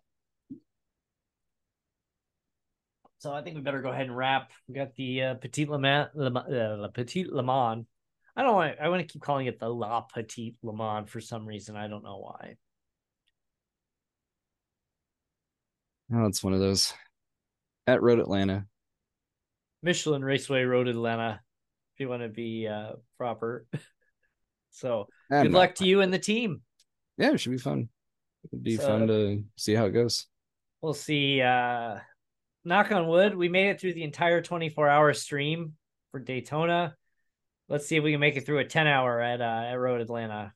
So 3.18 3.32
I 3.32 3.42
think 3.42 3.56
we 3.56 3.62
better 3.62 3.80
go 3.80 3.90
ahead 3.90 4.06
and 4.06 4.16
wrap. 4.16 4.50
We 4.68 4.74
got 4.74 4.94
the 4.94 5.22
uh, 5.22 5.34
Petit 5.34 5.66
Le 5.66 5.78
Mans, 5.78 6.08
Le, 6.14 6.30
uh, 6.30 6.76
Le 6.76 6.90
Petit 6.92 7.24
Le 7.24 7.42
Mans. 7.42 7.86
I 8.36 8.42
don't 8.42 8.54
want. 8.54 8.76
I 8.80 8.88
want 8.88 9.00
to 9.00 9.10
keep 9.10 9.22
calling 9.22 9.46
it 9.46 9.58
the 9.58 9.68
La 9.68 10.02
Petite 10.02 10.56
Le 10.62 10.76
Mans 10.76 11.08
for 11.08 11.20
some 11.20 11.46
reason. 11.46 11.74
I 11.74 11.88
don't 11.88 12.04
know 12.04 12.18
why. 12.18 12.56
Oh, 16.12 16.26
it's 16.26 16.44
one 16.44 16.52
of 16.52 16.60
those. 16.60 16.92
At 17.86 18.02
Road 18.02 18.18
Atlanta. 18.18 18.66
Michelin 19.82 20.24
Raceway 20.24 20.64
Road 20.64 20.88
Atlanta. 20.88 21.40
If 21.94 22.00
you 22.00 22.08
want 22.08 22.22
to 22.22 22.28
be 22.28 22.66
uh, 22.66 22.92
proper. 23.16 23.66
so 24.70 25.06
I'm 25.30 25.44
good 25.44 25.52
luck 25.52 25.74
to 25.76 25.86
you 25.86 26.00
and 26.00 26.12
the 26.12 26.18
team. 26.18 26.62
Yeah, 27.16 27.32
it 27.32 27.40
should 27.40 27.52
be 27.52 27.58
fun. 27.58 27.88
It'd 28.44 28.62
be 28.62 28.76
So- 28.76 28.86
fun 28.86 29.06
to 29.08 29.44
see 29.56 29.74
how 29.74 29.86
it 29.86 29.92
goes. 29.92 30.26
We'll 30.82 30.94
see. 30.94 31.40
Uh, 31.40 31.98
knock 32.64 32.92
on 32.92 33.08
wood, 33.08 33.34
we 33.34 33.48
made 33.48 33.70
it 33.70 33.80
through 33.80 33.94
the 33.94 34.02
entire 34.04 34.42
24 34.42 34.88
hour 34.88 35.14
stream 35.14 35.72
for 36.10 36.20
Daytona. 36.20 36.94
Let's 37.68 37.86
see 37.86 37.96
if 37.96 38.04
we 38.04 38.12
can 38.12 38.20
make 38.20 38.36
it 38.36 38.44
through 38.46 38.58
a 38.58 38.64
10 38.64 38.86
hour 38.86 39.20
at 39.20 39.40
uh, 39.40 39.64
at 39.70 39.74
Road 39.74 40.00
Atlanta. 40.00 40.52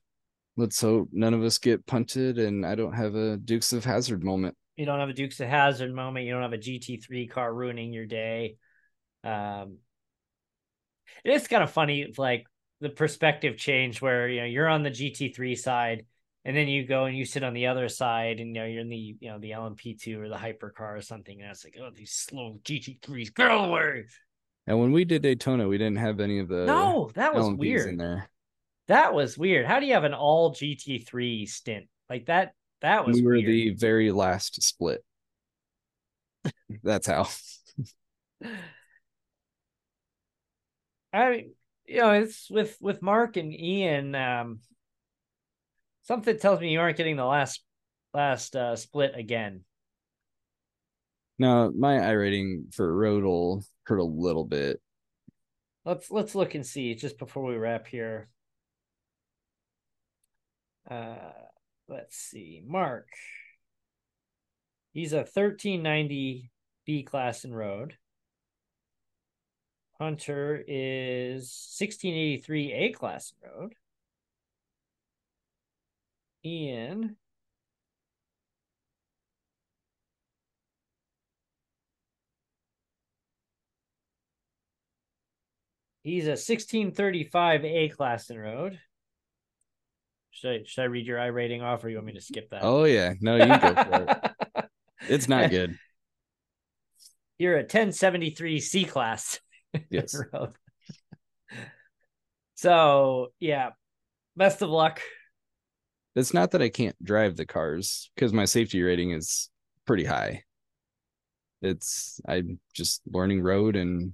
Let's 0.57 0.79
hope 0.79 1.09
none 1.11 1.33
of 1.33 1.43
us 1.43 1.57
get 1.57 1.85
punted 1.85 2.37
and 2.37 2.65
I 2.65 2.75
don't 2.75 2.93
have 2.93 3.15
a 3.15 3.37
Dukes 3.37 3.73
of 3.73 3.83
Hazzard 3.83 4.23
moment. 4.23 4.55
You 4.81 4.87
don't 4.87 4.99
have 4.99 5.09
a 5.09 5.13
Dukes 5.13 5.39
of 5.39 5.47
Hazzard 5.47 5.93
moment. 5.93 6.25
You 6.25 6.31
don't 6.31 6.41
have 6.41 6.53
a 6.53 6.57
GT3 6.57 7.29
car 7.29 7.53
ruining 7.53 7.93
your 7.93 8.07
day. 8.07 8.55
Um, 9.23 9.77
it 11.23 11.33
is 11.33 11.47
kind 11.47 11.61
of 11.61 11.69
funny, 11.69 12.11
like 12.17 12.47
the 12.79 12.89
perspective 12.89 13.57
change 13.57 14.01
where 14.01 14.27
you 14.27 14.39
know 14.39 14.47
you're 14.47 14.67
on 14.67 14.81
the 14.81 14.89
GT3 14.89 15.55
side, 15.55 16.07
and 16.45 16.57
then 16.57 16.67
you 16.67 16.87
go 16.87 17.05
and 17.05 17.15
you 17.15 17.25
sit 17.25 17.43
on 17.43 17.53
the 17.53 17.67
other 17.67 17.89
side, 17.89 18.39
and 18.39 18.47
you 18.47 18.53
know 18.55 18.65
you're 18.65 18.81
in 18.81 18.89
the 18.89 19.15
you 19.19 19.29
know 19.29 19.37
the 19.37 19.51
LMP2 19.51 20.17
or 20.17 20.29
the 20.29 20.35
hypercar 20.35 20.97
or 20.97 21.01
something, 21.01 21.39
and 21.39 21.51
it's 21.51 21.63
like, 21.63 21.77
oh, 21.79 21.91
these 21.95 22.13
slow 22.13 22.57
GT3s, 22.63 23.35
go 23.35 23.65
away. 23.65 24.05
And 24.65 24.79
when 24.79 24.91
we 24.91 25.05
did 25.05 25.21
Daytona, 25.21 25.67
we 25.67 25.77
didn't 25.77 25.97
have 25.99 26.19
any 26.19 26.39
of 26.39 26.47
the 26.47 26.65
no, 26.65 27.11
that 27.13 27.35
was 27.35 27.45
LMPs 27.45 27.59
weird. 27.59 27.89
in 27.89 27.97
there. 27.97 28.31
That 28.87 29.13
was 29.13 29.37
weird. 29.37 29.67
How 29.67 29.79
do 29.79 29.85
you 29.85 29.93
have 29.93 30.05
an 30.05 30.15
all 30.15 30.55
GT3 30.55 31.47
stint 31.47 31.85
like 32.09 32.25
that? 32.25 32.55
That 32.81 33.05
was 33.05 33.17
We 33.17 33.23
were 33.23 33.33
weird. 33.33 33.45
the 33.45 33.69
very 33.71 34.11
last 34.11 34.61
split. 34.63 35.03
That's 36.83 37.07
how. 37.07 37.27
I 41.13 41.29
mean, 41.29 41.53
you 41.85 41.97
know, 42.01 42.11
it's 42.11 42.49
with 42.49 42.77
with 42.81 43.01
Mark 43.01 43.37
and 43.37 43.53
Ian. 43.53 44.15
Um, 44.15 44.59
something 46.03 46.37
tells 46.37 46.59
me 46.59 46.71
you 46.71 46.79
aren't 46.79 46.97
getting 46.97 47.17
the 47.17 47.25
last 47.25 47.63
last 48.13 48.55
uh, 48.55 48.75
split 48.75 49.13
again. 49.15 49.63
Now, 51.37 51.71
my 51.75 51.97
iRating 51.97 52.73
for 52.73 52.95
road 52.95 53.23
will 53.23 53.63
hurt 53.85 53.97
a 53.97 54.03
little 54.03 54.45
bit. 54.45 54.79
Let's 55.85 56.09
let's 56.11 56.35
look 56.35 56.55
and 56.55 56.65
see 56.65 56.95
just 56.95 57.17
before 57.17 57.43
we 57.43 57.55
wrap 57.55 57.87
here. 57.87 58.29
Uh, 60.89 61.15
let's 61.87 62.17
see, 62.17 62.61
Mark. 62.65 63.07
He's 64.93 65.13
a 65.13 65.23
thirteen 65.23 65.83
ninety 65.83 66.51
B 66.85 67.03
class 67.03 67.45
in 67.45 67.53
road. 67.53 67.97
Hunter 69.99 70.63
is 70.67 71.43
1683 71.79 72.73
A 72.73 72.91
class 72.91 73.33
in 73.43 73.49
road. 73.49 73.75
Ian 76.43 77.17
He's 86.03 86.25
a 86.25 86.31
1635 86.31 87.63
A 87.63 87.89
class 87.89 88.29
in 88.31 88.39
road. 88.39 88.79
Should 90.31 90.51
I 90.51 90.63
should 90.65 90.81
I 90.81 90.85
read 90.85 91.05
your 91.05 91.17
iRating 91.17 91.61
off 91.61 91.83
or 91.83 91.89
you 91.89 91.97
want 91.97 92.07
me 92.07 92.13
to 92.13 92.21
skip 92.21 92.49
that? 92.49 92.63
Oh 92.63 92.85
yeah, 92.85 93.13
no, 93.21 93.35
you 93.35 93.45
go 93.45 93.73
for 93.75 94.05
it. 94.09 94.31
It's 95.09 95.27
not 95.27 95.49
good. 95.49 95.77
You're 97.39 97.55
a 97.55 97.61
1073 97.61 98.59
C 98.59 98.85
class. 98.85 99.39
Yes. 99.89 100.15
so 102.55 103.29
yeah. 103.39 103.69
Best 104.35 104.61
of 104.61 104.69
luck. 104.69 105.01
It's 106.15 106.33
not 106.33 106.51
that 106.51 106.61
I 106.61 106.69
can't 106.69 107.01
drive 107.03 107.37
the 107.37 107.45
cars 107.45 108.11
because 108.15 108.33
my 108.33 108.45
safety 108.45 108.81
rating 108.81 109.11
is 109.11 109.49
pretty 109.87 110.03
high. 110.03 110.43
It's 111.61 112.19
I'm 112.27 112.59
just 112.73 113.01
learning 113.07 113.41
road 113.41 113.75
and 113.75 114.13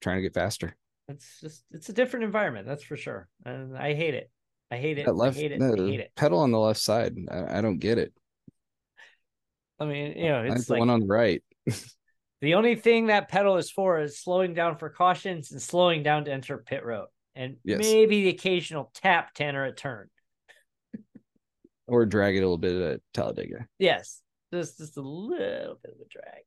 trying 0.00 0.16
to 0.16 0.22
get 0.22 0.34
faster. 0.34 0.76
It's 1.08 1.40
just 1.40 1.64
it's 1.70 1.88
a 1.88 1.92
different 1.92 2.24
environment, 2.24 2.66
that's 2.66 2.84
for 2.84 2.96
sure. 2.96 3.28
And 3.44 3.76
I 3.76 3.94
hate 3.94 4.14
it. 4.14 4.30
I 4.70 4.76
hate 4.76 4.98
it. 4.98 5.06
That 5.06 5.14
left 5.14 5.36
I 5.36 5.40
hate 5.40 5.52
it. 5.52 5.62
I 5.62 5.66
hate 5.66 6.00
it. 6.00 6.12
pedal 6.16 6.40
on 6.40 6.50
the 6.50 6.58
left 6.58 6.80
side, 6.80 7.16
I, 7.30 7.58
I 7.58 7.60
don't 7.60 7.78
get 7.78 7.98
it. 7.98 8.12
I 9.78 9.86
mean, 9.86 10.16
you 10.16 10.28
know, 10.28 10.42
it's 10.44 10.66
the 10.66 10.76
one 10.76 10.90
on 10.90 11.00
the 11.00 11.06
right. 11.06 11.42
the 12.40 12.54
only 12.54 12.76
thing 12.76 13.06
that 13.06 13.28
pedal 13.28 13.56
is 13.56 13.70
for 13.70 14.00
is 14.00 14.20
slowing 14.20 14.54
down 14.54 14.76
for 14.78 14.88
cautions 14.90 15.52
and 15.52 15.60
slowing 15.60 16.02
down 16.02 16.24
to 16.24 16.32
enter 16.32 16.58
pit 16.58 16.84
road. 16.84 17.06
And 17.34 17.56
Yes. 17.64 17.80
maybe 17.80 18.24
the 18.24 18.28
occasional 18.30 18.90
tap 18.94 19.34
ten 19.34 19.56
or 19.56 19.64
a 19.64 19.72
turn. 19.72 20.08
Or 21.86 22.06
drag 22.06 22.34
it 22.36 22.38
a 22.38 22.42
little 22.42 22.56
bit 22.56 22.80
at 22.80 23.00
Talladega. 23.12 23.66
Yes. 23.78 24.22
Just 24.52 24.78
just 24.78 24.96
a 24.96 25.02
little 25.02 25.78
bit 25.82 25.92
of 25.92 26.00
a 26.00 26.08
drag. 26.08 26.44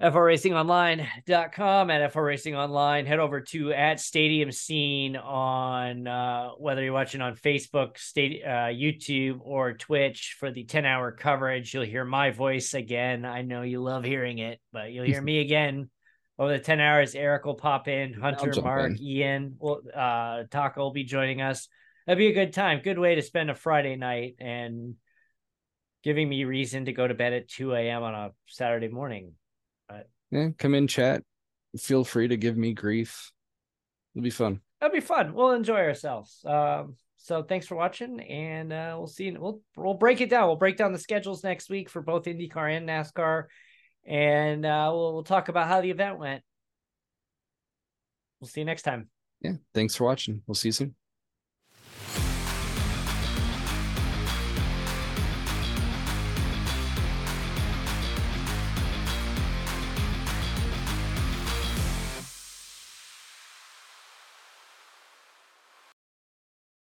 FRRacingOnline.com 0.00 1.90
at 1.90 2.12
FR 2.12 2.30
Online. 2.54 3.04
Head 3.04 3.18
over 3.18 3.42
to 3.42 3.72
at 3.72 4.00
Stadium 4.00 4.50
Scene 4.50 5.14
on 5.14 6.06
uh, 6.06 6.50
whether 6.56 6.82
you're 6.82 6.94
watching 6.94 7.20
on 7.20 7.36
Facebook, 7.36 7.98
state, 7.98 8.42
uh, 8.42 8.68
YouTube, 8.72 9.40
or 9.42 9.74
Twitch 9.74 10.36
for 10.40 10.50
the 10.50 10.64
10 10.64 10.86
hour 10.86 11.12
coverage. 11.12 11.74
You'll 11.74 11.84
hear 11.84 12.06
my 12.06 12.30
voice 12.30 12.72
again. 12.72 13.26
I 13.26 13.42
know 13.42 13.60
you 13.60 13.82
love 13.82 14.02
hearing 14.04 14.38
it, 14.38 14.58
but 14.72 14.90
you'll 14.90 15.04
hear 15.04 15.20
me 15.22 15.40
again 15.40 15.90
over 16.38 16.52
the 16.52 16.64
10 16.64 16.80
hours. 16.80 17.14
Erik 17.14 17.44
will 17.44 17.54
pop 17.54 17.86
in, 17.86 18.14
Hunter, 18.14 18.54
Mark, 18.62 18.92
in. 18.92 19.02
Ian, 19.02 19.56
will, 19.58 19.82
uh, 19.94 20.44
Taco 20.50 20.80
will 20.80 20.92
be 20.92 21.04
joining 21.04 21.42
us. 21.42 21.68
That'd 22.06 22.18
be 22.18 22.28
a 22.28 22.32
good 22.32 22.54
time. 22.54 22.80
Good 22.82 22.98
way 22.98 23.16
to 23.16 23.22
spend 23.22 23.50
a 23.50 23.54
Friday 23.54 23.96
night 23.96 24.36
and 24.40 24.94
giving 26.02 26.26
me 26.26 26.44
reason 26.44 26.86
to 26.86 26.94
go 26.94 27.06
to 27.06 27.12
bed 27.12 27.34
at 27.34 27.48
2 27.48 27.74
a.m. 27.74 28.02
on 28.02 28.14
a 28.14 28.30
Saturday 28.46 28.88
morning. 28.88 29.34
But 29.90 30.08
yeah, 30.30 30.48
come 30.58 30.74
in, 30.74 30.86
chat. 30.86 31.22
Feel 31.78 32.04
free 32.04 32.28
to 32.28 32.36
give 32.36 32.56
me 32.56 32.72
grief. 32.72 33.32
It'll 34.14 34.24
be 34.24 34.30
fun. 34.30 34.60
That'll 34.80 34.94
be 34.94 35.00
fun. 35.00 35.34
We'll 35.34 35.52
enjoy 35.52 35.80
ourselves. 35.80 36.44
Um, 36.44 36.96
so 37.16 37.42
thanks 37.42 37.66
for 37.66 37.74
watching, 37.74 38.20
and 38.20 38.72
uh, 38.72 38.94
we'll 38.96 39.06
see. 39.06 39.30
We'll 39.30 39.60
we'll 39.76 39.94
break 39.94 40.20
it 40.20 40.30
down. 40.30 40.46
We'll 40.46 40.56
break 40.56 40.76
down 40.76 40.92
the 40.92 40.98
schedules 40.98 41.44
next 41.44 41.68
week 41.68 41.90
for 41.90 42.00
both 42.00 42.24
IndyCar 42.24 42.76
and 42.76 42.88
NASCAR, 42.88 43.44
and 44.06 44.64
uh, 44.64 44.90
we'll 44.92 45.12
we'll 45.12 45.22
talk 45.22 45.48
about 45.48 45.68
how 45.68 45.80
the 45.80 45.90
event 45.90 46.18
went. 46.18 46.42
We'll 48.40 48.48
see 48.48 48.60
you 48.60 48.66
next 48.66 48.82
time. 48.82 49.10
Yeah. 49.42 49.54
Thanks 49.74 49.94
for 49.94 50.04
watching. 50.04 50.42
We'll 50.46 50.54
see 50.54 50.68
you 50.68 50.72
soon. 50.72 50.94